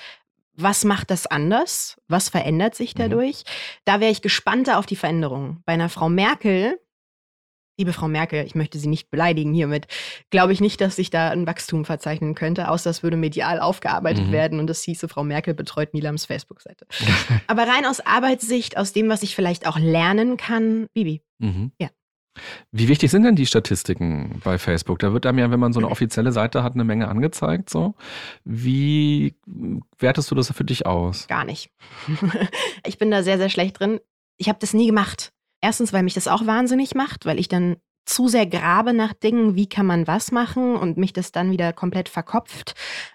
Was 0.53 0.84
macht 0.84 1.11
das 1.11 1.28
anders? 1.28 1.97
Was 2.07 2.30
verändert 2.30 2.76
sich 2.76 2.93
Mhm. 2.95 2.99
dadurch? 2.99 3.43
Da 3.86 3.99
wäre 3.99 4.11
ich 4.11 4.22
gespannter 4.22 4.78
auf 4.78 4.86
die 4.86 4.95
Veränderungen. 4.95 5.61
Bei 5.65 5.74
einer 5.74 5.89
Frau 5.89 6.09
Merkel, 6.09 6.80
liebe 7.78 7.93
Frau 7.93 8.07
Merkel, 8.07 8.43
ich 8.45 8.55
möchte 8.55 8.80
Sie 8.80 8.88
nicht 8.88 9.09
beleidigen 9.09 9.53
hiermit, 9.53 9.88
glaube 10.32 10.51
ich 10.51 10.61
nicht, 10.61 10.82
dass 10.82 10.95
sich 10.95 11.09
da 11.09 11.30
ein 11.30 11.45
Wachstum 11.45 11.86
verzeichnen 11.86 12.34
könnte, 12.36 12.69
außer 12.69 12.89
es 12.89 13.03
würde 13.03 13.17
medial 13.17 13.59
aufgearbeitet 13.59 14.28
Mhm. 14.28 14.32
werden 14.32 14.59
und 14.59 14.69
es 14.69 14.82
hieße, 14.84 15.07
Frau 15.07 15.23
Merkel 15.23 15.53
betreut 15.53 15.93
Nilams 15.93 16.25
Facebook-Seite. 16.25 16.88
Aber 17.47 17.63
rein 17.67 17.86
aus 17.86 17.99
Arbeitssicht, 17.99 18.78
aus 18.78 18.93
dem, 18.93 19.09
was 19.09 19.23
ich 19.23 19.36
vielleicht 19.36 19.67
auch 19.67 19.78
lernen 19.78 20.38
kann, 20.38 20.88
Bibi. 20.93 21.21
Mhm. 21.39 21.71
Ja. 21.80 21.89
Wie 22.71 22.88
wichtig 22.88 23.09
sind 23.09 23.23
denn 23.23 23.36
die 23.36 23.47
Statistiken 23.47 24.41
bei 24.43 24.59
Facebook? 24.59 24.99
Da 24.99 25.11
wird 25.11 25.25
einem 25.25 25.39
ja, 25.39 25.49
wenn 25.49 25.59
man 25.59 25.73
so 25.73 25.80
eine 25.80 25.89
offizielle 25.91 26.32
Seite 26.32 26.63
hat, 26.63 26.73
eine 26.73 26.84
Menge 26.84 27.07
angezeigt. 27.07 27.69
So. 27.69 27.95
Wie 28.43 29.36
wertest 29.99 30.30
du 30.32 30.36
das 30.36 30.51
für 30.51 30.63
dich 30.63 30.86
aus? 30.86 31.28
Gar 31.28 31.45
nicht. 31.45 31.71
ich 32.86 32.97
bin 32.97 33.09
da 33.11 33.23
sehr, 33.23 33.38
sehr 33.38 33.49
schlecht 33.49 33.80
drin. 33.80 33.99
Ich 34.38 34.49
habe 34.49 34.59
das 34.59 34.73
nie 34.73 34.86
gemacht. 34.88 35.32
Erstens, 35.62 35.93
weil 35.93 36.03
mich 36.03 36.14
das 36.14 36.28
auch 36.28 36.45
wahnsinnig 36.45 36.95
macht, 36.95 37.26
weil 37.26 37.39
ich 37.39 37.47
dann 37.47 37.78
zu 38.05 38.28
sehr 38.28 38.45
grabe 38.45 38.93
nach 38.93 39.14
Dingen, 39.14 39.55
wie 39.55 39.68
kann 39.68 39.86
man 39.86 40.08
was 40.08 40.32
machen 40.32 40.76
und 40.76 40.97
mich 40.97 41.14
das 41.14 41.32
dann 41.32 41.51
wieder 41.51 41.74
komplett 41.74 42.08
verkopft. 42.10 42.74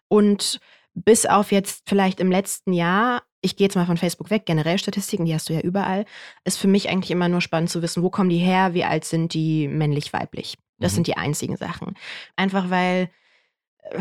Und 0.08 0.60
bis 0.94 1.24
auf 1.24 1.50
jetzt 1.52 1.84
vielleicht 1.88 2.20
im 2.20 2.30
letzten 2.30 2.72
Jahr, 2.74 3.22
ich 3.40 3.56
gehe 3.56 3.66
jetzt 3.66 3.74
mal 3.74 3.86
von 3.86 3.96
Facebook 3.96 4.28
weg, 4.30 4.44
generell 4.44 4.78
Statistiken, 4.78 5.24
die 5.24 5.34
hast 5.34 5.48
du 5.48 5.54
ja 5.54 5.60
überall, 5.60 6.04
ist 6.44 6.58
für 6.58 6.68
mich 6.68 6.90
eigentlich 6.90 7.10
immer 7.10 7.28
nur 7.28 7.40
spannend 7.40 7.70
zu 7.70 7.80
wissen, 7.80 8.02
wo 8.02 8.10
kommen 8.10 8.28
die 8.28 8.36
her, 8.38 8.74
wie 8.74 8.84
alt 8.84 9.04
sind 9.04 9.32
die 9.32 9.66
männlich, 9.68 10.12
weiblich. 10.12 10.58
Das 10.78 10.92
Mhm. 10.92 10.96
sind 10.96 11.06
die 11.06 11.16
einzigen 11.16 11.56
Sachen. 11.56 11.94
Einfach 12.36 12.68
weil 12.68 13.08
äh, 13.82 13.98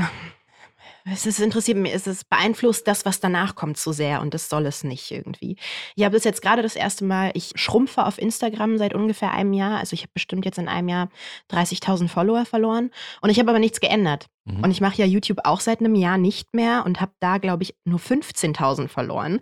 es 1.06 1.26
ist 1.26 1.40
interessiert 1.40 1.78
mich, 1.78 1.94
es 1.94 2.08
ist 2.08 2.30
beeinflusst 2.30 2.88
das, 2.88 3.06
was 3.06 3.20
danach 3.20 3.56
kommt, 3.56 3.78
zu 3.78 3.92
sehr 3.92 4.22
und 4.22 4.34
das 4.34 4.50
soll 4.50 4.66
es 4.66 4.84
nicht 4.84 5.12
irgendwie. 5.12 5.58
Ich 5.96 6.04
habe 6.04 6.16
das 6.16 6.24
jetzt 6.24 6.42
gerade 6.42 6.62
das 6.62 6.76
erste 6.76 7.06
Mal, 7.06 7.32
ich 7.34 7.54
schrumpfe 7.56 8.06
auf 8.06 8.18
Instagram 8.18 8.78
seit 8.78 8.94
ungefähr 8.94 9.32
einem 9.32 9.54
Jahr. 9.54 9.80
Also 9.80 9.94
ich 9.94 10.02
habe 10.02 10.12
bestimmt 10.14 10.46
jetzt 10.46 10.58
in 10.58 10.68
einem 10.68 10.90
Jahr 10.90 11.10
30.000 11.52 12.08
Follower 12.08 12.46
verloren 12.46 12.92
und 13.22 13.30
ich 13.30 13.40
habe 13.40 13.50
aber 13.50 13.60
nichts 13.60 13.80
geändert. 13.80 14.28
Mhm. 14.46 14.64
Und 14.64 14.72
ich 14.72 14.82
mache 14.82 14.98
ja 14.98 15.06
YouTube 15.06 15.40
auch 15.44 15.60
seit 15.60 15.80
einem 15.80 15.96
Jahr 15.96 16.18
nicht 16.18 16.54
mehr 16.54 16.84
und 16.86 17.02
habe 17.02 17.12
da, 17.20 17.38
glaube 17.38 17.64
ich, 17.64 17.76
nur 17.86 18.00
15.000 18.00 18.88
verloren. 18.88 19.40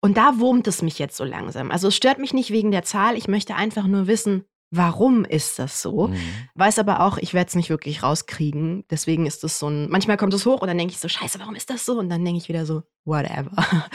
Und 0.00 0.16
da 0.16 0.38
wurmt 0.38 0.66
es 0.66 0.82
mich 0.82 0.98
jetzt 0.98 1.16
so 1.16 1.24
langsam. 1.24 1.70
Also 1.70 1.88
es 1.88 1.96
stört 1.96 2.18
mich 2.18 2.32
nicht 2.32 2.50
wegen 2.50 2.70
der 2.70 2.82
Zahl. 2.82 3.16
Ich 3.16 3.28
möchte 3.28 3.54
einfach 3.54 3.86
nur 3.86 4.06
wissen, 4.06 4.44
warum 4.72 5.24
ist 5.24 5.58
das 5.58 5.80
so? 5.80 6.08
Mhm. 6.08 6.16
Weiß 6.54 6.78
aber 6.80 7.00
auch, 7.00 7.18
ich 7.18 7.34
werde 7.34 7.48
es 7.48 7.54
nicht 7.54 7.70
wirklich 7.70 8.02
rauskriegen. 8.02 8.84
Deswegen 8.90 9.26
ist 9.26 9.44
es 9.44 9.58
so 9.58 9.68
ein. 9.68 9.88
Manchmal 9.88 10.16
kommt 10.16 10.34
es 10.34 10.44
hoch 10.46 10.62
und 10.62 10.68
dann 10.68 10.78
denke 10.78 10.92
ich 10.92 10.98
so, 10.98 11.08
Scheiße, 11.08 11.38
warum 11.38 11.54
ist 11.54 11.70
das 11.70 11.84
so? 11.84 11.98
Und 11.98 12.08
dann 12.08 12.24
denke 12.24 12.38
ich 12.38 12.48
wieder 12.48 12.66
so, 12.66 12.82
whatever. 13.04 13.52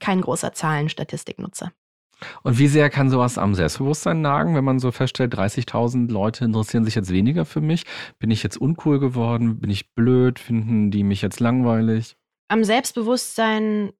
Kein 0.00 0.22
großer 0.22 0.52
Zahlen-Statistiknutzer. 0.52 1.70
Und 2.42 2.58
wie 2.58 2.66
sehr 2.66 2.88
kann 2.88 3.10
sowas 3.10 3.36
am 3.36 3.54
Selbstbewusstsein 3.54 4.22
nagen, 4.22 4.54
wenn 4.54 4.64
man 4.64 4.78
so 4.78 4.90
feststellt, 4.90 5.34
30.000 5.34 6.10
Leute 6.10 6.46
interessieren 6.46 6.86
sich 6.86 6.94
jetzt 6.94 7.12
weniger 7.12 7.44
für 7.44 7.60
mich? 7.60 7.84
Bin 8.18 8.30
ich 8.30 8.42
jetzt 8.42 8.56
uncool 8.56 8.98
geworden? 8.98 9.60
Bin 9.60 9.68
ich 9.68 9.94
blöd? 9.94 10.38
Finden 10.38 10.90
die 10.90 11.04
mich 11.04 11.20
jetzt 11.20 11.40
langweilig? 11.40 12.16
Am 12.48 12.64
Selbstbewusstsein, 12.64 13.92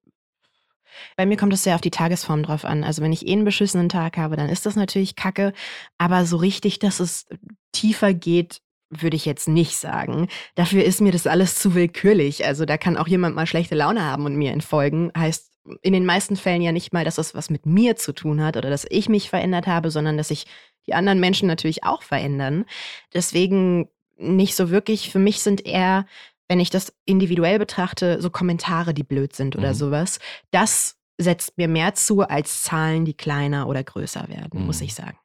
bei 1.15 1.25
mir 1.25 1.37
kommt 1.37 1.53
es 1.53 1.63
sehr 1.63 1.75
auf 1.75 1.81
die 1.81 1.91
Tagesform 1.91 2.43
drauf 2.43 2.65
an. 2.65 2.83
Also 2.83 3.01
wenn 3.01 3.13
ich 3.13 3.27
eh 3.27 3.33
einen 3.33 3.45
beschissenen 3.45 3.89
Tag 3.89 4.17
habe, 4.17 4.35
dann 4.35 4.49
ist 4.49 4.65
das 4.65 4.75
natürlich 4.75 5.15
kacke. 5.15 5.53
Aber 5.97 6.25
so 6.25 6.37
richtig, 6.37 6.79
dass 6.79 6.99
es 6.99 7.25
tiefer 7.71 8.13
geht, 8.13 8.61
würde 8.89 9.15
ich 9.15 9.25
jetzt 9.25 9.47
nicht 9.47 9.77
sagen. 9.77 10.27
Dafür 10.55 10.83
ist 10.83 11.01
mir 11.01 11.11
das 11.11 11.27
alles 11.27 11.55
zu 11.55 11.75
willkürlich. 11.75 12.45
Also 12.45 12.65
da 12.65 12.77
kann 12.77 12.97
auch 12.97 13.07
jemand 13.07 13.35
mal 13.35 13.47
schlechte 13.47 13.75
Laune 13.75 14.03
haben 14.03 14.25
und 14.25 14.35
mir 14.35 14.51
entfolgen. 14.51 15.11
Heißt 15.17 15.51
in 15.81 15.93
den 15.93 16.05
meisten 16.05 16.37
Fällen 16.37 16.61
ja 16.61 16.71
nicht 16.71 16.93
mal, 16.93 17.03
dass 17.03 17.15
das 17.15 17.35
was 17.35 17.49
mit 17.49 17.65
mir 17.65 17.95
zu 17.97 18.13
tun 18.13 18.41
hat 18.41 18.55
oder 18.55 18.69
dass 18.69 18.85
ich 18.89 19.09
mich 19.09 19.29
verändert 19.29 19.67
habe, 19.67 19.91
sondern 19.91 20.17
dass 20.17 20.29
sich 20.29 20.45
die 20.85 20.93
anderen 20.93 21.19
Menschen 21.19 21.47
natürlich 21.47 21.83
auch 21.83 22.01
verändern. 22.01 22.65
Deswegen 23.13 23.89
nicht 24.17 24.55
so 24.55 24.69
wirklich. 24.69 25.11
Für 25.11 25.19
mich 25.19 25.41
sind 25.41 25.65
eher, 25.65 26.05
wenn 26.49 26.59
ich 26.59 26.69
das 26.69 26.93
individuell 27.05 27.59
betrachte, 27.59 28.21
so 28.21 28.29
Kommentare, 28.29 28.93
die 28.93 29.03
blöd 29.03 29.35
sind 29.35 29.55
oder 29.55 29.69
Mhm. 29.69 29.75
sowas. 29.75 30.19
Das 30.51 30.95
setzt 31.19 31.57
mir 31.57 31.67
mehr 31.67 31.93
zu 31.95 32.21
als 32.21 32.63
Zahlen, 32.63 33.03
die 33.05 33.15
kleiner 33.15 33.67
oder 33.67 33.83
größer 33.83 34.27
werden, 34.29 34.65
muss 34.65 34.79
Mhm. 34.79 34.85
ich 34.85 34.95
sagen. 34.95 35.17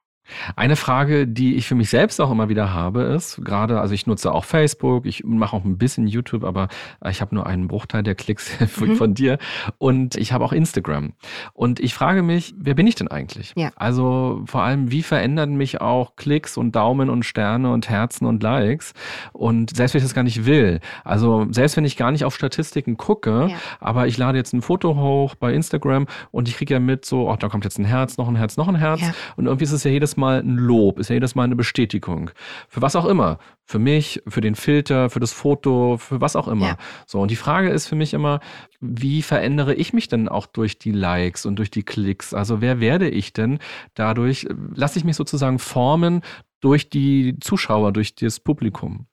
Eine 0.57 0.76
Frage, 0.76 1.26
die 1.26 1.57
ich 1.57 1.66
für 1.66 1.74
mich 1.74 1.91
selbst 1.91 2.20
auch 2.20 2.30
immer 2.30 2.49
wieder 2.49 2.72
habe, 2.72 3.03
ist, 3.03 3.45
gerade, 3.45 3.80
also 3.80 3.95
ich 3.95 4.07
nutze 4.07 4.33
auch 4.33 4.45
Facebook, 4.45 5.07
ich 5.07 5.24
mache 5.24 5.57
auch 5.57 5.64
ein 5.64 5.78
bisschen 5.78 6.07
YouTube, 6.07 6.45
aber 6.45 6.68
ich 7.09 7.20
habe 7.20 7.35
nur 7.35 7.47
einen 7.47 7.68
Bruchteil 7.68 8.03
der 8.03 8.14
Klicks 8.14 8.49
von, 8.68 8.89
Mhm. 9.11 9.14
dir 9.14 9.39
und 9.78 10.16
ich 10.16 10.33
habe 10.33 10.45
auch 10.45 10.53
Instagram. 10.53 11.12
Und 11.55 11.80
ich 11.80 11.95
frage 11.95 12.22
mich, 12.22 12.55
wer 12.57 12.74
bin 12.74 12.87
ich 12.87 12.95
denn 12.95 13.09
eigentlich? 13.09 13.53
Ja. 13.57 13.70
Also 13.76 14.43
vor 14.47 14.62
allem, 14.62 14.91
wie 14.91 15.03
verändern 15.03 15.55
mich 15.57 15.80
auch 15.80 16.16
Klicks 16.16 16.57
und 16.57 16.74
Daumen 16.76 17.11
und 17.11 17.24
Sterne 17.24 17.72
und 17.72 17.89
Herzen 17.91 18.26
und 18.26 18.43
Likes? 18.43 18.93
Und 19.33 19.74
selbst 19.76 19.95
wenn 19.95 19.99
ich 19.99 20.05
das 20.05 20.14
gar 20.14 20.22
nicht 20.24 20.47
will, 20.47 20.80
also 21.05 21.47
selbst 21.51 21.76
wenn 21.76 21.85
ich 21.85 21.97
gar 21.97 22.11
nicht 22.12 22.24
auf 22.24 22.35
Statistiken 22.35 22.97
gucke, 22.97 23.49
Ja. 23.51 23.57
aber 23.80 24.07
ich 24.07 24.16
lade 24.18 24.39
jetzt 24.39 24.53
ein 24.53 24.62
Foto 24.62 24.97
hoch 24.97 25.35
bei 25.35 25.53
Instagram 25.53 26.07
und 26.30 26.49
ich 26.49 26.57
kriege 26.57 26.74
ja 26.74 26.80
mit 26.80 27.05
so, 27.05 27.28
oh, 27.30 27.37
da 27.37 27.49
kommt 27.49 27.64
jetzt 27.64 27.78
ein 27.78 27.85
Herz, 27.85 28.16
noch 28.18 28.28
ein 28.28 28.37
Herz, 28.37 28.57
noch 28.57 28.68
ein 28.68 28.76
Herz. 28.76 29.01
Ja. 29.01 29.12
Und 29.37 29.47
irgendwie 29.47 29.64
ist 29.64 29.72
es 29.72 29.85
ja 29.85 29.91
jedes 29.91 30.16
Mal 30.16 30.22
ein 30.25 30.57
Lob, 30.57 30.99
ist 30.99 31.09
ja 31.09 31.14
jedes 31.14 31.35
Mal 31.35 31.45
eine 31.45 31.57
Bestätigung. 31.57 32.31
Für 32.68 32.83
was 32.83 32.97
auch 32.97 33.07
immer. 33.07 33.39
Für 33.64 33.79
mich, 33.79 34.23
für 34.27 34.41
den 34.41 34.55
Filter, 34.55 35.11
für 35.11 35.20
das 35.20 35.33
Foto, 35.33 35.97
für 35.97 36.20
was 36.20 36.37
auch 36.37 36.49
immer. 36.49 36.66
Ja. 36.66 36.77
So, 37.07 37.20
und 37.20 37.31
die 37.31 37.37
Frage 37.37 37.70
ist 37.70 37.87
für 37.87 37.95
mich 37.95 38.14
immer, 38.14 38.41
wie 38.81 39.23
verändere 39.23 39.75
ich 39.75 39.93
mich 39.93 40.09
denn 40.09 40.29
auch 40.29 40.47
durch 40.47 40.79
die 40.79 40.93
Likes 40.93 41.47
und 41.47 41.57
durch 41.57 41.70
die 41.70 41.83
Klicks? 41.83 42.35
Also 42.35 42.61
wer 42.61 42.81
werde 42.81 43.09
ich 43.09 43.33
denn 43.33 43.59
dadurch? 43.95 44.47
Lasse 44.75 44.99
ich 44.99 45.05
mich 45.05 45.16
sozusagen 45.16 45.59
formen 45.59 46.23
durch 46.61 46.91
die 46.91 47.37
Zuschauer, 47.41 47.93
durch 47.93 48.14
das 48.14 48.41
Publikum? 48.41 49.07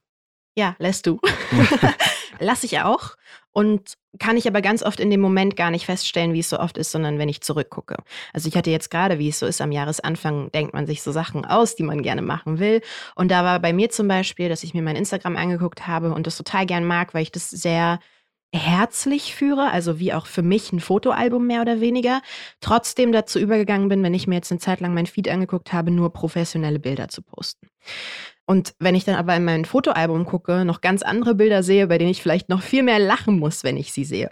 Ja, 0.55 0.75
lässt 0.79 1.07
du. 1.07 1.19
Lass 2.39 2.63
ich 2.63 2.79
auch. 2.79 3.15
Und 3.51 3.93
kann 4.19 4.37
ich 4.37 4.47
aber 4.47 4.61
ganz 4.61 4.83
oft 4.83 4.99
in 4.99 5.09
dem 5.09 5.21
Moment 5.21 5.55
gar 5.55 5.71
nicht 5.71 5.85
feststellen, 5.85 6.33
wie 6.33 6.39
es 6.39 6.49
so 6.49 6.59
oft 6.59 6.77
ist, 6.77 6.91
sondern 6.91 7.17
wenn 7.17 7.29
ich 7.29 7.41
zurückgucke. 7.41 7.97
Also 8.33 8.47
ich 8.47 8.55
hatte 8.55 8.71
jetzt 8.71 8.89
gerade, 8.89 9.19
wie 9.19 9.29
es 9.29 9.39
so 9.39 9.45
ist, 9.45 9.61
am 9.61 9.71
Jahresanfang 9.71 10.51
denkt 10.51 10.73
man 10.73 10.85
sich 10.87 11.01
so 11.01 11.11
Sachen 11.11 11.45
aus, 11.45 11.75
die 11.75 11.83
man 11.83 12.01
gerne 12.01 12.21
machen 12.21 12.59
will. 12.59 12.81
Und 13.15 13.31
da 13.31 13.43
war 13.43 13.59
bei 13.59 13.73
mir 13.73 13.89
zum 13.89 14.07
Beispiel, 14.07 14.49
dass 14.49 14.63
ich 14.63 14.73
mir 14.73 14.81
mein 14.81 14.95
Instagram 14.95 15.35
angeguckt 15.35 15.87
habe 15.87 16.13
und 16.13 16.27
das 16.27 16.37
total 16.37 16.65
gern 16.65 16.85
mag, 16.85 17.13
weil 17.13 17.23
ich 17.23 17.31
das 17.31 17.49
sehr 17.49 17.99
herzlich 18.51 19.35
führe, 19.35 19.69
also 19.71 19.99
wie 19.99 20.13
auch 20.13 20.25
für 20.25 20.41
mich 20.41 20.71
ein 20.73 20.79
Fotoalbum 20.79 21.45
mehr 21.45 21.61
oder 21.61 21.81
weniger, 21.81 22.21
trotzdem 22.61 23.11
dazu 23.11 23.39
übergegangen 23.39 23.89
bin, 23.89 24.01
wenn 24.01 24.13
ich 24.13 24.25
mir 24.25 24.35
jetzt 24.35 24.51
eine 24.51 24.59
Zeit 24.59 24.79
lang 24.79 24.93
mein 24.93 25.05
Feed 25.05 25.29
angeguckt 25.29 25.71
habe, 25.71 25.91
nur 25.91 26.11
professionelle 26.11 26.79
Bilder 26.79 27.09
zu 27.09 27.21
posten. 27.21 27.67
Und 28.49 28.73
wenn 28.79 28.95
ich 28.95 29.05
dann 29.05 29.13
aber 29.13 29.35
in 29.35 29.45
mein 29.45 29.63
Fotoalbum 29.63 30.25
gucke, 30.25 30.65
noch 30.65 30.81
ganz 30.81 31.03
andere 31.03 31.35
Bilder 31.35 31.61
sehe, 31.61 31.85
bei 31.85 31.99
denen 31.99 32.09
ich 32.09 32.23
vielleicht 32.23 32.49
noch 32.49 32.63
viel 32.63 32.81
mehr 32.81 32.97
lachen 32.97 33.37
muss, 33.37 33.63
wenn 33.63 33.77
ich 33.77 33.93
sie 33.93 34.05
sehe, 34.05 34.31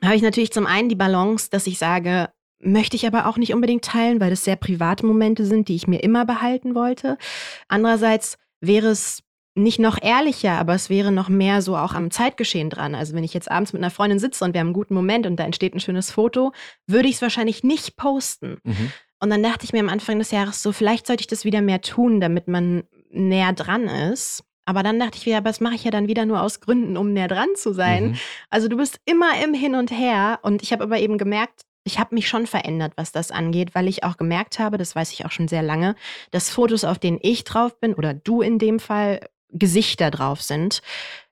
habe 0.00 0.14
ich 0.14 0.22
natürlich 0.22 0.52
zum 0.52 0.64
einen 0.64 0.88
die 0.88 0.94
Balance, 0.94 1.50
dass 1.50 1.66
ich 1.66 1.76
sage, 1.76 2.28
möchte 2.60 2.94
ich 2.94 3.04
aber 3.04 3.26
auch 3.26 3.36
nicht 3.36 3.52
unbedingt 3.52 3.84
teilen, 3.84 4.20
weil 4.20 4.30
das 4.30 4.44
sehr 4.44 4.54
private 4.54 5.04
Momente 5.04 5.44
sind, 5.44 5.66
die 5.66 5.74
ich 5.74 5.88
mir 5.88 6.04
immer 6.04 6.24
behalten 6.24 6.76
wollte. 6.76 7.18
Andererseits 7.66 8.38
wäre 8.60 8.90
es 8.90 9.24
nicht 9.56 9.80
noch 9.80 10.00
ehrlicher, 10.00 10.52
aber 10.52 10.74
es 10.74 10.88
wäre 10.88 11.10
noch 11.10 11.28
mehr 11.28 11.62
so 11.62 11.76
auch 11.76 11.94
am 11.94 12.12
Zeitgeschehen 12.12 12.70
dran. 12.70 12.94
Also 12.94 13.12
wenn 13.16 13.24
ich 13.24 13.34
jetzt 13.34 13.50
abends 13.50 13.72
mit 13.72 13.82
einer 13.82 13.90
Freundin 13.90 14.20
sitze 14.20 14.44
und 14.44 14.54
wir 14.54 14.60
haben 14.60 14.68
einen 14.68 14.74
guten 14.74 14.94
Moment 14.94 15.26
und 15.26 15.34
da 15.34 15.42
entsteht 15.42 15.74
ein 15.74 15.80
schönes 15.80 16.12
Foto, 16.12 16.52
würde 16.86 17.08
ich 17.08 17.16
es 17.16 17.22
wahrscheinlich 17.22 17.64
nicht 17.64 17.96
posten. 17.96 18.58
Mhm. 18.62 18.92
Und 19.18 19.30
dann 19.30 19.42
dachte 19.42 19.64
ich 19.64 19.72
mir 19.72 19.80
am 19.80 19.88
Anfang 19.88 20.20
des 20.20 20.30
Jahres 20.30 20.62
so, 20.62 20.70
vielleicht 20.70 21.08
sollte 21.08 21.22
ich 21.22 21.26
das 21.26 21.44
wieder 21.44 21.60
mehr 21.60 21.80
tun, 21.80 22.20
damit 22.20 22.46
man 22.46 22.84
näher 23.16 23.52
dran 23.52 23.84
ist. 23.84 24.44
Aber 24.68 24.82
dann 24.82 24.98
dachte 24.98 25.16
ich 25.16 25.26
wieder, 25.26 25.38
aber 25.38 25.48
das 25.48 25.60
mache 25.60 25.76
ich 25.76 25.84
ja 25.84 25.92
dann 25.92 26.08
wieder 26.08 26.26
nur 26.26 26.42
aus 26.42 26.60
Gründen, 26.60 26.96
um 26.96 27.12
näher 27.12 27.28
dran 27.28 27.48
zu 27.54 27.72
sein. 27.72 28.08
Mhm. 28.08 28.18
Also 28.50 28.68
du 28.68 28.76
bist 28.76 28.98
immer 29.04 29.42
im 29.44 29.54
Hin 29.54 29.76
und 29.76 29.90
Her. 29.92 30.40
Und 30.42 30.62
ich 30.62 30.72
habe 30.72 30.82
aber 30.82 30.98
eben 30.98 31.18
gemerkt, 31.18 31.62
ich 31.84 32.00
habe 32.00 32.16
mich 32.16 32.28
schon 32.28 32.48
verändert, 32.48 32.94
was 32.96 33.12
das 33.12 33.30
angeht, 33.30 33.74
weil 33.76 33.86
ich 33.86 34.02
auch 34.02 34.16
gemerkt 34.16 34.58
habe, 34.58 34.76
das 34.76 34.96
weiß 34.96 35.12
ich 35.12 35.24
auch 35.24 35.30
schon 35.30 35.46
sehr 35.46 35.62
lange, 35.62 35.94
dass 36.32 36.50
Fotos, 36.50 36.82
auf 36.82 36.98
denen 36.98 37.20
ich 37.22 37.44
drauf 37.44 37.78
bin 37.78 37.94
oder 37.94 38.12
du 38.12 38.42
in 38.42 38.58
dem 38.58 38.80
Fall, 38.80 39.20
Gesichter 39.50 40.10
drauf 40.10 40.42
sind, 40.42 40.82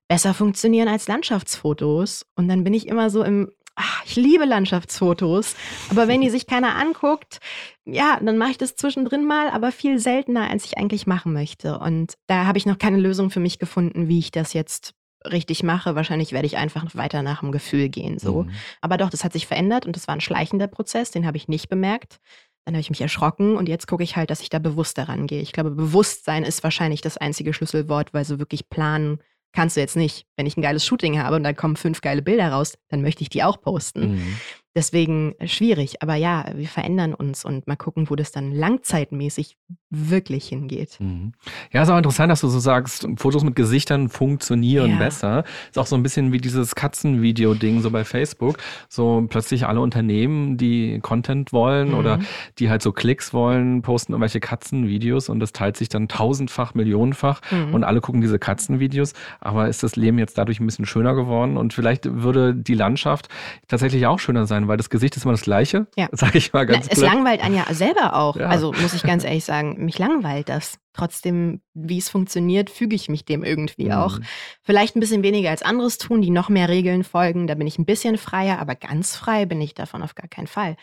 besser 0.07 0.33
funktionieren 0.33 0.89
als 0.89 1.09
Landschaftsfotos. 1.09 2.25
Und 2.37 2.49
dann 2.49 2.63
bin 2.63 2.73
ich 2.73 2.87
immer 2.87 3.11
so 3.11 3.25
im, 3.25 3.51
ach, 3.77 4.05
ich 4.05 4.17
liebe 4.17 4.45
Landschaftsfotos, 4.45 5.57
aber 5.91 6.09
wenn 6.09 6.21
die 6.21 6.31
sich 6.31 6.47
keiner 6.47 6.77
anguckt, 6.77 7.41
ja, 7.85 8.19
dann 8.23 8.39
mache 8.39 8.53
ich 8.53 8.59
das 8.59 8.77
zwischendrin 8.77 9.27
mal, 9.27 9.49
aber 9.51 9.73
viel 9.73 9.99
seltener, 9.99 10.49
als 10.51 10.65
ich 10.65 10.79
eigentlich 10.79 11.07
machen 11.07 11.33
möchte. 11.33 11.79
Und 11.79 12.15
da 12.27 12.47
habe 12.47 12.59
ich 12.59 12.67
noch 12.67 12.79
keine 12.79 12.99
Lösung 12.99 13.31
für 13.31 13.41
mich 13.41 13.59
gefunden, 13.59 14.09
wie 14.09 14.19
ich 14.19 14.31
das 14.31 14.53
jetzt 14.53 14.95
richtig 15.31 15.63
mache. 15.63 15.95
Wahrscheinlich 15.95 16.33
werde 16.33 16.47
ich 16.47 16.57
einfach 16.57 16.85
weiter 16.95 17.23
nach 17.23 17.41
dem 17.41 17.53
Gefühl 17.53 17.89
gehen, 17.89 18.19
so. 18.19 18.45
Mhm. 18.45 18.51
Aber 18.81 18.97
doch, 18.97 19.11
das 19.11 19.25
hat 19.25 19.33
sich 19.33 19.47
verändert 19.47 19.87
und 19.87 19.97
das 19.97 20.07
war 20.07 20.15
ein 20.15 20.21
schleichender 20.21 20.67
Prozess, 20.67 21.11
den 21.11 21.27
habe 21.27 21.37
ich 21.37 21.49
nicht 21.49 21.69
bemerkt. 21.69 22.21
Dann 22.65 22.75
habe 22.75 22.81
ich 22.81 22.91
mich 22.91 23.01
erschrocken 23.01 23.57
und 23.57 23.69
jetzt 23.69 23.87
gucke 23.87 24.03
ich 24.03 24.17
halt, 24.17 24.31
dass 24.31 24.41
ich 24.41 24.49
da 24.49 24.59
bewusst 24.59 24.97
daran 24.97 25.27
gehe. 25.27 25.43
Ich 25.43 25.53
glaube, 25.53 25.71
Bewusstsein 25.71 26.45
ist 26.45 26.63
wahrscheinlich 26.63 27.03
das 27.03 27.19
einzige 27.19 27.53
Schlüsselwort, 27.53 28.15
weil 28.15 28.25
so 28.25 28.39
wirklich 28.39 28.71
planen 28.71 29.19
kannst 29.55 29.77
du 29.77 29.81
jetzt 29.81 29.97
nicht. 29.97 30.27
Wenn 30.37 30.47
ich 30.47 30.57
ein 30.57 30.63
geiles 30.63 30.85
Shooting 30.85 31.19
habe 31.19 31.37
und 31.37 31.45
da 31.45 31.53
kommen 31.53 31.77
fünf 31.77 32.01
geile 32.01 32.23
Bilder 32.23 32.51
raus, 32.51 32.75
dann 32.89 33.01
möchte 33.01 33.23
ich 33.23 33.31
die 33.31 33.43
auch 33.43 33.61
posten. 33.61 34.17
Mhm. 34.17 34.37
Deswegen 34.77 35.35
schwierig. 35.45 36.03
Aber 36.03 36.17
ja, 36.17 36.47
wir 36.55 36.69
verändern 36.69 37.15
uns 37.15 37.45
und 37.45 37.67
mal 37.67 37.77
gucken, 37.77 38.11
wo 38.11 38.17
das 38.17 38.33
dann 38.33 38.53
langzeitmäßig 38.53 39.57
wirklich 39.91 40.49
hingeht. 40.49 40.97
Mhm. 40.99 41.33
Ja, 41.73 41.83
ist 41.83 41.91
auch 41.91 41.97
interessant, 41.97 42.31
dass 42.31 42.41
du 42.41 42.49
so 42.49 42.59
sagst, 42.59 43.07
Fotos 43.17 43.45
mit 43.45 43.55
Gesichtern 43.55 44.09
funktionieren 44.09 44.93
ja. 44.93 44.99
besser. 44.99 45.45
Ist 45.69 45.79
auch 45.79 45.87
so 45.87 45.97
ein 45.97 46.03
bisschen 46.03 46.33
wie 46.33 46.39
dieses 46.39 46.75
Katzenvideo-Ding 46.75 47.81
so 47.81 47.91
bei 47.91 48.05
Facebook. 48.05 48.59
So 48.89 49.25
plötzlich 49.29 49.67
alle 49.67 49.81
Unternehmen, 49.81 50.57
die 50.57 50.99
Content 51.01 51.53
wollen 51.53 51.91
mhm. 51.91 51.95
oder 51.95 52.19
die 52.59 52.71
halt 52.71 52.83
so 52.83 52.93
Klicks 52.93 53.33
wollen, 53.33 53.83
posten 53.83 54.13
irgendwelche 54.13 54.41
Katzenvideos 54.41 55.29
und 55.29 55.41
das 55.41 55.53
teilt 55.53 55.77
sich 55.77 55.89
dann 55.89 56.09
tausendfach, 56.09 56.75
millionenfach 56.75 57.41
mhm. 57.51 57.75
und 57.75 57.85
alle 57.85 58.01
gucken 58.01 58.21
diese 58.21 58.39
Katzenvideos. 58.39 59.13
Aber 59.41 59.69
ist 59.69 59.83
das 59.83 59.97
Leben 59.97 60.19
jetzt 60.19 60.39
dadurch 60.39 60.61
ein 60.61 60.67
bisschen 60.67 60.87
schöner 60.87 61.15
geworden? 61.15 61.57
Und 61.57 61.75
vielleicht 61.75 62.07
würde 62.23 62.55
die 62.55 62.75
Landschaft 62.75 63.29
tatsächlich 63.69 64.07
auch 64.07 64.19
schöner 64.19 64.47
sein, 64.47 64.64
weil 64.69 64.77
das 64.77 64.91
Gesicht 64.91 65.17
ist 65.17 65.25
immer 65.25 65.33
das 65.33 65.43
gleiche. 65.43 65.87
Ja. 65.97 66.09
Sag 66.13 66.35
ich 66.35 66.53
mal 66.53 66.67
ganz 66.67 66.87
Na, 66.87 66.93
Es 66.93 67.01
langweilt 67.01 67.43
einen 67.43 67.55
ja 67.55 67.73
selber 67.73 68.15
auch. 68.15 68.37
Ja. 68.37 68.49
Also 68.49 68.73
muss 68.73 68.95
ich 68.95 69.03
ganz 69.03 69.25
ehrlich 69.25 69.45
sagen 69.45 69.85
mich 69.85 69.99
langweilt 69.99 70.49
das. 70.49 70.79
Trotzdem, 70.93 71.61
wie 71.75 71.99
es 71.99 72.09
funktioniert, 72.09 72.71
füge 72.71 72.95
ich 72.95 73.09
mich 73.09 73.25
dem 73.25 73.43
irgendwie 73.43 73.87
mhm. 73.87 73.93
auch. 73.93 74.19
Vielleicht 74.63 74.95
ein 74.95 75.01
bisschen 75.01 75.25
weniger 75.25 75.51
als 75.51 75.63
anderes 75.63 75.99
tun, 75.99 76.23
die 76.23 76.31
noch 76.31 76.49
mehr 76.49 76.69
Regeln 76.69 77.03
folgen. 77.03 77.49
Da 77.49 77.55
bin 77.55 77.67
ich 77.67 77.79
ein 77.79 77.85
bisschen 77.85 78.17
freier, 78.17 78.61
aber 78.61 78.77
ganz 78.77 79.17
frei 79.17 79.45
bin 79.45 79.61
ich 79.61 79.75
davon 79.75 80.03
auf 80.03 80.15
gar 80.15 80.29
keinen 80.29 80.47
Fall 80.47 80.77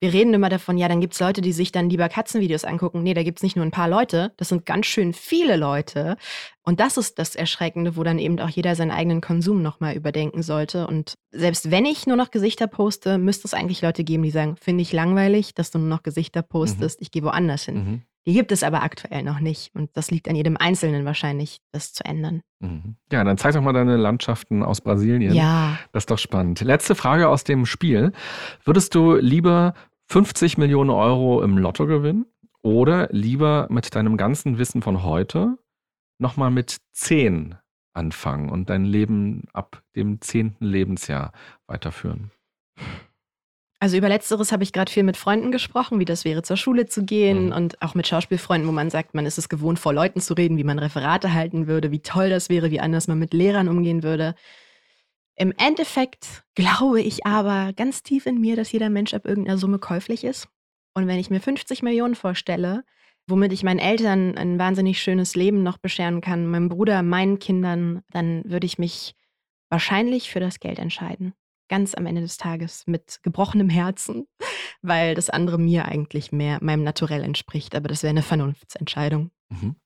wir 0.00 0.12
reden 0.12 0.34
immer 0.34 0.48
davon, 0.48 0.76
ja, 0.76 0.88
dann 0.88 1.00
gibt 1.00 1.14
es 1.14 1.20
Leute, 1.20 1.40
die 1.40 1.52
sich 1.52 1.72
dann 1.72 1.88
lieber 1.88 2.08
Katzenvideos 2.08 2.64
angucken. 2.64 3.02
Nee, 3.02 3.14
da 3.14 3.22
gibt 3.22 3.38
es 3.38 3.42
nicht 3.42 3.56
nur 3.56 3.64
ein 3.64 3.70
paar 3.70 3.88
Leute, 3.88 4.32
das 4.36 4.48
sind 4.48 4.66
ganz 4.66 4.86
schön 4.86 5.14
viele 5.14 5.56
Leute. 5.56 6.16
Und 6.62 6.80
das 6.80 6.96
ist 6.96 7.18
das 7.18 7.34
Erschreckende, 7.34 7.96
wo 7.96 8.02
dann 8.02 8.18
eben 8.18 8.38
auch 8.40 8.48
jeder 8.48 8.74
seinen 8.74 8.90
eigenen 8.90 9.20
Konsum 9.20 9.62
nochmal 9.62 9.94
überdenken 9.94 10.42
sollte. 10.42 10.86
Und 10.86 11.14
selbst 11.30 11.70
wenn 11.70 11.86
ich 11.86 12.06
nur 12.06 12.16
noch 12.16 12.30
Gesichter 12.30 12.66
poste, 12.66 13.18
müsste 13.18 13.46
es 13.46 13.54
eigentlich 13.54 13.82
Leute 13.82 14.04
geben, 14.04 14.22
die 14.22 14.30
sagen, 14.30 14.56
finde 14.56 14.82
ich 14.82 14.92
langweilig, 14.92 15.54
dass 15.54 15.70
du 15.70 15.78
nur 15.78 15.88
noch 15.88 16.02
Gesichter 16.02 16.42
postest, 16.42 17.00
mhm. 17.00 17.04
ich 17.04 17.10
gehe 17.10 17.22
woanders 17.22 17.64
hin. 17.64 17.74
Mhm. 17.76 18.02
Die 18.26 18.32
gibt 18.32 18.52
es 18.52 18.62
aber 18.62 18.82
aktuell 18.82 19.22
noch 19.22 19.40
nicht. 19.40 19.74
Und 19.74 19.90
das 19.96 20.10
liegt 20.10 20.28
an 20.28 20.36
jedem 20.36 20.56
Einzelnen 20.56 21.04
wahrscheinlich, 21.04 21.60
das 21.72 21.92
zu 21.92 22.04
ändern. 22.04 22.42
Mhm. 22.60 22.96
Ja, 23.12 23.22
dann 23.22 23.36
zeig 23.36 23.54
doch 23.54 23.60
mal 23.60 23.72
deine 23.72 23.96
Landschaften 23.96 24.62
aus 24.62 24.80
Brasilien. 24.80 25.34
Ja. 25.34 25.78
Das 25.92 26.02
ist 26.02 26.10
doch 26.10 26.18
spannend. 26.18 26.60
Letzte 26.60 26.94
Frage 26.94 27.28
aus 27.28 27.44
dem 27.44 27.66
Spiel. 27.66 28.12
Würdest 28.64 28.94
du 28.94 29.16
lieber 29.16 29.74
50 30.06 30.58
Millionen 30.58 30.90
Euro 30.90 31.42
im 31.42 31.58
Lotto 31.58 31.86
gewinnen 31.86 32.26
oder 32.62 33.08
lieber 33.10 33.66
mit 33.70 33.94
deinem 33.94 34.16
ganzen 34.16 34.58
Wissen 34.58 34.80
von 34.80 35.02
heute 35.02 35.58
nochmal 36.18 36.50
mit 36.50 36.78
10 36.92 37.56
anfangen 37.92 38.48
und 38.48 38.70
dein 38.70 38.84
Leben 38.84 39.44
ab 39.52 39.82
dem 39.94 40.20
10. 40.20 40.56
Lebensjahr 40.60 41.32
weiterführen? 41.66 42.30
Also 43.84 43.98
über 43.98 44.08
letzteres 44.08 44.50
habe 44.50 44.62
ich 44.62 44.72
gerade 44.72 44.90
viel 44.90 45.02
mit 45.02 45.18
Freunden 45.18 45.52
gesprochen, 45.52 46.00
wie 46.00 46.06
das 46.06 46.24
wäre, 46.24 46.42
zur 46.42 46.56
Schule 46.56 46.86
zu 46.86 47.04
gehen 47.04 47.48
mhm. 47.48 47.52
und 47.52 47.82
auch 47.82 47.94
mit 47.94 48.06
Schauspielfreunden, 48.06 48.66
wo 48.66 48.72
man 48.72 48.88
sagt, 48.88 49.12
man 49.12 49.26
ist 49.26 49.36
es 49.36 49.50
gewohnt, 49.50 49.78
vor 49.78 49.92
Leuten 49.92 50.22
zu 50.22 50.32
reden, 50.32 50.56
wie 50.56 50.64
man 50.64 50.78
Referate 50.78 51.34
halten 51.34 51.66
würde, 51.66 51.90
wie 51.90 52.00
toll 52.00 52.30
das 52.30 52.48
wäre, 52.48 52.70
wie 52.70 52.80
anders 52.80 53.08
man 53.08 53.18
mit 53.18 53.34
Lehrern 53.34 53.68
umgehen 53.68 54.02
würde. 54.02 54.36
Im 55.36 55.52
Endeffekt 55.58 56.44
glaube 56.54 57.02
ich 57.02 57.26
aber 57.26 57.74
ganz 57.74 58.02
tief 58.02 58.24
in 58.24 58.40
mir, 58.40 58.56
dass 58.56 58.72
jeder 58.72 58.88
Mensch 58.88 59.12
ab 59.12 59.26
irgendeiner 59.26 59.58
Summe 59.58 59.78
käuflich 59.78 60.24
ist. 60.24 60.48
Und 60.94 61.06
wenn 61.06 61.18
ich 61.18 61.28
mir 61.28 61.40
50 61.42 61.82
Millionen 61.82 62.14
vorstelle, 62.14 62.84
womit 63.26 63.52
ich 63.52 63.64
meinen 63.64 63.80
Eltern 63.80 64.38
ein 64.38 64.58
wahnsinnig 64.58 64.98
schönes 64.98 65.34
Leben 65.34 65.62
noch 65.62 65.76
bescheren 65.76 66.22
kann, 66.22 66.46
meinem 66.46 66.70
Bruder, 66.70 67.02
meinen 67.02 67.38
Kindern, 67.38 68.00
dann 68.12 68.44
würde 68.46 68.64
ich 68.64 68.78
mich 68.78 69.14
wahrscheinlich 69.68 70.30
für 70.30 70.40
das 70.40 70.58
Geld 70.58 70.78
entscheiden 70.78 71.34
ganz 71.68 71.94
am 71.94 72.06
Ende 72.06 72.20
des 72.20 72.36
Tages 72.36 72.84
mit 72.86 73.20
gebrochenem 73.22 73.68
Herzen, 73.68 74.26
weil 74.82 75.14
das 75.14 75.30
andere 75.30 75.58
mir 75.58 75.86
eigentlich 75.86 76.32
mehr 76.32 76.58
meinem 76.62 76.82
Naturell 76.82 77.22
entspricht. 77.22 77.74
Aber 77.74 77.88
das 77.88 78.02
wäre 78.02 78.10
eine 78.10 78.22
Vernunftsentscheidung. 78.22 79.30
Mhm. 79.48 79.76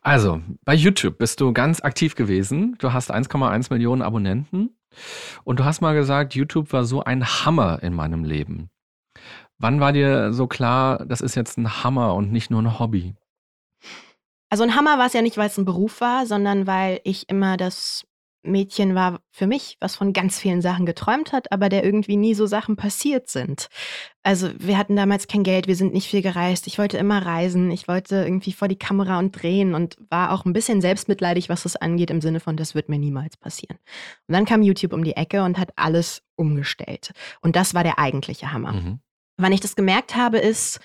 Also, 0.00 0.40
bei 0.64 0.74
YouTube 0.74 1.18
bist 1.18 1.40
du 1.40 1.52
ganz 1.52 1.82
aktiv 1.82 2.14
gewesen. 2.14 2.76
Du 2.78 2.92
hast 2.92 3.12
1,1 3.12 3.72
Millionen 3.72 4.02
Abonnenten. 4.02 4.76
Und 5.44 5.58
du 5.60 5.64
hast 5.64 5.80
mal 5.80 5.94
gesagt, 5.94 6.34
YouTube 6.34 6.72
war 6.72 6.84
so 6.84 7.02
ein 7.02 7.24
Hammer 7.24 7.82
in 7.82 7.94
meinem 7.94 8.24
Leben. 8.24 8.70
Wann 9.58 9.80
war 9.80 9.92
dir 9.92 10.32
so 10.32 10.46
klar, 10.46 11.04
das 11.06 11.20
ist 11.20 11.34
jetzt 11.34 11.56
ein 11.56 11.84
Hammer 11.84 12.14
und 12.14 12.32
nicht 12.32 12.50
nur 12.50 12.60
ein 12.60 12.78
Hobby? 12.78 13.14
Also 14.50 14.64
ein 14.64 14.74
Hammer 14.74 14.98
war 14.98 15.06
es 15.06 15.12
ja 15.12 15.22
nicht, 15.22 15.38
weil 15.38 15.46
es 15.46 15.56
ein 15.56 15.64
Beruf 15.64 16.00
war, 16.00 16.26
sondern 16.26 16.66
weil 16.66 17.00
ich 17.04 17.28
immer 17.28 17.56
das 17.56 18.04
Mädchen 18.42 18.94
war 18.94 19.20
für 19.30 19.46
mich, 19.46 19.76
was 19.80 19.96
von 19.96 20.12
ganz 20.12 20.38
vielen 20.38 20.62
Sachen 20.62 20.84
geträumt 20.84 21.32
hat, 21.32 21.52
aber 21.52 21.68
der 21.68 21.84
irgendwie 21.84 22.16
nie 22.16 22.34
so 22.34 22.46
Sachen 22.46 22.76
passiert 22.76 23.28
sind. 23.28 23.68
Also 24.22 24.50
wir 24.58 24.78
hatten 24.78 24.96
damals 24.96 25.28
kein 25.28 25.42
Geld, 25.42 25.66
wir 25.66 25.76
sind 25.76 25.92
nicht 25.92 26.08
viel 26.08 26.22
gereist. 26.22 26.66
Ich 26.66 26.78
wollte 26.78 26.98
immer 26.98 27.24
reisen, 27.24 27.70
ich 27.70 27.88
wollte 27.88 28.16
irgendwie 28.16 28.52
vor 28.52 28.68
die 28.68 28.78
Kamera 28.78 29.18
und 29.18 29.32
drehen 29.32 29.74
und 29.74 29.96
war 30.10 30.32
auch 30.32 30.44
ein 30.44 30.52
bisschen 30.52 30.80
selbstmitleidig, 30.80 31.48
was 31.48 31.62
das 31.62 31.76
angeht, 31.76 32.10
im 32.10 32.20
Sinne 32.20 32.40
von, 32.40 32.56
das 32.56 32.74
wird 32.74 32.88
mir 32.88 32.98
niemals 32.98 33.36
passieren. 33.36 33.78
Und 34.26 34.34
dann 34.34 34.44
kam 34.44 34.62
YouTube 34.62 34.92
um 34.92 35.04
die 35.04 35.16
Ecke 35.16 35.42
und 35.44 35.58
hat 35.58 35.70
alles 35.76 36.22
umgestellt. 36.36 37.12
Und 37.40 37.56
das 37.56 37.74
war 37.74 37.84
der 37.84 37.98
eigentliche 37.98 38.52
Hammer. 38.52 38.72
Mhm. 38.72 39.00
Wann 39.36 39.52
ich 39.52 39.60
das 39.60 39.76
gemerkt 39.76 40.16
habe, 40.16 40.38
ist, 40.38 40.80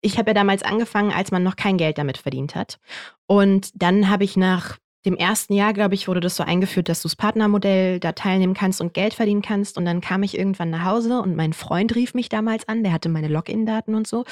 ich 0.00 0.18
habe 0.18 0.30
ja 0.30 0.34
damals 0.34 0.62
angefangen, 0.62 1.12
als 1.12 1.30
man 1.30 1.42
noch 1.42 1.56
kein 1.56 1.76
Geld 1.76 1.98
damit 1.98 2.18
verdient 2.18 2.54
hat. 2.54 2.78
Und 3.26 3.70
dann 3.80 4.08
habe 4.08 4.24
ich 4.24 4.36
nach 4.36 4.78
dem 5.06 5.16
ersten 5.16 5.54
Jahr, 5.54 5.72
glaube 5.72 5.94
ich, 5.94 6.08
wurde 6.08 6.20
das 6.20 6.36
so 6.36 6.42
eingeführt, 6.42 6.88
dass 6.88 7.02
du 7.02 7.08
das 7.08 7.16
Partnermodell 7.16 8.00
da 8.00 8.12
teilnehmen 8.12 8.54
kannst 8.54 8.80
und 8.80 8.92
Geld 8.92 9.14
verdienen 9.14 9.42
kannst. 9.42 9.78
Und 9.78 9.84
dann 9.86 10.00
kam 10.00 10.22
ich 10.22 10.36
irgendwann 10.36 10.70
nach 10.70 10.84
Hause 10.84 11.20
und 11.20 11.36
mein 11.36 11.52
Freund 11.52 11.94
rief 11.94 12.14
mich 12.14 12.28
damals 12.28 12.68
an, 12.68 12.82
der 12.82 12.92
hatte 12.92 13.08
meine 13.08 13.28
Login-Daten 13.28 13.94
und 13.94 14.06
so 14.06 14.24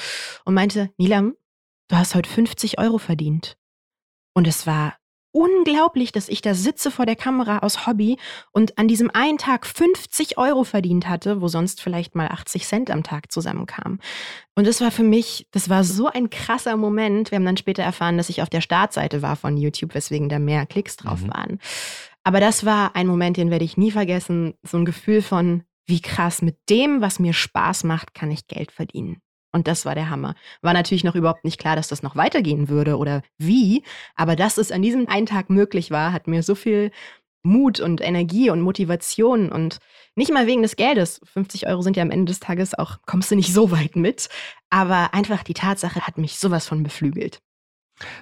und 0.45 0.53
meinte, 0.53 0.91
Nilam, 0.97 1.35
du 1.87 1.97
hast 1.97 2.13
heute 2.13 2.29
50 2.29 2.77
Euro 2.77 2.99
verdient. 2.99 3.57
Und 4.35 4.47
es 4.47 4.67
war 4.67 4.98
unglaublich, 5.31 6.11
dass 6.11 6.29
ich 6.29 6.41
da 6.41 6.53
sitze 6.53 6.91
vor 6.91 7.05
der 7.05 7.15
Kamera 7.15 7.59
aus 7.59 7.85
Hobby 7.85 8.17
und 8.51 8.77
an 8.77 8.87
diesem 8.87 9.11
einen 9.13 9.37
Tag 9.37 9.65
50 9.65 10.37
Euro 10.37 10.63
verdient 10.63 11.07
hatte, 11.07 11.41
wo 11.41 11.47
sonst 11.47 11.81
vielleicht 11.81 12.15
mal 12.15 12.27
80 12.27 12.65
Cent 12.65 12.91
am 12.91 13.03
Tag 13.03 13.31
zusammenkam. 13.31 13.99
Und 14.55 14.67
das 14.67 14.81
war 14.81 14.91
für 14.91 15.03
mich, 15.03 15.47
das 15.51 15.69
war 15.69 15.83
so 15.83 16.07
ein 16.07 16.29
krasser 16.29 16.77
Moment. 16.77 17.31
Wir 17.31 17.37
haben 17.37 17.45
dann 17.45 17.57
später 17.57 17.83
erfahren, 17.83 18.17
dass 18.17 18.29
ich 18.29 18.41
auf 18.41 18.49
der 18.49 18.61
Startseite 18.61 19.21
war 19.21 19.35
von 19.35 19.57
YouTube, 19.57 19.93
weswegen 19.93 20.29
da 20.29 20.39
mehr 20.39 20.65
Klicks 20.65 20.97
drauf 20.97 21.21
mhm. 21.21 21.29
waren. 21.29 21.59
Aber 22.23 22.39
das 22.39 22.65
war 22.65 22.95
ein 22.95 23.07
Moment, 23.07 23.37
den 23.37 23.51
werde 23.51 23.65
ich 23.65 23.77
nie 23.77 23.91
vergessen. 23.91 24.53
So 24.63 24.77
ein 24.77 24.85
Gefühl 24.85 25.21
von, 25.21 25.63
wie 25.87 26.01
krass, 26.01 26.41
mit 26.41 26.57
dem, 26.69 27.01
was 27.01 27.19
mir 27.19 27.33
Spaß 27.33 27.83
macht, 27.83 28.13
kann 28.13 28.31
ich 28.31 28.47
Geld 28.47 28.71
verdienen. 28.71 29.21
Und 29.51 29.67
das 29.67 29.85
war 29.85 29.95
der 29.95 30.09
Hammer. 30.09 30.35
War 30.61 30.73
natürlich 30.73 31.03
noch 31.03 31.15
überhaupt 31.15 31.43
nicht 31.43 31.59
klar, 31.59 31.75
dass 31.75 31.87
das 31.87 32.03
noch 32.03 32.15
weitergehen 32.15 32.69
würde 32.69 32.97
oder 32.97 33.23
wie. 33.37 33.83
Aber 34.15 34.35
dass 34.35 34.57
es 34.57 34.71
an 34.71 34.81
diesem 34.81 35.07
einen 35.07 35.25
Tag 35.25 35.49
möglich 35.49 35.91
war, 35.91 36.13
hat 36.13 36.27
mir 36.27 36.43
so 36.43 36.55
viel 36.55 36.91
Mut 37.43 37.79
und 37.79 38.01
Energie 38.01 38.49
und 38.49 38.61
Motivation 38.61 39.51
und 39.51 39.79
nicht 40.15 40.31
mal 40.31 40.45
wegen 40.47 40.61
des 40.61 40.75
Geldes. 40.75 41.21
50 41.23 41.67
Euro 41.67 41.81
sind 41.81 41.95
ja 41.97 42.03
am 42.03 42.11
Ende 42.11 42.25
des 42.25 42.39
Tages 42.39 42.73
auch, 42.77 42.97
kommst 43.05 43.31
du 43.31 43.35
nicht 43.35 43.53
so 43.53 43.71
weit 43.71 43.95
mit. 43.95 44.29
Aber 44.69 45.13
einfach 45.13 45.43
die 45.43 45.53
Tatsache 45.53 46.05
hat 46.05 46.17
mich 46.17 46.37
sowas 46.37 46.67
von 46.67 46.83
beflügelt. 46.83 47.41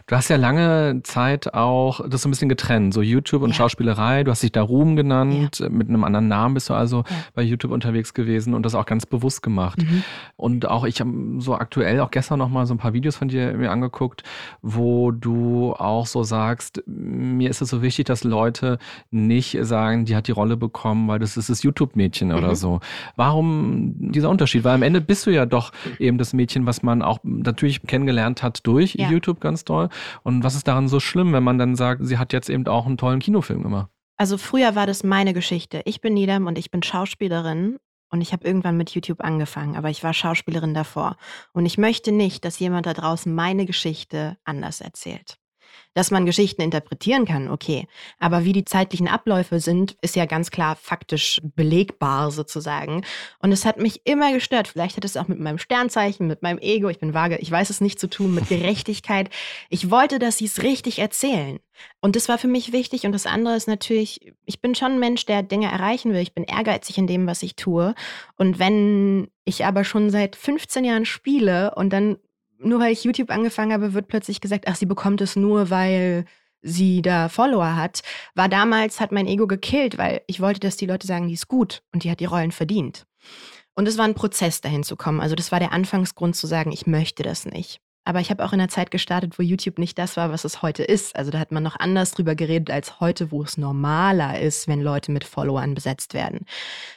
Du 0.08 0.16
hast 0.16 0.30
ja 0.30 0.38
lange 0.38 1.02
Zeit 1.04 1.54
auch 1.54 2.08
das 2.08 2.22
so 2.22 2.30
ein 2.30 2.32
bisschen 2.32 2.50
getrennt, 2.50 2.94
so 2.94 3.02
YouTube 3.02 3.42
und 3.42 3.50
ja. 3.50 3.56
Schauspielerei. 3.56 4.24
Du 4.24 4.32
hast 4.32 4.42
dich 4.42 4.52
da 4.52 4.62
Ruhm 4.62 4.96
genannt, 4.96 5.60
ja. 5.60 5.70
mit 5.70 5.90
einem 5.90 6.04
anderen 6.04 6.28
Namen 6.28 6.54
bist 6.56 6.70
du 6.70 6.74
also 6.74 7.04
ja. 7.10 7.16
bei 7.36 7.44
YouTube 7.44 7.72
unterwegs 7.72 8.14
gewesen 8.14 8.54
und 8.54 8.64
das 8.64 8.76
auch 8.76 8.86
ganz 8.86 9.06
bewusst 9.06 9.44
gemacht. 9.44 9.82
Mhm. 9.82 10.04
Und 10.36 10.68
auch 10.68 10.86
ich 10.86 11.00
habe 11.00 11.12
so 11.40 11.56
aktuell, 11.56 12.00
auch 12.00 12.12
gestern 12.12 12.40
noch 12.40 12.50
mal 12.50 12.66
so 12.66 12.74
ein 12.74 12.78
paar 12.78 12.94
Videos 12.94 13.16
von 13.16 13.28
dir 13.28 13.54
mir 13.54 13.72
angeguckt, 13.72 14.24
wo 14.62 15.12
du 15.12 15.74
auch 15.74 16.08
so 16.08 16.24
sagst, 16.24 16.84
mir 16.88 17.50
ist 17.50 17.62
es 17.62 17.70
so 17.70 17.82
wichtig, 17.82 18.06
dass 18.06 18.24
Leute 18.24 18.80
nicht 19.12 19.58
sagen, 19.62 20.06
die 20.06 20.16
hat 20.16 20.28
die 20.28 20.32
Rolle 20.32 20.58
bekommen, 20.58 21.08
weil 21.08 21.20
das 21.20 21.38
ist 21.38 21.50
das 21.50 21.64
YouTube-Mädchen 21.64 22.30
mhm. 22.30 22.36
oder 22.36 22.56
so. 22.56 22.80
Warum 23.16 23.94
dieser 23.98 24.30
Unterschied? 24.30 24.64
Weil 24.64 24.76
am 24.76 24.84
Ende 24.84 25.02
bist 25.02 25.26
du 25.26 25.32
ja 25.32 25.46
doch 25.46 25.72
eben 26.00 26.18
das 26.18 26.34
Mädchen, 26.34 26.66
was 26.66 26.82
man 26.82 27.02
auch 27.02 27.20
natürlich 27.24 27.82
kennengelernt 27.84 28.42
hat 28.42 28.66
durch 28.66 28.96
YouTube 28.96 29.40
ganz 29.40 29.67
doll. 29.70 29.90
Und 30.24 30.44
was 30.44 30.56
ist 30.56 30.68
daran 30.68 30.88
so 30.88 31.00
schlimm, 31.00 31.34
wenn 31.34 31.44
man 31.44 31.58
dann 31.58 31.76
sagt, 31.76 32.06
sie 32.06 32.18
hat 32.18 32.34
jetzt 32.34 32.50
eben 32.50 32.68
auch 32.68 32.86
einen 32.86 32.98
tollen 32.98 33.20
Kinofilm 33.20 33.64
gemacht? 33.64 33.90
Also 34.18 34.38
früher 34.38 34.76
war 34.76 34.88
das 34.88 35.04
meine 35.04 35.34
Geschichte. 35.34 35.82
Ich 35.86 36.02
bin 36.02 36.16
Niedam 36.16 36.48
und 36.48 36.58
ich 36.58 36.72
bin 36.72 36.82
Schauspielerin 36.82 37.78
und 38.10 38.22
ich 38.22 38.34
habe 38.34 38.48
irgendwann 38.48 38.78
mit 38.78 38.90
YouTube 38.92 39.22
angefangen, 39.22 39.76
aber 39.76 39.90
ich 39.90 40.04
war 40.04 40.14
Schauspielerin 40.14 40.74
davor. 40.74 41.18
Und 41.54 41.66
ich 41.66 41.78
möchte 41.78 42.12
nicht, 42.12 42.46
dass 42.46 42.60
jemand 42.60 42.86
da 42.86 42.94
draußen 42.94 43.34
meine 43.34 43.66
Geschichte 43.66 44.38
anders 44.44 44.82
erzählt. 44.82 45.38
Dass 45.98 46.12
man 46.12 46.28
Geschichten 46.28 46.62
interpretieren 46.62 47.26
kann, 47.26 47.50
okay. 47.50 47.88
Aber 48.20 48.46
wie 48.46 48.54
die 48.54 48.66
zeitlichen 48.66 49.08
Abläufe 49.08 49.60
sind, 49.60 49.98
ist 50.02 50.16
ja 50.16 50.26
ganz 50.28 50.52
klar 50.52 50.76
faktisch 50.76 51.42
belegbar 51.56 52.30
sozusagen. 52.30 53.04
Und 53.40 53.52
es 53.52 53.66
hat 53.66 53.80
mich 53.80 54.02
immer 54.06 54.32
gestört. 54.32 54.68
Vielleicht 54.68 54.96
hat 54.96 55.06
es 55.06 55.18
auch 55.18 55.28
mit 55.28 55.40
meinem 55.40 55.58
Sternzeichen, 55.58 56.28
mit 56.28 56.44
meinem 56.44 56.60
Ego, 56.60 56.90
ich 56.90 57.00
bin 57.00 57.16
vage, 57.16 57.38
ich 57.40 57.50
weiß 57.50 57.72
es 57.72 57.82
nicht 57.82 58.00
zu 58.00 58.08
tun, 58.08 58.36
mit 58.36 58.48
Gerechtigkeit. 58.50 59.32
Ich 59.72 59.90
wollte, 59.90 60.20
dass 60.20 60.38
sie 60.38 60.46
es 60.46 60.62
richtig 60.62 61.00
erzählen. 61.00 61.58
Und 62.00 62.16
das 62.16 62.30
war 62.30 62.38
für 62.38 62.48
mich 62.48 62.72
wichtig. 62.72 63.08
Und 63.08 63.12
das 63.12 63.26
andere 63.26 63.56
ist 63.56 63.68
natürlich, 63.68 64.34
ich 64.46 64.62
bin 64.62 64.76
schon 64.76 64.92
ein 64.92 65.00
Mensch, 65.00 65.26
der 65.26 65.42
Dinge 65.42 65.72
erreichen 65.72 66.14
will. 66.14 66.22
Ich 66.22 66.36
bin 66.36 66.44
ehrgeizig 66.44 67.00
in 67.00 67.08
dem, 67.08 67.26
was 67.26 67.42
ich 67.42 67.56
tue. 67.56 67.96
Und 68.36 68.60
wenn 68.60 69.30
ich 69.46 69.66
aber 69.66 69.84
schon 69.84 70.12
seit 70.12 70.36
15 70.36 70.84
Jahren 70.84 71.06
spiele 71.06 71.74
und 71.74 71.92
dann 71.92 72.18
nur 72.60 72.80
weil 72.80 72.94
ich 72.94 73.04
YouTube 73.04 73.30
angefangen 73.30 73.74
habe, 73.74 73.94
wird 73.94 74.08
plötzlich 74.08 74.42
gesagt, 74.42 74.66
ach, 74.68 74.76
sie 74.76 74.86
bekommt 74.86 75.22
es 75.22 75.36
nur, 75.36 75.70
weil 75.70 76.26
sie 76.62 77.02
da 77.02 77.30
Follower 77.30 77.76
hat. 77.76 78.02
War 78.36 78.50
damals, 78.50 79.00
hat 79.00 79.12
mein 79.12 79.28
Ego 79.28 79.48
gekillt, 79.48 79.98
weil 79.98 80.22
ich 80.28 80.42
wollte, 80.42 80.60
dass 80.60 80.78
die 80.78 80.86
Leute 80.86 81.08
sagen, 81.08 81.28
die 81.28 81.36
ist 81.36 81.48
gut 81.48 81.84
und 81.94 82.04
die 82.04 82.12
hat 82.12 82.20
die 82.20 82.26
Rollen 82.26 82.52
verdient. 82.52 83.06
Und 83.76 83.88
es 83.88 83.98
war 83.98 84.06
ein 84.06 84.16
Prozess, 84.16 84.62
dahin 84.62 84.84
zu 84.84 84.96
kommen. 84.96 85.22
Also 85.22 85.36
das 85.36 85.52
war 85.52 85.60
der 85.60 85.72
Anfangsgrund 85.72 86.36
zu 86.36 86.48
sagen, 86.48 86.72
ich 86.72 86.88
möchte 86.88 87.24
das 87.24 87.46
nicht. 87.46 87.80
Aber 88.06 88.22
ich 88.22 88.30
habe 88.30 88.44
auch 88.46 88.54
in 88.54 88.62
einer 88.62 88.70
Zeit 88.70 88.90
gestartet, 88.90 89.38
wo 89.38 89.44
YouTube 89.44 89.78
nicht 89.80 90.00
das 90.00 90.16
war, 90.16 90.32
was 90.32 90.46
es 90.46 90.62
heute 90.62 90.82
ist. 90.82 91.16
Also 91.16 91.30
da 91.30 91.40
hat 91.40 91.52
man 91.52 91.62
noch 91.62 91.78
anders 91.78 92.12
drüber 92.12 92.36
geredet 92.36 92.72
als 92.72 93.02
heute, 93.02 93.32
wo 93.32 93.44
es 93.44 93.58
normaler 93.58 94.40
ist, 94.40 94.68
wenn 94.70 94.82
Leute 94.82 95.12
mit 95.12 95.26
Followern 95.26 95.76
besetzt 95.76 96.14
werden. 96.14 96.46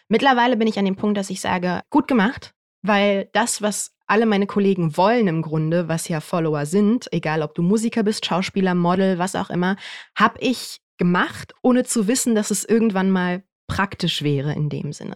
Mittlerweile 0.08 0.56
bin 0.56 0.68
ich 0.68 0.78
an 0.78 0.84
dem 0.84 0.94
Punkt, 0.94 1.18
dass 1.18 1.28
ich 1.28 1.40
sage, 1.40 1.80
gut 1.90 2.06
gemacht, 2.06 2.54
weil 2.82 3.28
das, 3.32 3.60
was 3.60 3.92
alle 4.10 4.26
meine 4.26 4.46
Kollegen 4.46 4.96
wollen 4.96 5.28
im 5.28 5.40
Grunde, 5.40 5.88
was 5.88 6.08
ja 6.08 6.20
Follower 6.20 6.66
sind, 6.66 7.06
egal 7.12 7.42
ob 7.42 7.54
du 7.54 7.62
Musiker 7.62 8.02
bist, 8.02 8.26
Schauspieler, 8.26 8.74
Model, 8.74 9.18
was 9.18 9.36
auch 9.36 9.50
immer, 9.50 9.76
habe 10.16 10.38
ich 10.40 10.80
gemacht, 10.98 11.54
ohne 11.62 11.84
zu 11.84 12.08
wissen, 12.08 12.34
dass 12.34 12.50
es 12.50 12.64
irgendwann 12.64 13.10
mal 13.10 13.44
praktisch 13.70 14.22
wäre 14.22 14.52
in 14.52 14.68
dem 14.68 14.92
Sinne. 14.92 15.14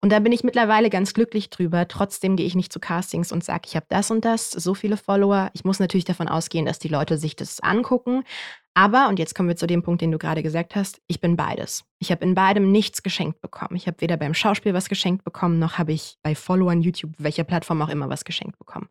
Und 0.00 0.10
da 0.10 0.18
bin 0.18 0.32
ich 0.32 0.42
mittlerweile 0.42 0.90
ganz 0.90 1.14
glücklich 1.14 1.48
drüber. 1.48 1.86
Trotzdem 1.86 2.34
gehe 2.34 2.44
ich 2.44 2.56
nicht 2.56 2.72
zu 2.72 2.80
Castings 2.80 3.30
und 3.30 3.44
sage, 3.44 3.62
ich 3.66 3.76
habe 3.76 3.86
das 3.88 4.10
und 4.10 4.24
das, 4.24 4.50
so 4.50 4.74
viele 4.74 4.96
Follower. 4.96 5.50
Ich 5.54 5.64
muss 5.64 5.78
natürlich 5.78 6.04
davon 6.04 6.26
ausgehen, 6.26 6.66
dass 6.66 6.80
die 6.80 6.88
Leute 6.88 7.18
sich 7.18 7.36
das 7.36 7.60
angucken. 7.60 8.24
Aber, 8.74 9.08
und 9.08 9.20
jetzt 9.20 9.36
kommen 9.36 9.48
wir 9.48 9.54
zu 9.54 9.68
dem 9.68 9.84
Punkt, 9.84 10.02
den 10.02 10.10
du 10.10 10.18
gerade 10.18 10.42
gesagt 10.42 10.74
hast, 10.74 11.00
ich 11.06 11.20
bin 11.20 11.36
beides. 11.36 11.84
Ich 12.00 12.10
habe 12.10 12.24
in 12.24 12.34
beidem 12.34 12.72
nichts 12.72 13.04
geschenkt 13.04 13.40
bekommen. 13.40 13.76
Ich 13.76 13.86
habe 13.86 14.00
weder 14.00 14.16
beim 14.16 14.34
Schauspiel 14.34 14.74
was 14.74 14.88
geschenkt 14.88 15.22
bekommen, 15.22 15.60
noch 15.60 15.78
habe 15.78 15.92
ich 15.92 16.16
bei 16.24 16.34
Followern, 16.34 16.82
YouTube, 16.82 17.12
welcher 17.18 17.44
Plattform 17.44 17.80
auch 17.80 17.90
immer 17.90 18.08
was 18.08 18.24
geschenkt 18.24 18.58
bekommen. 18.58 18.88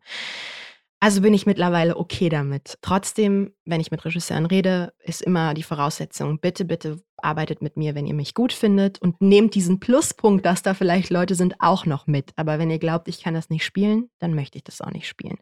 Also 1.04 1.20
bin 1.20 1.34
ich 1.34 1.44
mittlerweile 1.44 1.98
okay 1.98 2.30
damit. 2.30 2.78
Trotzdem, 2.80 3.52
wenn 3.66 3.82
ich 3.82 3.90
mit 3.90 4.02
Regisseuren 4.06 4.46
rede, 4.46 4.94
ist 5.00 5.20
immer 5.20 5.52
die 5.52 5.62
Voraussetzung, 5.62 6.38
bitte, 6.40 6.64
bitte 6.64 7.02
arbeitet 7.24 7.62
mit 7.62 7.76
mir, 7.76 7.94
wenn 7.94 8.06
ihr 8.06 8.14
mich 8.14 8.34
gut 8.34 8.52
findet 8.52 9.00
und 9.00 9.20
nehmt 9.20 9.54
diesen 9.54 9.80
Pluspunkt, 9.80 10.44
dass 10.46 10.62
da 10.62 10.74
vielleicht 10.74 11.10
Leute 11.10 11.34
sind, 11.34 11.56
auch 11.58 11.86
noch 11.86 12.06
mit. 12.06 12.32
Aber 12.36 12.58
wenn 12.58 12.70
ihr 12.70 12.78
glaubt, 12.78 13.08
ich 13.08 13.22
kann 13.22 13.34
das 13.34 13.50
nicht 13.50 13.64
spielen, 13.64 14.10
dann 14.18 14.34
möchte 14.34 14.58
ich 14.58 14.64
das 14.64 14.80
auch 14.80 14.90
nicht 14.90 15.08
spielen. 15.08 15.38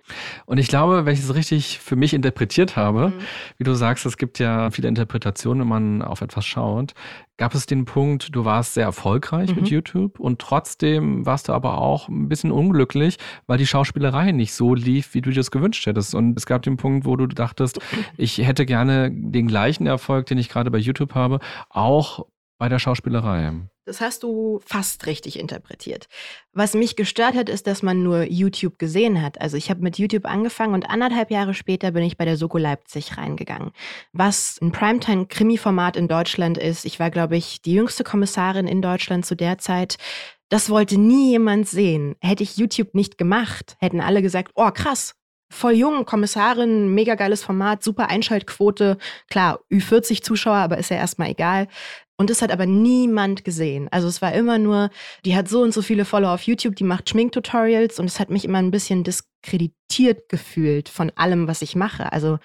Und 0.47 0.59
ich 0.59 0.69
glaube, 0.69 1.05
wenn 1.05 1.15
ich 1.15 1.21
es 1.21 1.35
richtig 1.35 1.79
für 1.79 1.97
mich 1.97 2.15
interpretiert 2.15 2.77
habe, 2.77 3.09
mhm. 3.09 3.15
wie 3.59 3.65
du 3.65 3.75
sagst, 3.75 4.07
es 4.07 4.17
gibt 4.17 4.39
ja 4.39 4.71
viele 4.71 4.89
Interpretationen, 4.89 5.63
wenn 5.63 5.69
man 5.69 6.03
auf 6.03 6.21
etwas 6.21 6.47
schaut, 6.47 6.95
gab 7.43 7.55
es 7.57 7.67
den 7.67 7.87
Punkt, 7.87 8.35
du 8.35 8.45
warst 8.45 8.75
sehr 8.75 8.85
erfolgreich 8.85 9.51
mhm. 9.51 9.57
mit 9.57 9.69
YouTube 9.69 10.21
und 10.21 10.39
trotzdem 10.39 11.27
warst 11.27 11.49
du 11.49 11.53
aber 11.53 11.79
auch 11.79 12.09
ein 12.09 12.29
bisschen 12.29 12.53
unglücklich, 12.53 13.17
weil 13.47 13.59
die 13.59 13.67
Schauspielerei 13.67 14.31
nicht 14.33 14.55
so 14.55 14.75
lief, 14.75 15.15
wie 15.15 15.23
du 15.23 15.31
dir 15.31 15.41
das 15.41 15.51
gewünscht 15.51 15.85
hättest. 15.87 16.15
Und 16.15 16.39
es 16.39 16.47
gab 16.47 16.63
den 16.63 16.77
Punkt, 16.77 17.05
wo 17.05 17.17
du 17.17 17.27
dachtest, 17.27 17.81
ich 18.17 18.39
hätte 18.39 18.65
gerne 18.65 19.11
den 19.11 19.49
gleichen 19.49 19.87
Erfolg, 19.87 20.27
den 20.27 20.39
ich 20.39 20.49
gerade 20.49 20.71
bei 20.71 20.79
YouTube 20.79 21.15
habe, 21.15 21.41
auch 21.73 22.27
bei 22.59 22.69
der 22.69 22.79
Schauspielerei. 22.79 23.53
Das 23.85 24.01
hast 24.01 24.23
du 24.23 24.61
fast 24.65 25.07
richtig 25.07 25.37
interpretiert. 25.37 26.07
Was 26.53 26.75
mich 26.75 26.95
gestört 26.95 27.35
hat, 27.35 27.49
ist, 27.49 27.67
dass 27.67 27.83
man 27.83 28.05
nur 28.05 28.23
YouTube 28.23 28.79
gesehen 28.79 29.21
hat. 29.21 29.41
Also 29.41 29.57
ich 29.57 29.71
habe 29.71 29.81
mit 29.81 29.99
YouTube 29.99 30.25
angefangen 30.25 30.75
und 30.75 30.89
anderthalb 30.89 31.33
Jahre 31.33 31.55
später 31.55 31.91
bin 31.91 32.05
ich 32.05 32.17
bei 32.17 32.25
der 32.25 32.37
Soko 32.37 32.59
Leipzig 32.59 33.19
reingegangen. 33.19 33.73
Was 34.13 34.61
ein 34.63 34.71
Primetime-Krimi-Format 34.71 35.97
in 35.97 36.07
Deutschland 36.07 36.59
ist. 36.59 36.85
Ich 36.85 37.01
war, 37.01 37.11
glaube 37.11 37.37
ich, 37.37 37.63
die 37.63 37.75
jüngste 37.75 38.05
Kommissarin 38.05 38.69
in 38.69 38.83
Deutschland 38.83 39.27
zu 39.27 39.35
der 39.35 39.59
Zeit. 39.59 39.97
Das 40.49 40.71
wollte 40.71 40.97
nie 40.97 41.31
jemand 41.31 41.67
sehen. 41.67 42.15
Hätte 42.21 42.45
ich 42.45 42.59
YouTube 42.59 42.95
nicht 42.95 43.19
gemacht, 43.19 43.77
hätten 43.81 44.01
alle 44.01 44.23
gesagt, 44.23 44.53
oh 44.55 44.71
krass, 44.71 45.17
voll 45.53 45.75
jung, 45.75 46.05
Kommissarin, 46.05 46.95
mega 46.95 47.15
geiles 47.15 47.43
Format, 47.45 47.83
super 47.83 48.09
Einschaltquote. 48.09 48.99
Klar, 49.31 49.61
Ü40 49.71 50.23
Zuschauer, 50.23 50.57
aber 50.57 50.79
ist 50.79 50.91
ja 50.91 50.97
erstmal 50.97 51.31
egal. 51.31 51.69
Und 52.17 52.31
das 52.31 52.43
hat 52.43 52.53
aber 52.53 52.67
niemand 52.67 53.45
gesehen. 53.45 53.89
Also 53.91 54.09
es 54.09 54.23
war 54.23 54.33
immer 54.33 54.59
nur, 54.59 54.91
die 55.25 55.35
hat 55.37 55.49
so 55.49 55.63
und 55.63 55.75
so 55.75 55.83
viele 55.83 56.05
Follower 56.05 56.33
auf 56.35 56.43
YouTube, 56.43 56.77
die 56.77 56.85
macht 56.85 57.11
Schminktutorials 57.11 57.99
und 57.99 58.07
es 58.07 58.21
hat 58.21 58.31
mich 58.31 58.45
immer 58.45 58.59
ein 58.59 58.71
bisschen 58.71 59.05
diskreditiert 59.05 60.29
gefühlt 60.29 60.89
von 60.89 61.11
allem, 61.17 61.49
was 61.49 61.63
ich 61.63 61.75
mache. 61.75 62.13
Also 62.13 62.39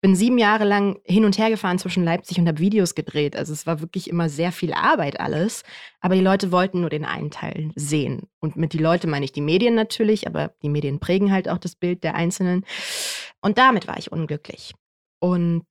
bin 0.00 0.16
sieben 0.16 0.38
Jahre 0.38 0.64
lang 0.64 0.98
hin 1.04 1.24
und 1.24 1.36
her 1.36 1.50
gefahren 1.50 1.78
zwischen 1.78 2.04
Leipzig 2.04 2.38
und 2.38 2.48
habe 2.48 2.58
Videos 2.58 2.94
gedreht. 2.94 3.36
Also 3.36 3.52
es 3.52 3.66
war 3.66 3.80
wirklich 3.80 4.08
immer 4.08 4.28
sehr 4.28 4.50
viel 4.50 4.72
Arbeit 4.72 5.20
alles. 5.20 5.62
Aber 6.00 6.14
die 6.14 6.22
Leute 6.22 6.52
wollten 6.52 6.80
nur 6.80 6.90
den 6.90 7.04
einen 7.04 7.30
Teil 7.30 7.70
sehen. 7.74 8.22
Und 8.40 8.56
mit 8.56 8.72
die 8.72 8.78
Leute 8.78 9.06
meine 9.06 9.24
ich 9.24 9.32
die 9.32 9.42
Medien 9.42 9.74
natürlich, 9.74 10.26
aber 10.26 10.54
die 10.62 10.70
Medien 10.70 11.00
prägen 11.00 11.30
halt 11.30 11.48
auch 11.48 11.58
das 11.58 11.74
Bild 11.74 12.02
der 12.02 12.14
Einzelnen. 12.14 12.64
Und 13.42 13.58
damit 13.58 13.88
war 13.88 13.98
ich 13.98 14.10
unglücklich. 14.10 14.74
Und 15.18 15.66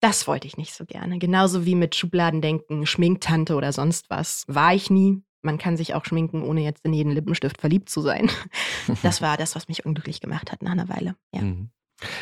das 0.00 0.26
wollte 0.26 0.46
ich 0.46 0.56
nicht 0.56 0.74
so 0.74 0.86
gerne. 0.86 1.18
Genauso 1.18 1.66
wie 1.66 1.74
mit 1.74 1.94
Schubladendenken, 1.94 2.86
Schminktante 2.86 3.54
oder 3.54 3.72
sonst 3.72 4.08
was. 4.08 4.44
War 4.46 4.74
ich 4.74 4.88
nie. 4.88 5.22
Man 5.42 5.58
kann 5.58 5.76
sich 5.76 5.94
auch 5.94 6.04
schminken, 6.04 6.42
ohne 6.42 6.62
jetzt 6.62 6.84
in 6.84 6.92
jeden 6.92 7.12
Lippenstift 7.12 7.60
verliebt 7.60 7.90
zu 7.90 8.00
sein. 8.00 8.30
Das 9.02 9.20
war 9.20 9.36
das, 9.36 9.54
was 9.54 9.68
mich 9.68 9.84
unglücklich 9.84 10.20
gemacht 10.20 10.50
hat 10.50 10.62
nach 10.62 10.72
einer 10.72 10.88
Weile. 10.88 11.14
Ja. 11.34 11.42
Mhm. 11.42 11.70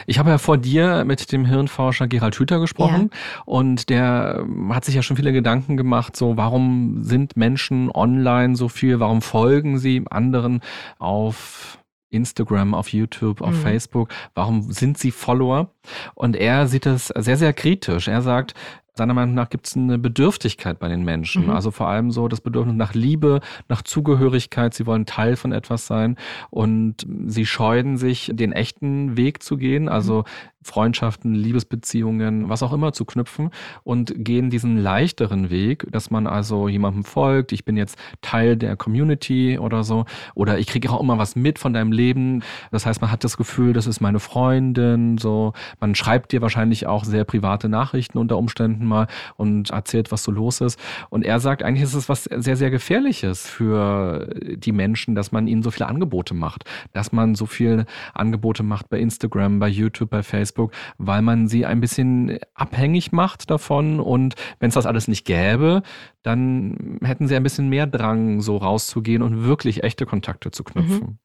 Ich 0.06 0.18
habe 0.18 0.30
ja 0.30 0.38
vor 0.38 0.56
dir 0.58 1.04
mit 1.04 1.32
dem 1.32 1.44
Hirnforscher 1.44 2.06
Gerald 2.06 2.34
Hüther 2.36 2.60
gesprochen 2.60 3.10
ja. 3.12 3.42
und 3.44 3.88
der 3.90 4.40
ähm, 4.40 4.74
hat 4.74 4.84
sich 4.84 4.94
ja 4.94 5.02
schon 5.02 5.16
viele 5.16 5.32
Gedanken 5.32 5.76
gemacht, 5.76 6.16
so 6.16 6.36
warum 6.36 7.02
sind 7.02 7.36
Menschen 7.36 7.90
online 7.90 8.56
so 8.56 8.68
viel, 8.68 9.00
warum 9.00 9.22
folgen 9.22 9.78
sie 9.78 10.04
anderen 10.10 10.60
auf 10.98 11.78
Instagram, 12.10 12.74
auf 12.74 12.88
YouTube, 12.88 13.40
auf 13.40 13.54
mhm. 13.54 13.60
Facebook, 13.60 14.08
warum 14.34 14.72
sind 14.72 14.96
sie 14.98 15.10
Follower? 15.10 15.70
Und 16.14 16.36
er 16.36 16.66
sieht 16.68 16.86
das 16.86 17.08
sehr, 17.08 17.36
sehr 17.36 17.52
kritisch. 17.52 18.08
Er 18.08 18.22
sagt, 18.22 18.54
seiner 18.96 19.14
Meinung 19.14 19.34
nach 19.34 19.50
gibt 19.50 19.66
es 19.66 19.76
eine 19.76 19.98
Bedürftigkeit 19.98 20.78
bei 20.78 20.88
den 20.88 21.04
Menschen. 21.04 21.44
Mhm. 21.44 21.50
Also 21.50 21.70
vor 21.70 21.88
allem 21.88 22.10
so 22.10 22.28
das 22.28 22.40
Bedürfnis 22.40 22.76
nach 22.76 22.94
Liebe, 22.94 23.40
nach 23.68 23.82
Zugehörigkeit. 23.82 24.74
Sie 24.74 24.86
wollen 24.86 25.06
Teil 25.06 25.36
von 25.36 25.52
etwas 25.52 25.86
sein 25.86 26.16
und 26.50 27.06
sie 27.26 27.46
scheuen 27.46 27.96
sich, 27.96 28.30
den 28.32 28.52
echten 28.52 29.16
Weg 29.16 29.42
zu 29.42 29.56
gehen. 29.56 29.88
Also 29.88 30.24
Freundschaften, 30.66 31.34
Liebesbeziehungen, 31.34 32.48
was 32.48 32.62
auch 32.62 32.72
immer 32.72 32.92
zu 32.92 33.04
knüpfen 33.04 33.50
und 33.84 34.12
gehen 34.16 34.50
diesen 34.50 34.76
leichteren 34.76 35.50
Weg, 35.50 35.86
dass 35.90 36.10
man 36.10 36.26
also 36.26 36.68
jemandem 36.68 37.04
folgt, 37.04 37.52
ich 37.52 37.64
bin 37.64 37.76
jetzt 37.76 37.98
Teil 38.20 38.56
der 38.56 38.76
Community 38.76 39.58
oder 39.58 39.84
so, 39.84 40.04
oder 40.34 40.58
ich 40.58 40.66
kriege 40.66 40.90
auch 40.90 41.00
immer 41.00 41.18
was 41.18 41.36
mit 41.36 41.58
von 41.58 41.72
deinem 41.72 41.92
Leben. 41.92 42.42
Das 42.70 42.86
heißt, 42.86 43.00
man 43.00 43.10
hat 43.10 43.24
das 43.24 43.36
Gefühl, 43.36 43.72
das 43.72 43.86
ist 43.86 44.00
meine 44.00 44.20
Freundin, 44.20 45.18
so. 45.18 45.52
Man 45.80 45.94
schreibt 45.94 46.32
dir 46.32 46.42
wahrscheinlich 46.42 46.86
auch 46.86 47.04
sehr 47.04 47.24
private 47.24 47.68
Nachrichten 47.68 48.18
unter 48.18 48.36
Umständen 48.36 48.84
mal 48.84 49.06
und 49.36 49.70
erzählt, 49.70 50.12
was 50.12 50.24
so 50.24 50.32
los 50.32 50.60
ist. 50.60 50.78
Und 51.10 51.24
er 51.24 51.40
sagt, 51.40 51.62
eigentlich 51.62 51.84
ist 51.84 51.94
es 51.94 52.08
was 52.08 52.24
sehr, 52.24 52.56
sehr 52.56 52.70
Gefährliches 52.70 53.46
für 53.46 54.28
die 54.56 54.72
Menschen, 54.72 55.14
dass 55.14 55.32
man 55.32 55.46
ihnen 55.46 55.62
so 55.62 55.70
viele 55.70 55.88
Angebote 55.88 56.34
macht, 56.34 56.64
dass 56.92 57.12
man 57.12 57.34
so 57.34 57.46
viele 57.46 57.86
Angebote 58.14 58.62
macht 58.62 58.88
bei 58.88 58.98
Instagram, 58.98 59.58
bei 59.58 59.68
YouTube, 59.68 60.10
bei 60.10 60.22
Facebook, 60.22 60.55
weil 60.98 61.22
man 61.22 61.48
sie 61.48 61.66
ein 61.66 61.80
bisschen 61.80 62.38
abhängig 62.54 63.12
macht 63.12 63.50
davon. 63.50 64.00
Und 64.00 64.34
wenn 64.58 64.68
es 64.68 64.74
das 64.74 64.86
alles 64.86 65.08
nicht 65.08 65.24
gäbe, 65.24 65.82
dann 66.22 66.98
hätten 67.02 67.28
sie 67.28 67.36
ein 67.36 67.42
bisschen 67.42 67.68
mehr 67.68 67.86
Drang, 67.86 68.40
so 68.40 68.56
rauszugehen 68.56 69.22
und 69.22 69.44
wirklich 69.44 69.84
echte 69.84 70.06
Kontakte 70.06 70.50
zu 70.50 70.64
knüpfen. 70.64 71.18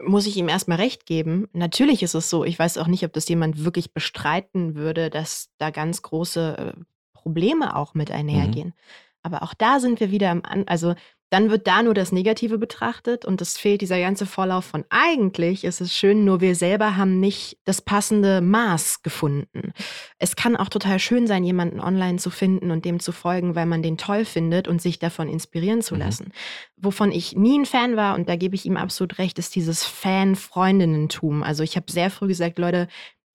Mhm. 0.00 0.10
Muss 0.10 0.26
ich 0.26 0.36
ihm 0.36 0.48
erstmal 0.48 0.78
recht 0.78 1.06
geben? 1.06 1.48
Natürlich 1.52 2.02
ist 2.04 2.14
es 2.14 2.30
so. 2.30 2.44
Ich 2.44 2.58
weiß 2.58 2.78
auch 2.78 2.86
nicht, 2.86 3.04
ob 3.04 3.12
das 3.12 3.28
jemand 3.28 3.64
wirklich 3.64 3.92
bestreiten 3.92 4.76
würde, 4.76 5.10
dass 5.10 5.50
da 5.58 5.70
ganz 5.70 6.02
große 6.02 6.56
äh, 6.56 6.80
Probleme 7.12 7.74
auch 7.74 7.94
mit 7.94 8.12
einhergehen. 8.12 8.68
Mhm. 8.68 8.74
Aber 9.22 9.42
auch 9.42 9.54
da 9.54 9.80
sind 9.80 9.98
wir 10.00 10.10
wieder 10.10 10.30
am, 10.30 10.42
An 10.44 10.64
also 10.68 10.94
dann 11.30 11.50
wird 11.50 11.66
da 11.66 11.82
nur 11.82 11.94
das 11.94 12.12
Negative 12.12 12.58
betrachtet 12.58 13.24
und 13.24 13.40
es 13.40 13.58
fehlt 13.58 13.80
dieser 13.80 14.00
ganze 14.00 14.26
Vorlauf 14.26 14.64
von 14.64 14.84
eigentlich 14.88 15.64
ist 15.64 15.80
es 15.80 15.94
schön, 15.94 16.24
nur 16.24 16.40
wir 16.40 16.54
selber 16.54 16.96
haben 16.96 17.20
nicht 17.20 17.58
das 17.64 17.82
passende 17.82 18.40
Maß 18.40 19.02
gefunden. 19.02 19.72
Es 20.18 20.36
kann 20.36 20.56
auch 20.56 20.68
total 20.68 20.98
schön 20.98 21.26
sein, 21.26 21.44
jemanden 21.44 21.80
online 21.80 22.18
zu 22.18 22.30
finden 22.30 22.70
und 22.70 22.84
dem 22.84 23.00
zu 23.00 23.12
folgen, 23.12 23.54
weil 23.54 23.66
man 23.66 23.82
den 23.82 23.98
toll 23.98 24.24
findet 24.24 24.68
und 24.68 24.80
sich 24.80 24.98
davon 24.98 25.28
inspirieren 25.28 25.82
zu 25.82 25.94
mhm. 25.94 26.00
lassen. 26.00 26.24
Mhm. 26.24 26.84
Wovon 26.84 27.12
ich 27.12 27.36
nie 27.36 27.58
ein 27.58 27.66
Fan 27.66 27.96
war 27.96 28.14
und 28.14 28.28
da 28.28 28.36
gebe 28.36 28.54
ich 28.54 28.64
ihm 28.64 28.76
absolut 28.76 29.18
recht, 29.18 29.38
ist 29.38 29.54
dieses 29.54 29.84
Fan-Freundinnentum. 29.84 31.42
Also 31.42 31.62
ich 31.62 31.76
habe 31.76 31.90
sehr 31.90 32.10
früh 32.10 32.28
gesagt, 32.28 32.58
Leute, 32.58 32.88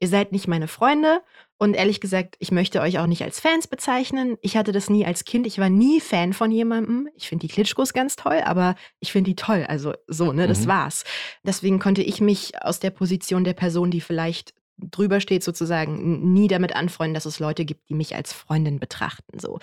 ihr 0.03 0.09
seid 0.09 0.33
nicht 0.33 0.49
meine 0.49 0.67
Freunde 0.67 1.21
und 1.57 1.75
ehrlich 1.75 2.01
gesagt, 2.01 2.35
ich 2.39 2.51
möchte 2.51 2.81
euch 2.81 2.99
auch 2.99 3.07
nicht 3.07 3.23
als 3.23 3.39
Fans 3.39 3.67
bezeichnen. 3.67 4.37
Ich 4.41 4.57
hatte 4.57 4.73
das 4.73 4.89
nie 4.89 5.05
als 5.05 5.23
Kind. 5.23 5.47
Ich 5.47 5.59
war 5.59 5.69
nie 5.69 6.01
Fan 6.01 6.33
von 6.33 6.51
jemandem. 6.51 7.07
Ich 7.15 7.29
finde 7.29 7.47
die 7.47 7.53
Klitschkos 7.53 7.93
ganz 7.93 8.17
toll, 8.17 8.41
aber 8.43 8.75
ich 8.99 9.13
finde 9.13 9.29
die 9.29 9.37
toll. 9.37 9.65
Also 9.65 9.93
so, 10.07 10.33
ne, 10.33 10.45
das 10.45 10.65
mhm. 10.65 10.67
war's. 10.67 11.05
Deswegen 11.43 11.79
konnte 11.79 12.03
ich 12.03 12.19
mich 12.19 12.61
aus 12.61 12.81
der 12.81 12.89
Position 12.89 13.45
der 13.45 13.53
Person, 13.53 13.91
die 13.91 14.01
vielleicht 14.01 14.53
drüber 14.77 15.21
steht, 15.21 15.41
sozusagen, 15.41 16.33
nie 16.33 16.49
damit 16.49 16.75
anfreunden, 16.75 17.13
dass 17.13 17.25
es 17.25 17.39
Leute 17.39 17.63
gibt, 17.63 17.87
die 17.87 17.95
mich 17.95 18.13
als 18.13 18.33
Freundin 18.33 18.81
betrachten. 18.81 19.39
So. 19.39 19.59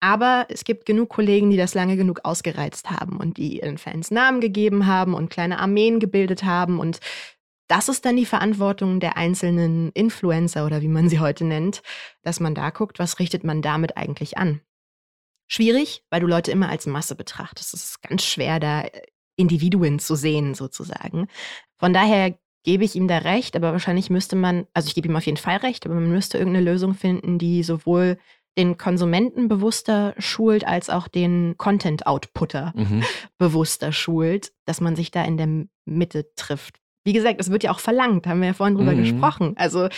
Aber 0.00 0.46
es 0.48 0.64
gibt 0.64 0.86
genug 0.86 1.08
Kollegen, 1.08 1.50
die 1.50 1.56
das 1.56 1.74
lange 1.74 1.96
genug 1.96 2.24
ausgereizt 2.24 2.90
haben 2.90 3.16
und 3.16 3.36
die 3.36 3.60
ihren 3.60 3.78
Fans 3.78 4.10
Namen 4.10 4.40
gegeben 4.40 4.86
haben 4.86 5.14
und 5.14 5.30
kleine 5.30 5.60
Armeen 5.60 6.00
gebildet 6.00 6.42
haben 6.42 6.80
und 6.80 6.98
das 7.68 7.88
ist 7.88 8.04
dann 8.04 8.16
die 8.16 8.26
Verantwortung 8.26 8.98
der 8.98 9.16
einzelnen 9.16 9.92
Influencer 9.92 10.66
oder 10.66 10.80
wie 10.80 10.88
man 10.88 11.08
sie 11.08 11.20
heute 11.20 11.44
nennt, 11.44 11.82
dass 12.22 12.40
man 12.40 12.54
da 12.54 12.70
guckt, 12.70 12.98
was 12.98 13.18
richtet 13.18 13.44
man 13.44 13.62
damit 13.62 13.96
eigentlich 13.96 14.38
an. 14.38 14.60
Schwierig, 15.46 16.02
weil 16.10 16.20
du 16.20 16.26
Leute 16.26 16.50
immer 16.50 16.68
als 16.68 16.86
Masse 16.86 17.14
betrachtest. 17.14 17.74
Es 17.74 17.84
ist 17.84 18.02
ganz 18.02 18.24
schwer, 18.24 18.58
da 18.58 18.82
äh, 18.82 19.02
Individuen 19.36 19.98
zu 19.98 20.14
sehen, 20.14 20.54
sozusagen. 20.54 21.28
Von 21.78 21.92
daher 21.92 22.36
gebe 22.64 22.84
ich 22.84 22.96
ihm 22.96 23.06
da 23.06 23.18
recht, 23.18 23.54
aber 23.54 23.72
wahrscheinlich 23.72 24.10
müsste 24.10 24.36
man, 24.36 24.66
also 24.74 24.88
ich 24.88 24.94
gebe 24.94 25.08
ihm 25.08 25.16
auf 25.16 25.24
jeden 25.24 25.38
Fall 25.38 25.58
recht, 25.58 25.86
aber 25.86 25.94
man 25.94 26.10
müsste 26.10 26.38
irgendeine 26.38 26.70
Lösung 26.70 26.94
finden, 26.94 27.38
die 27.38 27.62
sowohl 27.62 28.18
den 28.58 28.76
Konsumenten 28.76 29.46
bewusster 29.46 30.14
schult, 30.18 30.66
als 30.66 30.90
auch 30.90 31.06
den 31.06 31.56
Content-Outputter 31.56 32.72
mhm. 32.74 33.04
bewusster 33.38 33.92
schult, 33.92 34.52
dass 34.64 34.80
man 34.80 34.96
sich 34.96 35.12
da 35.12 35.24
in 35.24 35.36
der 35.36 35.66
Mitte 35.84 36.34
trifft 36.34 36.80
wie 37.04 37.12
gesagt, 37.12 37.40
es 37.40 37.50
wird 37.50 37.62
ja 37.62 37.70
auch 37.70 37.80
verlangt, 37.80 38.26
haben 38.26 38.40
wir 38.40 38.48
ja 38.48 38.54
vorhin 38.54 38.76
drüber 38.76 38.92
mhm. 38.92 38.98
gesprochen. 38.98 39.54
Also 39.56 39.88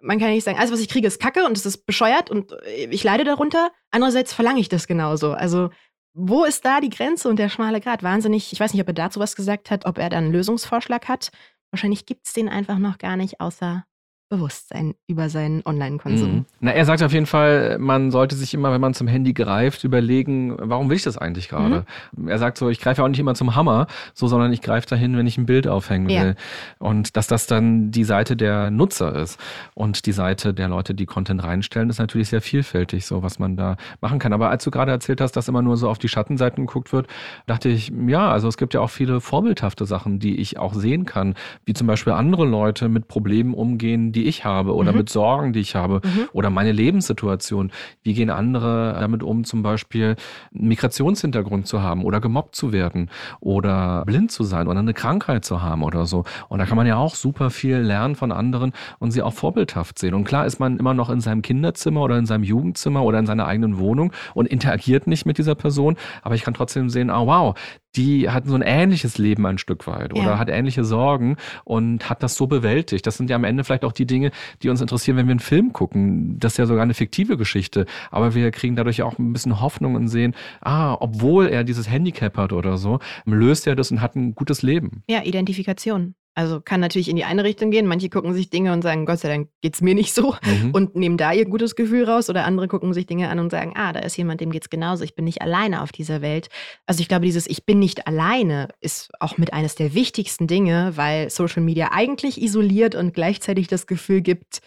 man 0.00 0.18
kann 0.18 0.28
ja 0.28 0.34
nicht 0.34 0.44
sagen, 0.44 0.58
alles, 0.58 0.72
was 0.72 0.80
ich 0.80 0.88
kriege, 0.88 1.06
ist 1.06 1.20
Kacke 1.20 1.44
und 1.44 1.56
es 1.56 1.66
ist 1.66 1.86
bescheuert 1.86 2.30
und 2.30 2.54
ich 2.90 3.04
leide 3.04 3.24
darunter. 3.24 3.70
Andererseits 3.90 4.32
verlange 4.32 4.60
ich 4.60 4.68
das 4.68 4.86
genauso. 4.86 5.32
Also 5.32 5.70
wo 6.12 6.44
ist 6.44 6.64
da 6.64 6.80
die 6.80 6.90
Grenze 6.90 7.28
und 7.28 7.38
der 7.38 7.48
schmale 7.48 7.80
Grat? 7.80 8.02
Wahnsinnig. 8.02 8.52
Ich 8.52 8.60
weiß 8.60 8.72
nicht, 8.72 8.82
ob 8.82 8.88
er 8.88 8.94
dazu 8.94 9.20
was 9.20 9.36
gesagt 9.36 9.70
hat, 9.70 9.86
ob 9.86 9.98
er 9.98 10.08
da 10.08 10.18
einen 10.18 10.32
Lösungsvorschlag 10.32 11.08
hat. 11.08 11.30
Wahrscheinlich 11.70 12.06
gibt 12.06 12.26
es 12.26 12.32
den 12.32 12.48
einfach 12.48 12.78
noch 12.78 12.98
gar 12.98 13.16
nicht, 13.16 13.40
außer 13.40 13.84
Bewusstsein 14.30 14.94
über 15.08 15.28
seinen 15.28 15.62
Online-Konsum. 15.66 16.32
Mhm. 16.32 16.44
Na, 16.60 16.70
er 16.70 16.84
sagt 16.84 17.02
auf 17.02 17.12
jeden 17.12 17.26
Fall, 17.26 17.78
man 17.80 18.12
sollte 18.12 18.36
sich 18.36 18.54
immer, 18.54 18.72
wenn 18.72 18.80
man 18.80 18.94
zum 18.94 19.08
Handy 19.08 19.32
greift, 19.32 19.82
überlegen, 19.82 20.54
warum 20.56 20.88
will 20.88 20.96
ich 20.96 21.02
das 21.02 21.18
eigentlich 21.18 21.48
gerade? 21.48 21.84
Mhm. 22.16 22.28
Er 22.28 22.38
sagt 22.38 22.56
so, 22.56 22.68
ich 22.68 22.80
greife 22.80 23.00
ja 23.00 23.04
auch 23.04 23.08
nicht 23.08 23.18
immer 23.18 23.34
zum 23.34 23.56
Hammer, 23.56 23.88
so, 24.14 24.28
sondern 24.28 24.52
ich 24.52 24.62
greife 24.62 24.86
dahin, 24.86 25.16
wenn 25.16 25.26
ich 25.26 25.36
ein 25.36 25.46
Bild 25.46 25.66
aufhängen 25.66 26.08
will. 26.08 26.14
Ja. 26.14 26.34
Und 26.78 27.16
dass 27.16 27.26
das 27.26 27.48
dann 27.48 27.90
die 27.90 28.04
Seite 28.04 28.36
der 28.36 28.70
Nutzer 28.70 29.16
ist. 29.16 29.36
Und 29.74 30.06
die 30.06 30.12
Seite 30.12 30.54
der 30.54 30.68
Leute, 30.68 30.94
die 30.94 31.06
Content 31.06 31.42
reinstellen, 31.42 31.90
ist 31.90 31.98
natürlich 31.98 32.28
sehr 32.28 32.40
vielfältig, 32.40 33.06
so 33.06 33.24
was 33.24 33.40
man 33.40 33.56
da 33.56 33.76
machen 34.00 34.20
kann. 34.20 34.32
Aber 34.32 34.48
als 34.48 34.62
du 34.62 34.70
gerade 34.70 34.92
erzählt 34.92 35.20
hast, 35.20 35.32
dass 35.32 35.48
immer 35.48 35.60
nur 35.60 35.76
so 35.76 35.88
auf 35.88 35.98
die 35.98 36.08
Schattenseiten 36.08 36.66
geguckt 36.66 36.92
wird, 36.92 37.08
dachte 37.46 37.68
ich, 37.68 37.92
ja, 38.06 38.30
also 38.30 38.46
es 38.46 38.56
gibt 38.56 38.74
ja 38.74 38.80
auch 38.80 38.90
viele 38.90 39.20
vorbildhafte 39.20 39.86
Sachen, 39.86 40.20
die 40.20 40.36
ich 40.36 40.56
auch 40.56 40.74
sehen 40.74 41.04
kann, 41.04 41.34
wie 41.64 41.72
zum 41.72 41.88
Beispiel 41.88 42.12
andere 42.12 42.46
Leute 42.46 42.88
mit 42.88 43.08
Problemen 43.08 43.54
umgehen, 43.54 44.12
die 44.12 44.19
die 44.20 44.28
ich 44.28 44.44
habe 44.44 44.74
oder 44.74 44.92
mhm. 44.92 44.98
mit 44.98 45.08
Sorgen, 45.08 45.52
die 45.52 45.60
ich 45.60 45.74
habe 45.74 46.00
mhm. 46.04 46.28
oder 46.32 46.50
meine 46.50 46.72
Lebenssituation. 46.72 47.72
Wie 48.02 48.12
gehen 48.12 48.28
andere 48.30 48.96
damit 49.00 49.22
um, 49.22 49.44
zum 49.44 49.62
Beispiel 49.62 50.16
einen 50.54 50.68
Migrationshintergrund 50.68 51.66
zu 51.66 51.82
haben 51.82 52.04
oder 52.04 52.20
gemobbt 52.20 52.54
zu 52.54 52.72
werden 52.72 53.10
oder 53.40 54.04
blind 54.04 54.30
zu 54.30 54.44
sein 54.44 54.68
oder 54.68 54.80
eine 54.80 54.92
Krankheit 54.94 55.44
zu 55.44 55.62
haben 55.62 55.82
oder 55.82 56.04
so. 56.04 56.24
Und 56.48 56.58
da 56.58 56.66
kann 56.66 56.76
man 56.76 56.86
ja 56.86 56.96
auch 56.96 57.14
super 57.14 57.50
viel 57.50 57.78
lernen 57.78 58.14
von 58.14 58.30
anderen 58.30 58.72
und 58.98 59.10
sie 59.10 59.22
auch 59.22 59.32
vorbildhaft 59.32 59.98
sehen. 59.98 60.14
Und 60.14 60.24
klar 60.24 60.44
ist 60.44 60.60
man 60.60 60.78
immer 60.78 60.92
noch 60.92 61.08
in 61.08 61.20
seinem 61.20 61.40
Kinderzimmer 61.40 62.02
oder 62.02 62.18
in 62.18 62.26
seinem 62.26 62.44
Jugendzimmer 62.44 63.02
oder 63.02 63.18
in 63.18 63.26
seiner 63.26 63.46
eigenen 63.46 63.78
Wohnung 63.78 64.12
und 64.34 64.46
interagiert 64.46 65.06
nicht 65.06 65.24
mit 65.24 65.38
dieser 65.38 65.54
Person, 65.54 65.96
aber 66.22 66.34
ich 66.34 66.42
kann 66.42 66.54
trotzdem 66.54 66.90
sehen, 66.90 67.10
oh 67.10 67.26
wow, 67.26 67.54
die 67.96 68.28
hat 68.28 68.46
so 68.46 68.54
ein 68.54 68.62
ähnliches 68.62 69.18
Leben 69.18 69.46
ein 69.46 69.58
Stück 69.58 69.86
weit 69.86 70.12
oder 70.12 70.22
ja. 70.22 70.38
hat 70.38 70.48
ähnliche 70.48 70.84
Sorgen 70.84 71.36
und 71.64 72.08
hat 72.08 72.22
das 72.22 72.34
so 72.34 72.46
bewältigt. 72.46 73.06
Das 73.06 73.16
sind 73.16 73.30
ja 73.30 73.36
am 73.36 73.44
Ende 73.44 73.64
vielleicht 73.64 73.84
auch 73.84 73.92
die 73.92 74.06
Dinge, 74.06 74.30
die 74.62 74.68
uns 74.68 74.80
interessieren, 74.80 75.16
wenn 75.16 75.26
wir 75.26 75.32
einen 75.32 75.40
Film 75.40 75.72
gucken. 75.72 76.38
Das 76.38 76.52
ist 76.52 76.58
ja 76.58 76.66
sogar 76.66 76.82
eine 76.82 76.94
fiktive 76.94 77.36
Geschichte, 77.36 77.86
aber 78.10 78.34
wir 78.34 78.50
kriegen 78.50 78.76
dadurch 78.76 79.02
auch 79.02 79.18
ein 79.18 79.32
bisschen 79.32 79.60
Hoffnung 79.60 79.94
und 79.94 80.08
sehen, 80.08 80.34
ah, 80.60 80.96
obwohl 81.00 81.48
er 81.48 81.64
dieses 81.64 81.90
Handicap 81.90 82.36
hat 82.36 82.52
oder 82.52 82.78
so, 82.78 83.00
löst 83.24 83.66
er 83.66 83.76
das 83.76 83.90
und 83.90 84.00
hat 84.00 84.16
ein 84.16 84.34
gutes 84.34 84.62
Leben. 84.62 85.02
Ja, 85.08 85.22
Identifikation. 85.24 86.14
Also 86.34 86.60
kann 86.60 86.80
natürlich 86.80 87.08
in 87.08 87.16
die 87.16 87.24
eine 87.24 87.42
Richtung 87.44 87.70
gehen. 87.70 87.86
Manche 87.86 88.08
gucken 88.08 88.34
sich 88.34 88.50
Dinge 88.50 88.72
und 88.72 88.82
sagen, 88.82 89.04
Gott 89.04 89.18
sei 89.18 89.28
Dank 89.28 89.48
geht 89.62 89.74
es 89.74 89.82
mir 89.82 89.94
nicht 89.94 90.14
so 90.14 90.36
mhm. 90.44 90.70
und 90.72 90.94
nehmen 90.94 91.16
da 91.16 91.32
ihr 91.32 91.44
gutes 91.44 91.74
Gefühl 91.74 92.04
raus. 92.04 92.30
Oder 92.30 92.44
andere 92.44 92.68
gucken 92.68 92.94
sich 92.94 93.06
Dinge 93.06 93.28
an 93.28 93.40
und 93.40 93.50
sagen, 93.50 93.72
ah, 93.74 93.92
da 93.92 94.00
ist 94.00 94.16
jemand, 94.16 94.40
dem 94.40 94.50
geht 94.50 94.62
es 94.62 94.70
genauso. 94.70 95.02
Ich 95.02 95.14
bin 95.14 95.24
nicht 95.24 95.42
alleine 95.42 95.82
auf 95.82 95.92
dieser 95.92 96.22
Welt. 96.22 96.48
Also 96.86 97.00
ich 97.00 97.08
glaube, 97.08 97.26
dieses 97.26 97.48
Ich 97.48 97.66
bin 97.66 97.80
nicht 97.80 98.06
alleine 98.06 98.68
ist 98.80 99.10
auch 99.18 99.38
mit 99.38 99.52
eines 99.52 99.74
der 99.74 99.94
wichtigsten 99.94 100.46
Dinge, 100.46 100.92
weil 100.96 101.30
Social 101.30 101.62
Media 101.62 101.90
eigentlich 101.92 102.40
isoliert 102.40 102.94
und 102.94 103.12
gleichzeitig 103.12 103.66
das 103.66 103.86
Gefühl 103.86 104.20
gibt, 104.20 104.60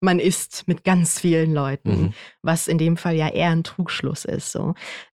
man 0.00 0.18
ist 0.18 0.66
mit 0.66 0.84
ganz 0.84 1.20
vielen 1.20 1.52
Leuten, 1.52 1.90
mhm. 1.90 2.12
was 2.42 2.66
in 2.66 2.78
dem 2.78 2.96
Fall 2.96 3.14
ja 3.14 3.28
eher 3.28 3.50
ein 3.50 3.64
Trugschluss 3.64 4.24
ist. 4.24 4.52
So. 4.52 4.74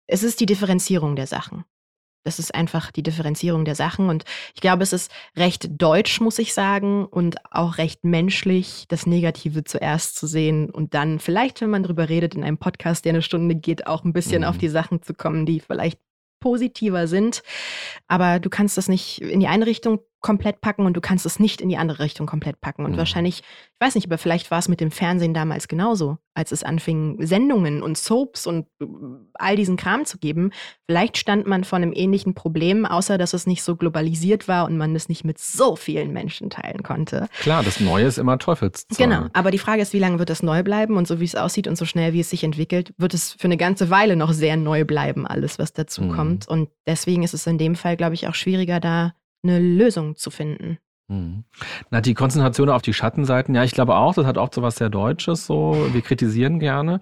Es 0.08 0.24
ist 0.24 0.40
die 0.40 0.46
Differenzierung 0.46 1.14
der 1.14 1.28
Sachen. 1.28 1.64
Das 2.24 2.38
ist 2.38 2.54
einfach 2.54 2.90
die 2.90 3.02
Differenzierung 3.02 3.64
der 3.64 3.74
Sachen. 3.74 4.08
Und 4.08 4.24
ich 4.54 4.60
glaube, 4.60 4.82
es 4.82 4.92
ist 4.92 5.10
recht 5.36 5.70
deutsch, 5.70 6.20
muss 6.20 6.38
ich 6.38 6.54
sagen, 6.54 7.04
und 7.06 7.36
auch 7.50 7.78
recht 7.78 8.04
menschlich, 8.04 8.86
das 8.88 9.06
Negative 9.06 9.64
zuerst 9.64 10.16
zu 10.16 10.26
sehen 10.26 10.70
und 10.70 10.94
dann 10.94 11.18
vielleicht, 11.18 11.60
wenn 11.60 11.70
man 11.70 11.82
drüber 11.82 12.08
redet, 12.08 12.34
in 12.34 12.44
einem 12.44 12.58
Podcast, 12.58 13.04
der 13.04 13.14
eine 13.14 13.22
Stunde 13.22 13.54
geht, 13.54 13.86
auch 13.86 14.04
ein 14.04 14.12
bisschen 14.12 14.42
mhm. 14.42 14.48
auf 14.48 14.58
die 14.58 14.68
Sachen 14.68 15.02
zu 15.02 15.14
kommen, 15.14 15.46
die 15.46 15.60
vielleicht 15.60 15.98
positiver 16.40 17.06
sind. 17.06 17.42
Aber 18.08 18.40
du 18.40 18.50
kannst 18.50 18.76
das 18.76 18.88
nicht 18.88 19.22
in 19.22 19.40
die 19.40 19.46
eine 19.46 19.66
Richtung 19.66 20.00
komplett 20.22 20.60
packen 20.60 20.86
und 20.86 20.96
du 20.96 21.00
kannst 21.00 21.26
es 21.26 21.38
nicht 21.38 21.60
in 21.60 21.68
die 21.68 21.76
andere 21.76 21.98
Richtung 21.98 22.26
komplett 22.26 22.60
packen. 22.60 22.84
Und 22.84 22.92
mhm. 22.92 22.96
wahrscheinlich, 22.96 23.40
ich 23.40 23.80
weiß 23.86 23.96
nicht, 23.96 24.06
aber 24.06 24.18
vielleicht 24.18 24.50
war 24.50 24.58
es 24.60 24.68
mit 24.68 24.80
dem 24.80 24.92
Fernsehen 24.92 25.34
damals 25.34 25.68
genauso, 25.68 26.18
als 26.34 26.52
es 26.52 26.62
anfing, 26.62 27.18
Sendungen 27.26 27.82
und 27.82 27.98
Soaps 27.98 28.46
und 28.46 28.66
äh, 28.80 28.86
all 29.34 29.56
diesen 29.56 29.76
Kram 29.76 30.04
zu 30.04 30.18
geben. 30.18 30.52
Vielleicht 30.86 31.18
stand 31.18 31.46
man 31.46 31.64
vor 31.64 31.76
einem 31.76 31.92
ähnlichen 31.92 32.34
Problem, 32.34 32.86
außer 32.86 33.18
dass 33.18 33.34
es 33.34 33.46
nicht 33.46 33.62
so 33.62 33.76
globalisiert 33.76 34.46
war 34.46 34.66
und 34.66 34.78
man 34.78 34.94
es 34.94 35.08
nicht 35.08 35.24
mit 35.24 35.38
so 35.38 35.74
vielen 35.76 36.12
Menschen 36.12 36.50
teilen 36.50 36.82
konnte. 36.82 37.28
Klar, 37.40 37.64
das 37.64 37.80
Neue 37.80 38.06
ist 38.06 38.18
immer 38.18 38.38
Teufelszeug. 38.38 38.96
Genau, 38.96 39.26
aber 39.32 39.50
die 39.50 39.58
Frage 39.58 39.82
ist, 39.82 39.92
wie 39.92 39.98
lange 39.98 40.20
wird 40.20 40.30
das 40.30 40.42
neu 40.42 40.62
bleiben? 40.62 40.96
Und 40.96 41.08
so 41.08 41.18
wie 41.18 41.24
es 41.24 41.34
aussieht 41.34 41.66
und 41.66 41.76
so 41.76 41.84
schnell 41.84 42.12
wie 42.12 42.20
es 42.20 42.30
sich 42.30 42.44
entwickelt, 42.44 42.94
wird 42.96 43.12
es 43.12 43.32
für 43.32 43.48
eine 43.48 43.56
ganze 43.56 43.90
Weile 43.90 44.14
noch 44.14 44.32
sehr 44.32 44.56
neu 44.56 44.84
bleiben, 44.84 45.26
alles, 45.26 45.58
was 45.58 45.72
dazu 45.72 46.02
mhm. 46.02 46.12
kommt. 46.12 46.48
Und 46.48 46.70
deswegen 46.86 47.24
ist 47.24 47.34
es 47.34 47.46
in 47.46 47.58
dem 47.58 47.74
Fall, 47.74 47.96
glaube 47.96 48.14
ich, 48.14 48.28
auch 48.28 48.34
schwieriger, 48.34 48.78
da 48.78 49.14
eine 49.42 49.58
Lösung 49.58 50.16
zu 50.16 50.30
finden. 50.30 50.78
Mhm. 51.08 51.44
Na, 51.90 52.00
die 52.00 52.14
Konzentration 52.14 52.70
auf 52.70 52.82
die 52.82 52.94
Schattenseiten, 52.94 53.54
ja, 53.54 53.64
ich 53.64 53.72
glaube 53.72 53.96
auch, 53.96 54.14
das 54.14 54.26
hat 54.26 54.38
auch 54.38 54.50
so 54.52 54.62
was 54.62 54.76
sehr 54.76 54.88
Deutsches, 54.88 55.46
so, 55.46 55.88
wir 55.92 56.00
kritisieren 56.00 56.58
gerne. 56.58 57.00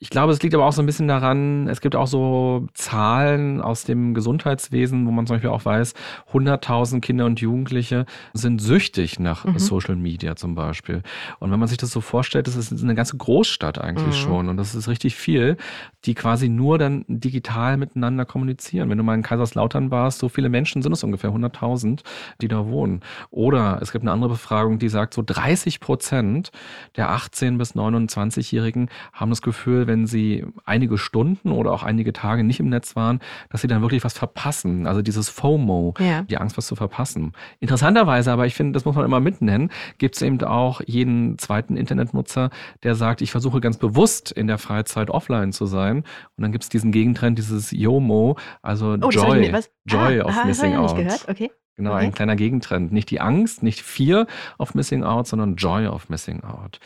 Ich 0.00 0.10
glaube, 0.10 0.32
es 0.32 0.42
liegt 0.42 0.54
aber 0.54 0.66
auch 0.66 0.72
so 0.72 0.82
ein 0.82 0.86
bisschen 0.86 1.06
daran, 1.06 1.68
es 1.68 1.80
gibt 1.80 1.94
auch 1.94 2.08
so 2.08 2.66
Zahlen 2.74 3.60
aus 3.60 3.84
dem 3.84 4.12
Gesundheitswesen, 4.12 5.06
wo 5.06 5.12
man 5.12 5.26
zum 5.26 5.36
Beispiel 5.36 5.50
auch 5.50 5.64
weiß, 5.64 5.94
100.000 6.32 7.00
Kinder 7.00 7.26
und 7.26 7.40
Jugendliche 7.40 8.04
sind 8.32 8.60
süchtig 8.60 9.20
nach 9.20 9.44
mhm. 9.44 9.58
Social 9.58 9.94
Media 9.94 10.34
zum 10.34 10.56
Beispiel. 10.56 11.02
Und 11.38 11.52
wenn 11.52 11.60
man 11.60 11.68
sich 11.68 11.78
das 11.78 11.92
so 11.92 12.00
vorstellt, 12.00 12.48
das 12.48 12.56
ist 12.56 12.82
eine 12.82 12.96
ganze 12.96 13.16
Großstadt 13.16 13.80
eigentlich 13.80 14.16
mhm. 14.16 14.20
schon 14.20 14.48
und 14.48 14.56
das 14.56 14.74
ist 14.74 14.88
richtig 14.88 15.14
viel, 15.14 15.56
die 16.04 16.14
quasi 16.14 16.48
nur 16.48 16.76
dann 16.76 17.04
digital 17.06 17.76
miteinander 17.76 18.24
kommunizieren. 18.24 18.90
Wenn 18.90 18.98
du 18.98 19.04
mal 19.04 19.14
in 19.14 19.22
Kaiserslautern 19.22 19.92
warst, 19.92 20.18
so 20.18 20.28
viele 20.28 20.48
Menschen 20.48 20.82
sind 20.82 20.92
es 20.92 21.04
ungefähr 21.04 21.30
100.000, 21.30 22.00
die 22.40 22.48
da 22.48 22.66
wohnen. 22.66 23.00
Oder 23.30 23.78
es 23.80 23.92
gibt 23.92 24.02
eine 24.02 24.12
andere 24.12 24.30
Befragung, 24.30 24.80
die 24.80 24.88
sagt, 24.88 25.14
so 25.14 25.22
30 25.24 25.78
Prozent 25.78 26.50
der 26.96 27.10
18- 27.10 27.58
bis 27.58 27.74
29-Jährigen 27.76 28.88
haben 29.12 29.30
das 29.30 29.40
Gefühl, 29.40 29.83
wenn 29.86 30.04
wenn 30.04 30.06
sie 30.08 30.44
einige 30.64 30.98
Stunden 30.98 31.52
oder 31.52 31.72
auch 31.72 31.82
einige 31.82 32.12
Tage 32.12 32.42
nicht 32.42 32.60
im 32.60 32.68
Netz 32.68 32.96
waren, 32.96 33.20
dass 33.50 33.62
sie 33.62 33.68
dann 33.68 33.80
wirklich 33.80 34.04
was 34.04 34.12
verpassen. 34.12 34.86
Also 34.86 35.02
dieses 35.02 35.28
FOMO, 35.28 35.94
ja. 35.98 36.22
die 36.22 36.36
Angst, 36.36 36.58
was 36.58 36.66
zu 36.66 36.74
verpassen. 36.74 37.32
Interessanterweise, 37.60 38.32
aber 38.32 38.44
ich 38.46 38.54
finde, 38.54 38.72
das 38.72 38.84
muss 38.84 38.96
man 38.96 39.04
immer 39.04 39.20
mitnennen, 39.20 39.70
gibt 39.98 40.16
es 40.16 40.22
eben 40.22 40.42
auch 40.42 40.80
jeden 40.84 41.38
zweiten 41.38 41.76
Internetnutzer, 41.76 42.50
der 42.82 42.96
sagt, 42.96 43.22
ich 43.22 43.30
versuche 43.30 43.60
ganz 43.60 43.78
bewusst 43.78 44.32
in 44.32 44.46
der 44.46 44.58
Freizeit 44.58 45.10
offline 45.10 45.52
zu 45.52 45.66
sein. 45.66 45.98
Und 46.36 46.42
dann 46.42 46.52
gibt 46.52 46.64
es 46.64 46.68
diesen 46.68 46.92
Gegentrend, 46.92 47.38
dieses 47.38 47.70
YOMO, 47.70 48.36
also 48.62 48.96
oh, 49.00 49.10
Joy, 49.10 49.52
Joy 49.86 50.20
ah, 50.20 50.24
of 50.26 50.36
ah, 50.36 50.44
Missing 50.44 50.74
Out. 50.74 50.96
Gehört? 50.96 51.28
Okay. 51.28 51.50
Genau, 51.76 51.94
okay. 51.94 52.04
ein 52.04 52.12
kleiner 52.12 52.36
Gegentrend. 52.36 52.92
Nicht 52.92 53.10
die 53.10 53.20
Angst, 53.20 53.64
nicht 53.64 53.82
Fear 53.82 54.28
of 54.58 54.74
Missing 54.74 55.02
Out, 55.02 55.26
sondern 55.26 55.56
Joy 55.56 55.88
of 55.88 56.08
Missing 56.08 56.44
Out. 56.44 56.78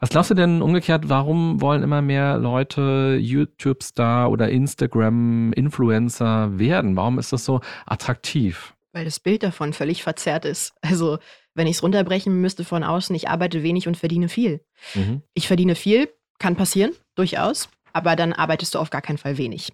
Was 0.00 0.10
glaubst 0.10 0.30
du 0.30 0.34
denn 0.34 0.60
umgekehrt, 0.60 1.08
warum 1.08 1.62
wollen 1.62 1.82
immer 1.82 2.02
mehr 2.02 2.36
Leute 2.36 3.18
YouTube-Star 3.20 4.30
oder 4.30 4.50
Instagram-Influencer 4.50 6.58
werden? 6.58 6.94
Warum 6.94 7.18
ist 7.18 7.32
das 7.32 7.46
so 7.46 7.62
attraktiv? 7.86 8.74
Weil 8.92 9.06
das 9.06 9.18
Bild 9.18 9.42
davon 9.42 9.72
völlig 9.72 10.02
verzerrt 10.02 10.44
ist. 10.44 10.74
Also, 10.82 11.18
wenn 11.54 11.66
ich 11.66 11.76
es 11.76 11.82
runterbrechen 11.82 12.38
müsste 12.40 12.64
von 12.64 12.84
außen, 12.84 13.16
ich 13.16 13.28
arbeite 13.28 13.62
wenig 13.62 13.88
und 13.88 13.96
verdiene 13.96 14.28
viel. 14.28 14.60
Mhm. 14.94 15.22
Ich 15.32 15.46
verdiene 15.46 15.74
viel, 15.74 16.10
kann 16.38 16.56
passieren, 16.56 16.92
durchaus, 17.14 17.70
aber 17.94 18.14
dann 18.14 18.34
arbeitest 18.34 18.74
du 18.74 18.78
auf 18.78 18.90
gar 18.90 19.00
keinen 19.00 19.18
Fall 19.18 19.38
wenig. 19.38 19.72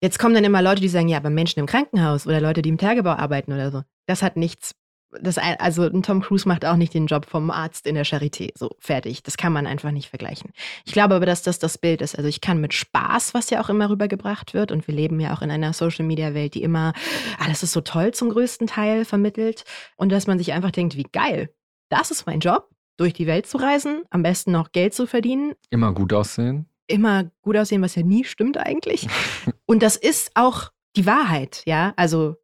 Jetzt 0.00 0.18
kommen 0.18 0.34
dann 0.34 0.44
immer 0.44 0.62
Leute, 0.62 0.80
die 0.80 0.88
sagen, 0.88 1.08
ja, 1.08 1.16
aber 1.16 1.30
Menschen 1.30 1.60
im 1.60 1.66
Krankenhaus 1.66 2.26
oder 2.26 2.40
Leute, 2.40 2.62
die 2.62 2.68
im 2.68 2.78
Tagebau 2.78 3.12
arbeiten 3.12 3.52
oder 3.52 3.70
so. 3.70 3.82
Das 4.06 4.22
hat 4.22 4.36
nichts. 4.36 4.74
Das, 5.22 5.38
also 5.38 5.84
ein 5.84 6.02
Tom 6.02 6.20
Cruise 6.20 6.46
macht 6.46 6.66
auch 6.66 6.76
nicht 6.76 6.92
den 6.92 7.06
Job 7.06 7.24
vom 7.24 7.50
Arzt 7.50 7.86
in 7.86 7.94
der 7.94 8.04
Charité. 8.04 8.50
So, 8.54 8.70
fertig. 8.78 9.22
Das 9.22 9.38
kann 9.38 9.52
man 9.52 9.66
einfach 9.66 9.92
nicht 9.92 10.10
vergleichen. 10.10 10.50
Ich 10.84 10.92
glaube 10.92 11.14
aber, 11.14 11.24
dass 11.24 11.42
das 11.42 11.58
das 11.58 11.78
Bild 11.78 12.02
ist. 12.02 12.16
Also 12.16 12.28
ich 12.28 12.42
kann 12.42 12.60
mit 12.60 12.74
Spaß, 12.74 13.32
was 13.32 13.48
ja 13.48 13.62
auch 13.62 13.70
immer 13.70 13.88
rübergebracht 13.88 14.52
wird, 14.52 14.72
und 14.72 14.86
wir 14.86 14.94
leben 14.94 15.18
ja 15.20 15.34
auch 15.34 15.40
in 15.40 15.50
einer 15.50 15.72
Social-Media-Welt, 15.72 16.54
die 16.54 16.62
immer, 16.62 16.92
ah, 17.38 17.48
das 17.48 17.62
ist 17.62 17.72
so 17.72 17.80
toll 17.80 18.12
zum 18.12 18.28
größten 18.28 18.66
Teil 18.66 19.06
vermittelt. 19.06 19.64
Und 19.96 20.12
dass 20.12 20.26
man 20.26 20.38
sich 20.38 20.52
einfach 20.52 20.72
denkt, 20.72 20.96
wie 20.96 21.06
geil, 21.10 21.48
das 21.88 22.10
ist 22.10 22.26
mein 22.26 22.40
Job, 22.40 22.68
durch 22.98 23.14
die 23.14 23.26
Welt 23.26 23.46
zu 23.46 23.56
reisen, 23.56 24.02
am 24.10 24.22
besten 24.22 24.52
noch 24.52 24.72
Geld 24.72 24.92
zu 24.92 25.06
verdienen. 25.06 25.54
Immer 25.70 25.94
gut 25.94 26.12
aussehen 26.12 26.68
immer 26.86 27.30
gut 27.42 27.56
aussehen, 27.56 27.82
was 27.82 27.94
ja 27.94 28.02
nie 28.02 28.24
stimmt 28.24 28.56
eigentlich. 28.58 29.08
Und 29.66 29.82
das 29.82 29.96
ist 29.96 30.30
auch 30.34 30.70
die 30.96 31.06
Wahrheit, 31.06 31.62
ja. 31.66 31.92
Also 31.96 32.36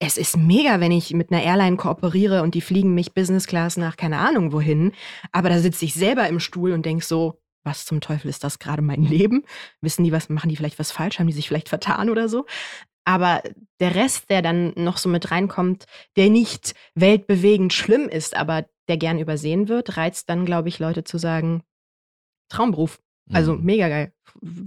es 0.00 0.16
ist 0.16 0.36
mega, 0.36 0.80
wenn 0.80 0.92
ich 0.92 1.12
mit 1.12 1.30
einer 1.30 1.42
Airline 1.42 1.76
kooperiere 1.76 2.42
und 2.42 2.54
die 2.54 2.62
fliegen 2.62 2.94
mich 2.94 3.12
Business 3.12 3.46
Class 3.46 3.76
nach 3.76 3.96
keine 3.96 4.18
Ahnung 4.18 4.52
wohin. 4.52 4.92
Aber 5.30 5.50
da 5.50 5.58
sitze 5.58 5.84
ich 5.84 5.94
selber 5.94 6.26
im 6.26 6.40
Stuhl 6.40 6.72
und 6.72 6.86
denke 6.86 7.04
so, 7.04 7.40
was 7.64 7.84
zum 7.84 8.00
Teufel 8.00 8.28
ist 8.28 8.42
das 8.42 8.58
gerade 8.58 8.80
mein 8.80 9.02
Leben? 9.02 9.44
Wissen 9.82 10.04
die 10.04 10.12
was, 10.12 10.30
machen 10.30 10.48
die 10.48 10.56
vielleicht 10.56 10.78
was 10.78 10.90
falsch? 10.90 11.18
Haben 11.18 11.26
die 11.26 11.34
sich 11.34 11.48
vielleicht 11.48 11.68
vertan 11.68 12.08
oder 12.08 12.28
so? 12.28 12.46
Aber 13.04 13.42
der 13.80 13.94
Rest, 13.94 14.30
der 14.30 14.40
dann 14.40 14.72
noch 14.76 14.96
so 14.96 15.08
mit 15.08 15.30
reinkommt, 15.30 15.84
der 16.16 16.30
nicht 16.30 16.74
weltbewegend 16.94 17.72
schlimm 17.72 18.08
ist, 18.08 18.36
aber 18.36 18.66
der 18.88 18.96
gern 18.96 19.18
übersehen 19.18 19.68
wird, 19.68 19.96
reizt 19.96 20.30
dann, 20.30 20.46
glaube 20.46 20.68
ich, 20.68 20.78
Leute 20.78 21.04
zu 21.04 21.18
sagen, 21.18 21.62
Traumberuf. 22.48 23.00
Also 23.32 23.54
mhm. 23.54 23.64
mega 23.64 23.88
geil. 23.88 24.12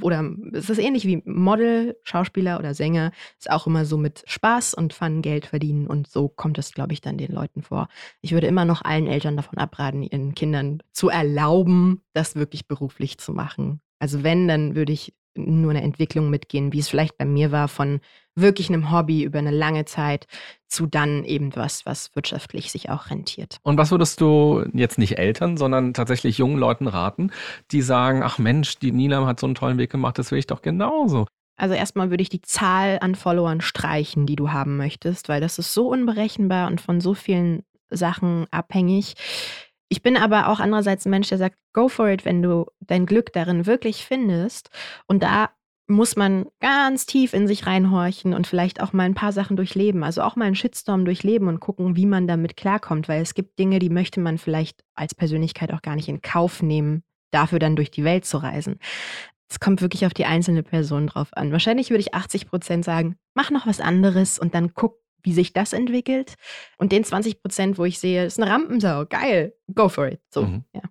Oder 0.01 0.29
es 0.53 0.69
ist 0.69 0.77
ähnlich 0.77 1.05
wie 1.07 1.21
Model, 1.25 1.97
Schauspieler 2.03 2.59
oder 2.59 2.73
Sänger. 2.73 3.11
Ist 3.39 3.49
auch 3.49 3.65
immer 3.65 3.85
so 3.85 3.97
mit 3.97 4.23
Spaß 4.27 4.73
und 4.73 4.93
Fun 4.93 5.21
Geld 5.21 5.45
verdienen. 5.45 5.87
Und 5.87 6.07
so 6.07 6.27
kommt 6.27 6.57
es, 6.57 6.73
glaube 6.73 6.93
ich, 6.93 7.01
dann 7.01 7.17
den 7.17 7.31
Leuten 7.31 7.61
vor. 7.61 7.87
Ich 8.21 8.33
würde 8.33 8.47
immer 8.47 8.65
noch 8.65 8.83
allen 8.83 9.07
Eltern 9.07 9.37
davon 9.37 9.57
abraten, 9.57 10.03
ihren 10.03 10.35
Kindern 10.35 10.83
zu 10.91 11.09
erlauben, 11.09 12.01
das 12.13 12.35
wirklich 12.35 12.67
beruflich 12.67 13.17
zu 13.17 13.33
machen. 13.33 13.81
Also 13.99 14.23
wenn, 14.23 14.47
dann 14.47 14.75
würde 14.75 14.91
ich 14.91 15.13
nur 15.35 15.71
eine 15.71 15.81
Entwicklung 15.81 16.29
mitgehen, 16.29 16.73
wie 16.73 16.79
es 16.79 16.89
vielleicht 16.89 17.17
bei 17.17 17.25
mir 17.25 17.51
war, 17.51 17.67
von 17.67 17.99
wirklich 18.35 18.69
einem 18.69 18.91
Hobby 18.91 19.23
über 19.23 19.39
eine 19.39 19.51
lange 19.51 19.85
Zeit 19.85 20.27
zu 20.67 20.87
dann 20.87 21.23
eben 21.23 21.55
was, 21.55 21.85
was 21.85 22.15
wirtschaftlich 22.15 22.71
sich 22.71 22.89
auch 22.89 23.09
rentiert. 23.09 23.57
Und 23.63 23.77
was 23.77 23.91
würdest 23.91 24.21
du 24.21 24.65
jetzt 24.73 24.97
nicht 24.97 25.17
Eltern, 25.17 25.57
sondern 25.57 25.93
tatsächlich 25.93 26.37
jungen 26.37 26.57
Leuten 26.57 26.87
raten, 26.87 27.31
die 27.71 27.81
sagen, 27.81 28.23
ach 28.23 28.39
Mensch, 28.39 28.79
die 28.79 28.91
Nina 28.91 29.25
hat 29.25 29.39
so 29.39 29.45
einen 29.45 29.55
tollen 29.55 29.77
Weg 29.77 29.91
gemacht, 29.91 30.17
das 30.17 30.31
will 30.31 30.39
ich 30.39 30.47
doch 30.47 30.61
genauso. 30.61 31.25
Also 31.55 31.75
erstmal 31.75 32.09
würde 32.09 32.23
ich 32.23 32.29
die 32.29 32.41
Zahl 32.41 32.97
an 33.01 33.13
Followern 33.13 33.61
streichen, 33.61 34.25
die 34.25 34.35
du 34.35 34.51
haben 34.51 34.77
möchtest, 34.77 35.29
weil 35.29 35.39
das 35.39 35.59
ist 35.59 35.73
so 35.73 35.87
unberechenbar 35.89 36.67
und 36.67 36.81
von 36.81 36.99
so 36.99 37.13
vielen 37.13 37.63
Sachen 37.91 38.47
abhängig. 38.49 39.13
Ich 39.93 40.01
bin 40.01 40.17
aber 40.17 40.47
auch 40.47 40.59
andererseits 40.59 41.05
ein 41.05 41.11
Mensch, 41.11 41.29
der 41.29 41.37
sagt, 41.37 41.55
go 41.71 41.87
for 41.87 42.09
it, 42.09 42.25
wenn 42.25 42.41
du 42.41 42.65
dein 42.79 43.05
Glück 43.05 43.31
darin 43.31 43.67
wirklich 43.67 44.07
findest. 44.07 44.71
Und 45.05 45.21
da 45.21 45.51
muss 45.85 46.15
man 46.15 46.47
ganz 46.59 47.05
tief 47.05 47.31
in 47.31 47.45
sich 47.45 47.67
reinhorchen 47.67 48.33
und 48.33 48.47
vielleicht 48.47 48.81
auch 48.81 48.91
mal 48.91 49.03
ein 49.03 49.13
paar 49.13 49.31
Sachen 49.31 49.55
durchleben. 49.55 50.03
Also 50.03 50.23
auch 50.23 50.35
mal 50.35 50.45
einen 50.45 50.55
Shitstorm 50.55 51.05
durchleben 51.05 51.47
und 51.47 51.59
gucken, 51.59 51.95
wie 51.95 52.07
man 52.07 52.27
damit 52.27 52.57
klarkommt. 52.57 53.07
Weil 53.07 53.21
es 53.21 53.35
gibt 53.35 53.59
Dinge, 53.59 53.77
die 53.77 53.91
möchte 53.91 54.19
man 54.19 54.39
vielleicht 54.39 54.83
als 54.95 55.13
Persönlichkeit 55.13 55.71
auch 55.71 55.83
gar 55.83 55.95
nicht 55.95 56.09
in 56.09 56.23
Kauf 56.23 56.63
nehmen, 56.63 57.03
dafür 57.29 57.59
dann 57.59 57.75
durch 57.75 57.91
die 57.91 58.03
Welt 58.03 58.25
zu 58.25 58.39
reisen. 58.39 58.79
Es 59.47 59.59
kommt 59.59 59.83
wirklich 59.83 60.07
auf 60.07 60.15
die 60.15 60.25
einzelne 60.25 60.63
Person 60.63 61.05
drauf 61.05 61.27
an. 61.33 61.51
Wahrscheinlich 61.51 61.91
würde 61.91 62.01
ich 62.01 62.15
80 62.15 62.47
Prozent 62.47 62.83
sagen, 62.83 63.15
mach 63.35 63.51
noch 63.51 63.67
was 63.67 63.79
anderes 63.79 64.39
und 64.39 64.55
dann 64.55 64.73
guck, 64.73 65.02
wie 65.23 65.33
sich 65.33 65.53
das 65.53 65.73
entwickelt. 65.73 66.35
Und 66.77 66.91
den 66.91 67.03
20 67.03 67.41
Prozent, 67.41 67.77
wo 67.77 67.85
ich 67.85 67.99
sehe, 67.99 68.25
ist 68.25 68.39
eine 68.39 68.51
Rampensau, 68.51 69.05
geil, 69.05 69.53
go 69.73 69.89
for 69.89 70.07
it. 70.07 70.21
So, 70.29 70.43
mhm. 70.43 70.63
ja. 70.73 70.81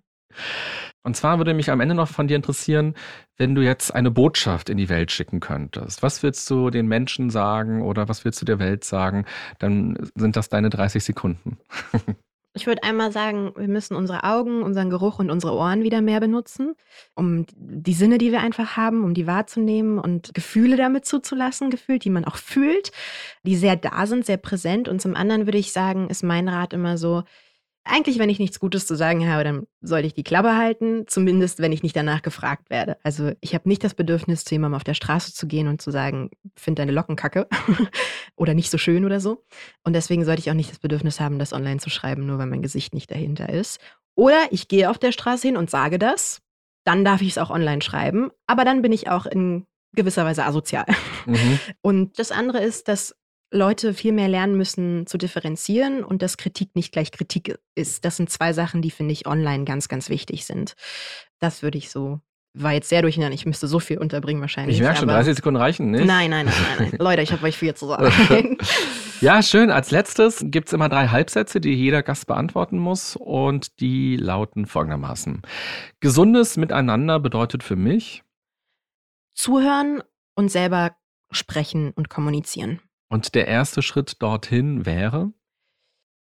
Und 1.03 1.17
zwar 1.17 1.37
würde 1.37 1.53
mich 1.53 1.69
am 1.69 1.81
Ende 1.81 1.95
noch 1.95 2.07
von 2.07 2.27
dir 2.27 2.37
interessieren, 2.37 2.95
wenn 3.37 3.55
du 3.55 3.61
jetzt 3.61 3.93
eine 3.93 4.09
Botschaft 4.09 4.69
in 4.69 4.77
die 4.77 4.89
Welt 4.89 5.11
schicken 5.11 5.41
könntest. 5.41 6.01
Was 6.01 6.23
willst 6.23 6.49
du 6.49 6.69
den 6.69 6.87
Menschen 6.87 7.29
sagen 7.29 7.81
oder 7.81 8.07
was 8.07 8.23
willst 8.23 8.41
du 8.41 8.45
der 8.45 8.59
Welt 8.59 8.83
sagen? 8.85 9.25
Dann 9.59 10.09
sind 10.15 10.35
das 10.37 10.49
deine 10.49 10.69
30 10.69 11.03
Sekunden. 11.03 11.57
Ich 12.55 12.67
würde 12.67 12.83
einmal 12.83 13.11
sagen, 13.11 13.51
wir 13.55 13.67
müssen 13.67 13.95
unsere 13.95 14.23
Augen, 14.23 14.61
unseren 14.61 14.91
Geruch 14.91 15.17
und 15.17 15.31
unsere 15.31 15.53
Ohren 15.53 15.81
wieder 15.81 16.01
mehr 16.01 16.19
benutzen, 16.19 16.75
um 17.15 17.47
die 17.55 17.93
Sinne, 17.93 18.19
die 18.19 18.31
wir 18.31 18.41
einfach 18.41 18.77
haben, 18.77 19.03
um 19.03 19.15
die 19.15 19.25
wahrzunehmen 19.25 19.97
und 19.97 20.35
Gefühle 20.35 20.77
damit 20.77 21.05
zuzulassen, 21.05 21.71
gefühlt, 21.71 22.05
die 22.05 22.11
man 22.11 22.25
auch 22.25 22.35
fühlt, 22.35 22.91
die 23.41 23.55
sehr 23.55 23.75
da 23.75 24.05
sind, 24.05 24.27
sehr 24.27 24.37
präsent. 24.37 24.87
Und 24.87 25.01
zum 25.01 25.15
anderen 25.15 25.47
würde 25.47 25.57
ich 25.57 25.71
sagen, 25.71 26.09
ist 26.09 26.23
mein 26.23 26.47
Rat 26.47 26.73
immer 26.73 26.99
so, 26.99 27.23
eigentlich, 27.85 28.17
wenn 28.17 28.29
ich 28.29 28.39
nichts 28.39 28.59
Gutes 28.59 28.87
zu 28.87 28.95
sagen 28.95 29.27
habe, 29.29 29.43
dann 29.43 29.67
sollte 29.81 30.07
ich 30.07 30.13
die 30.13 30.23
Klappe 30.23 30.55
halten, 30.55 31.05
zumindest 31.07 31.59
wenn 31.59 31.71
ich 31.71 31.83
nicht 31.83 31.95
danach 31.95 32.21
gefragt 32.21 32.69
werde. 32.69 32.97
Also 33.03 33.31
ich 33.41 33.53
habe 33.53 33.67
nicht 33.67 33.83
das 33.83 33.93
Bedürfnis, 33.93 34.45
zu 34.45 34.55
jemandem 34.55 34.77
auf 34.77 34.83
der 34.83 34.93
Straße 34.93 35.33
zu 35.33 35.47
gehen 35.47 35.67
und 35.67 35.81
zu 35.81 35.91
sagen, 35.91 36.29
find 36.55 36.79
deine 36.79 36.93
Locken 36.93 37.15
kacke 37.15 37.47
oder 38.35 38.53
nicht 38.53 38.69
so 38.69 38.77
schön 38.77 39.03
oder 39.03 39.19
so. 39.19 39.43
Und 39.83 39.93
deswegen 39.93 40.23
sollte 40.23 40.39
ich 40.39 40.49
auch 40.49 40.55
nicht 40.55 40.71
das 40.71 40.79
Bedürfnis 40.79 41.19
haben, 41.19 41.39
das 41.39 41.53
online 41.53 41.79
zu 41.79 41.89
schreiben, 41.89 42.25
nur 42.25 42.37
weil 42.37 42.47
mein 42.47 42.61
Gesicht 42.61 42.93
nicht 42.93 43.11
dahinter 43.11 43.49
ist. 43.49 43.79
Oder 44.15 44.47
ich 44.51 44.67
gehe 44.67 44.89
auf 44.89 44.97
der 44.97 45.11
Straße 45.11 45.47
hin 45.47 45.57
und 45.57 45.69
sage 45.69 45.99
das, 45.99 46.41
dann 46.85 47.03
darf 47.03 47.21
ich 47.21 47.29
es 47.29 47.37
auch 47.37 47.49
online 47.49 47.81
schreiben, 47.81 48.29
aber 48.47 48.65
dann 48.65 48.81
bin 48.81 48.91
ich 48.91 49.09
auch 49.09 49.25
in 49.25 49.65
gewisser 49.93 50.25
Weise 50.25 50.45
asozial. 50.45 50.85
Mhm. 51.25 51.59
Und 51.81 52.19
das 52.19 52.31
andere 52.31 52.59
ist, 52.59 52.87
dass 52.87 53.15
Leute 53.53 53.93
viel 53.93 54.11
mehr 54.11 54.27
lernen 54.27 54.57
müssen 54.57 55.05
zu 55.07 55.17
differenzieren 55.17 56.03
und 56.03 56.21
dass 56.21 56.37
Kritik 56.37 56.75
nicht 56.75 56.91
gleich 56.91 57.11
Kritik 57.11 57.59
ist. 57.75 58.03
Das 58.03 58.17
sind 58.17 58.29
zwei 58.29 58.51
Sachen, 58.51 58.81
die, 58.81 58.91
finde 58.91 59.13
ich, 59.13 59.27
online 59.27 59.63
ganz, 59.63 59.87
ganz 59.87 60.09
wichtig 60.09 60.45
sind. 60.45 60.73
Das 61.39 61.61
würde 61.61 61.77
ich 61.77 61.89
so 61.89 62.19
war 62.53 62.71
jetzt 62.71 62.89
sehr 62.89 63.01
durcheinander. 63.01 63.33
Ich 63.33 63.45
müsste 63.45 63.67
so 63.67 63.79
viel 63.79 63.97
unterbringen 63.97 64.41
wahrscheinlich. 64.41 64.77
Ich 64.77 64.81
merke 64.81 64.99
schon, 64.99 65.07
30 65.07 65.35
Sekunden 65.35 65.59
reichen 65.59 65.91
nicht. 65.91 66.05
Nein, 66.05 66.29
nein, 66.29 66.45
nein, 66.45 66.55
nein. 66.77 66.89
nein. 66.91 66.99
Leute, 66.99 67.21
ich 67.23 67.31
habe 67.31 67.43
euch 67.45 67.57
viel 67.57 67.73
zu 67.73 67.87
sagen. 67.87 68.57
ja, 69.21 69.41
schön. 69.41 69.71
Als 69.71 69.89
letztes 69.89 70.43
gibt 70.45 70.67
es 70.67 70.73
immer 70.73 70.87
drei 70.87 71.07
Halbsätze, 71.07 71.59
die 71.59 71.73
jeder 71.73 72.03
Gast 72.03 72.27
beantworten 72.27 72.77
muss. 72.77 73.15
Und 73.15 73.79
die 73.79 74.17
lauten 74.17 74.67
folgendermaßen. 74.67 75.41
Gesundes 75.99 76.57
Miteinander 76.57 77.19
bedeutet 77.19 77.63
für 77.63 77.75
mich 77.75 78.23
zuhören 79.33 80.03
und 80.35 80.49
selber 80.49 80.95
sprechen 81.31 81.91
und 81.95 82.09
kommunizieren. 82.09 82.79
Und 83.13 83.35
der 83.35 83.47
erste 83.47 83.83
Schritt 83.83 84.23
dorthin 84.23 84.87
wäre? 84.87 85.31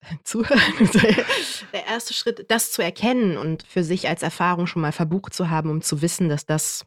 zuhören. 0.22 0.60
der 1.72 1.86
erste 1.86 2.14
Schritt, 2.14 2.46
das 2.48 2.70
zu 2.70 2.80
erkennen 2.80 3.36
und 3.36 3.64
für 3.64 3.82
sich 3.82 4.08
als 4.08 4.22
Erfahrung 4.22 4.68
schon 4.68 4.82
mal 4.82 4.92
verbucht 4.92 5.34
zu 5.34 5.50
haben, 5.50 5.68
um 5.68 5.82
zu 5.82 6.00
wissen, 6.00 6.28
dass 6.28 6.46
das 6.46 6.86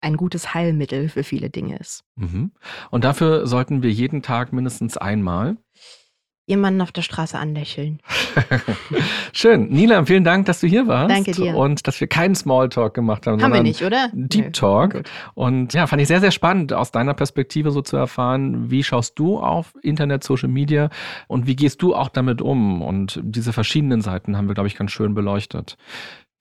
ein 0.00 0.16
gutes 0.16 0.54
Heilmittel 0.54 1.08
für 1.08 1.24
viele 1.24 1.50
Dinge 1.50 1.78
ist. 1.78 2.04
Mhm. 2.14 2.52
Und 2.92 3.02
dafür 3.02 3.48
sollten 3.48 3.82
wir 3.82 3.90
jeden 3.90 4.22
Tag 4.22 4.52
mindestens 4.52 4.96
einmal 4.96 5.56
jemanden 6.46 6.82
auf 6.82 6.92
der 6.92 7.02
Straße 7.02 7.38
anlächeln. 7.38 8.00
Schön. 9.32 9.68
Nila, 9.70 10.04
vielen 10.04 10.24
Dank, 10.24 10.46
dass 10.46 10.60
du 10.60 10.66
hier 10.66 10.86
warst. 10.86 11.10
Danke 11.10 11.32
dir. 11.32 11.56
Und 11.56 11.86
dass 11.86 12.00
wir 12.00 12.06
keinen 12.06 12.34
Smalltalk 12.34 12.92
gemacht 12.92 13.26
haben. 13.26 13.42
Haben 13.42 13.54
wir 13.54 13.62
nicht, 13.62 13.82
oder? 13.82 14.10
Deep 14.12 14.52
Talk. 14.52 15.02
Und 15.34 15.72
ja, 15.72 15.86
fand 15.86 16.02
ich 16.02 16.08
sehr, 16.08 16.20
sehr 16.20 16.30
spannend, 16.30 16.72
aus 16.72 16.90
deiner 16.90 17.14
Perspektive 17.14 17.70
so 17.70 17.80
zu 17.80 17.96
erfahren, 17.96 18.70
wie 18.70 18.84
schaust 18.84 19.18
du 19.18 19.38
auf 19.38 19.72
Internet, 19.82 20.22
Social 20.22 20.50
Media 20.50 20.90
und 21.28 21.46
wie 21.46 21.56
gehst 21.56 21.80
du 21.80 21.94
auch 21.94 22.08
damit 22.08 22.42
um? 22.42 22.82
Und 22.82 23.20
diese 23.22 23.52
verschiedenen 23.52 24.02
Seiten 24.02 24.36
haben 24.36 24.48
wir, 24.48 24.54
glaube 24.54 24.68
ich, 24.68 24.76
ganz 24.76 24.90
schön 24.90 25.14
beleuchtet. 25.14 25.78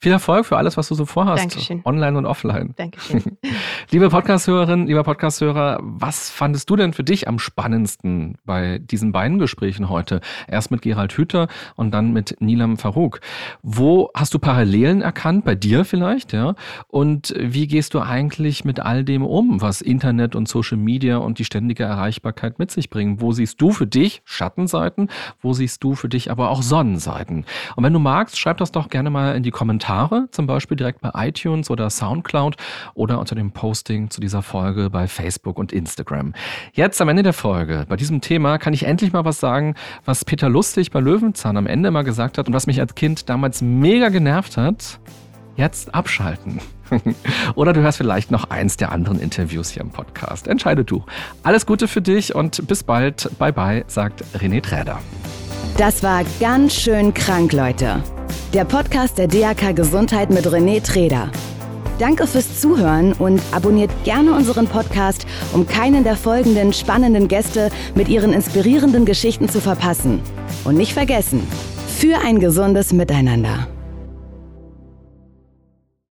Viel 0.03 0.11
Erfolg 0.11 0.45
für 0.45 0.57
alles, 0.57 0.75
was 0.75 0.89
du 0.89 0.95
so 0.95 1.05
vorhast. 1.05 1.41
Dankeschön. 1.41 1.79
Online 1.85 2.17
und 2.17 2.25
offline. 2.25 2.73
Dankeschön. 2.75 3.23
Liebe 3.89 4.09
Podcast-Hörerin, 4.09 4.85
lieber 4.85 5.05
Podcast-Hörer, 5.05 5.79
was 5.81 6.29
fandest 6.29 6.69
du 6.69 6.75
denn 6.75 6.91
für 6.91 7.05
dich 7.05 7.29
am 7.29 7.39
spannendsten 7.39 8.37
bei 8.43 8.79
diesen 8.79 9.13
beiden 9.13 9.39
Gesprächen 9.39 9.87
heute? 9.87 10.19
Erst 10.45 10.71
mit 10.71 10.81
Gerald 10.81 11.13
Hüther 11.13 11.47
und 11.77 11.91
dann 11.91 12.11
mit 12.11 12.35
Nilam 12.41 12.75
Farouk. 12.75 13.21
Wo 13.61 14.11
hast 14.13 14.33
du 14.33 14.39
Parallelen 14.39 15.01
erkannt? 15.01 15.45
Bei 15.45 15.55
dir 15.55 15.85
vielleicht, 15.85 16.33
ja? 16.33 16.55
Und 16.89 17.33
wie 17.39 17.67
gehst 17.67 17.93
du 17.93 18.01
eigentlich 18.01 18.65
mit 18.65 18.81
all 18.81 19.05
dem 19.05 19.23
um, 19.23 19.61
was 19.61 19.79
Internet 19.79 20.35
und 20.35 20.49
Social 20.49 20.77
Media 20.77 21.15
und 21.15 21.39
die 21.39 21.45
ständige 21.45 21.83
Erreichbarkeit 21.83 22.59
mit 22.59 22.71
sich 22.71 22.89
bringen? 22.89 23.21
Wo 23.21 23.31
siehst 23.31 23.61
du 23.61 23.71
für 23.71 23.87
dich 23.87 24.21
Schattenseiten? 24.25 25.07
Wo 25.39 25.53
siehst 25.53 25.81
du 25.81 25.95
für 25.95 26.09
dich 26.09 26.29
aber 26.29 26.49
auch 26.49 26.61
Sonnenseiten? 26.61 27.45
Und 27.77 27.85
wenn 27.85 27.93
du 27.93 27.99
magst, 27.99 28.37
schreib 28.37 28.57
das 28.57 28.73
doch 28.73 28.89
gerne 28.89 29.09
mal 29.09 29.37
in 29.37 29.43
die 29.43 29.51
Kommentare 29.51 29.92
Kommentare, 29.93 30.27
zum 30.31 30.47
Beispiel 30.47 30.75
direkt 30.75 31.01
bei 31.01 31.11
iTunes 31.27 31.69
oder 31.69 31.89
Soundcloud 31.89 32.55
oder 32.95 33.19
unter 33.19 33.35
dem 33.35 33.51
Posting 33.51 34.09
zu 34.09 34.21
dieser 34.21 34.41
Folge 34.41 34.89
bei 34.89 35.07
Facebook 35.07 35.57
und 35.57 35.71
Instagram. 35.71 36.33
Jetzt 36.73 37.01
am 37.01 37.09
Ende 37.09 37.23
der 37.23 37.33
Folge, 37.33 37.85
bei 37.87 37.95
diesem 37.95 38.21
Thema, 38.21 38.57
kann 38.57 38.73
ich 38.73 38.83
endlich 38.83 39.13
mal 39.13 39.25
was 39.25 39.39
sagen, 39.39 39.75
was 40.05 40.25
Peter 40.25 40.49
Lustig 40.49 40.91
bei 40.91 40.99
Löwenzahn 40.99 41.57
am 41.57 41.67
Ende 41.67 41.91
mal 41.91 42.03
gesagt 42.03 42.37
hat 42.37 42.47
und 42.47 42.53
was 42.53 42.67
mich 42.67 42.79
als 42.79 42.95
Kind 42.95 43.29
damals 43.29 43.61
mega 43.61 44.09
genervt 44.09 44.57
hat. 44.57 44.99
Jetzt 45.55 45.93
abschalten. 45.93 46.59
Oder 47.55 47.73
du 47.73 47.81
hörst 47.81 47.97
vielleicht 47.97 48.31
noch 48.31 48.49
eins 48.49 48.77
der 48.77 48.91
anderen 48.91 49.19
Interviews 49.19 49.69
hier 49.69 49.81
im 49.81 49.89
Podcast. 49.89 50.47
Entscheide 50.47 50.83
du. 50.83 51.03
Alles 51.43 51.65
Gute 51.65 51.87
für 51.87 52.01
dich 52.01 52.33
und 52.35 52.67
bis 52.67 52.83
bald. 52.83 53.29
Bye 53.37 53.53
bye, 53.53 53.83
sagt 53.87 54.23
René 54.35 54.61
Träder. 54.61 54.99
Das 55.77 56.03
war 56.03 56.23
ganz 56.39 56.75
schön 56.75 57.13
krank, 57.13 57.51
Leute. 57.53 58.03
Der 58.53 58.65
Podcast 58.65 59.17
der 59.17 59.27
DAK 59.27 59.75
Gesundheit 59.75 60.29
mit 60.29 60.45
René 60.45 60.83
Treder. 60.83 61.31
Danke 61.99 62.25
fürs 62.27 62.59
Zuhören 62.59 63.13
und 63.13 63.41
abonniert 63.51 63.91
gerne 64.03 64.33
unseren 64.33 64.67
Podcast, 64.67 65.25
um 65.53 65.67
keinen 65.67 66.03
der 66.03 66.15
folgenden 66.15 66.73
spannenden 66.73 67.27
Gäste 67.27 67.69
mit 67.95 68.09
ihren 68.09 68.33
inspirierenden 68.33 69.05
Geschichten 69.05 69.47
zu 69.47 69.61
verpassen. 69.61 70.19
Und 70.63 70.75
nicht 70.75 70.93
vergessen, 70.93 71.41
für 71.87 72.17
ein 72.17 72.39
gesundes 72.39 72.93
Miteinander. 72.93 73.67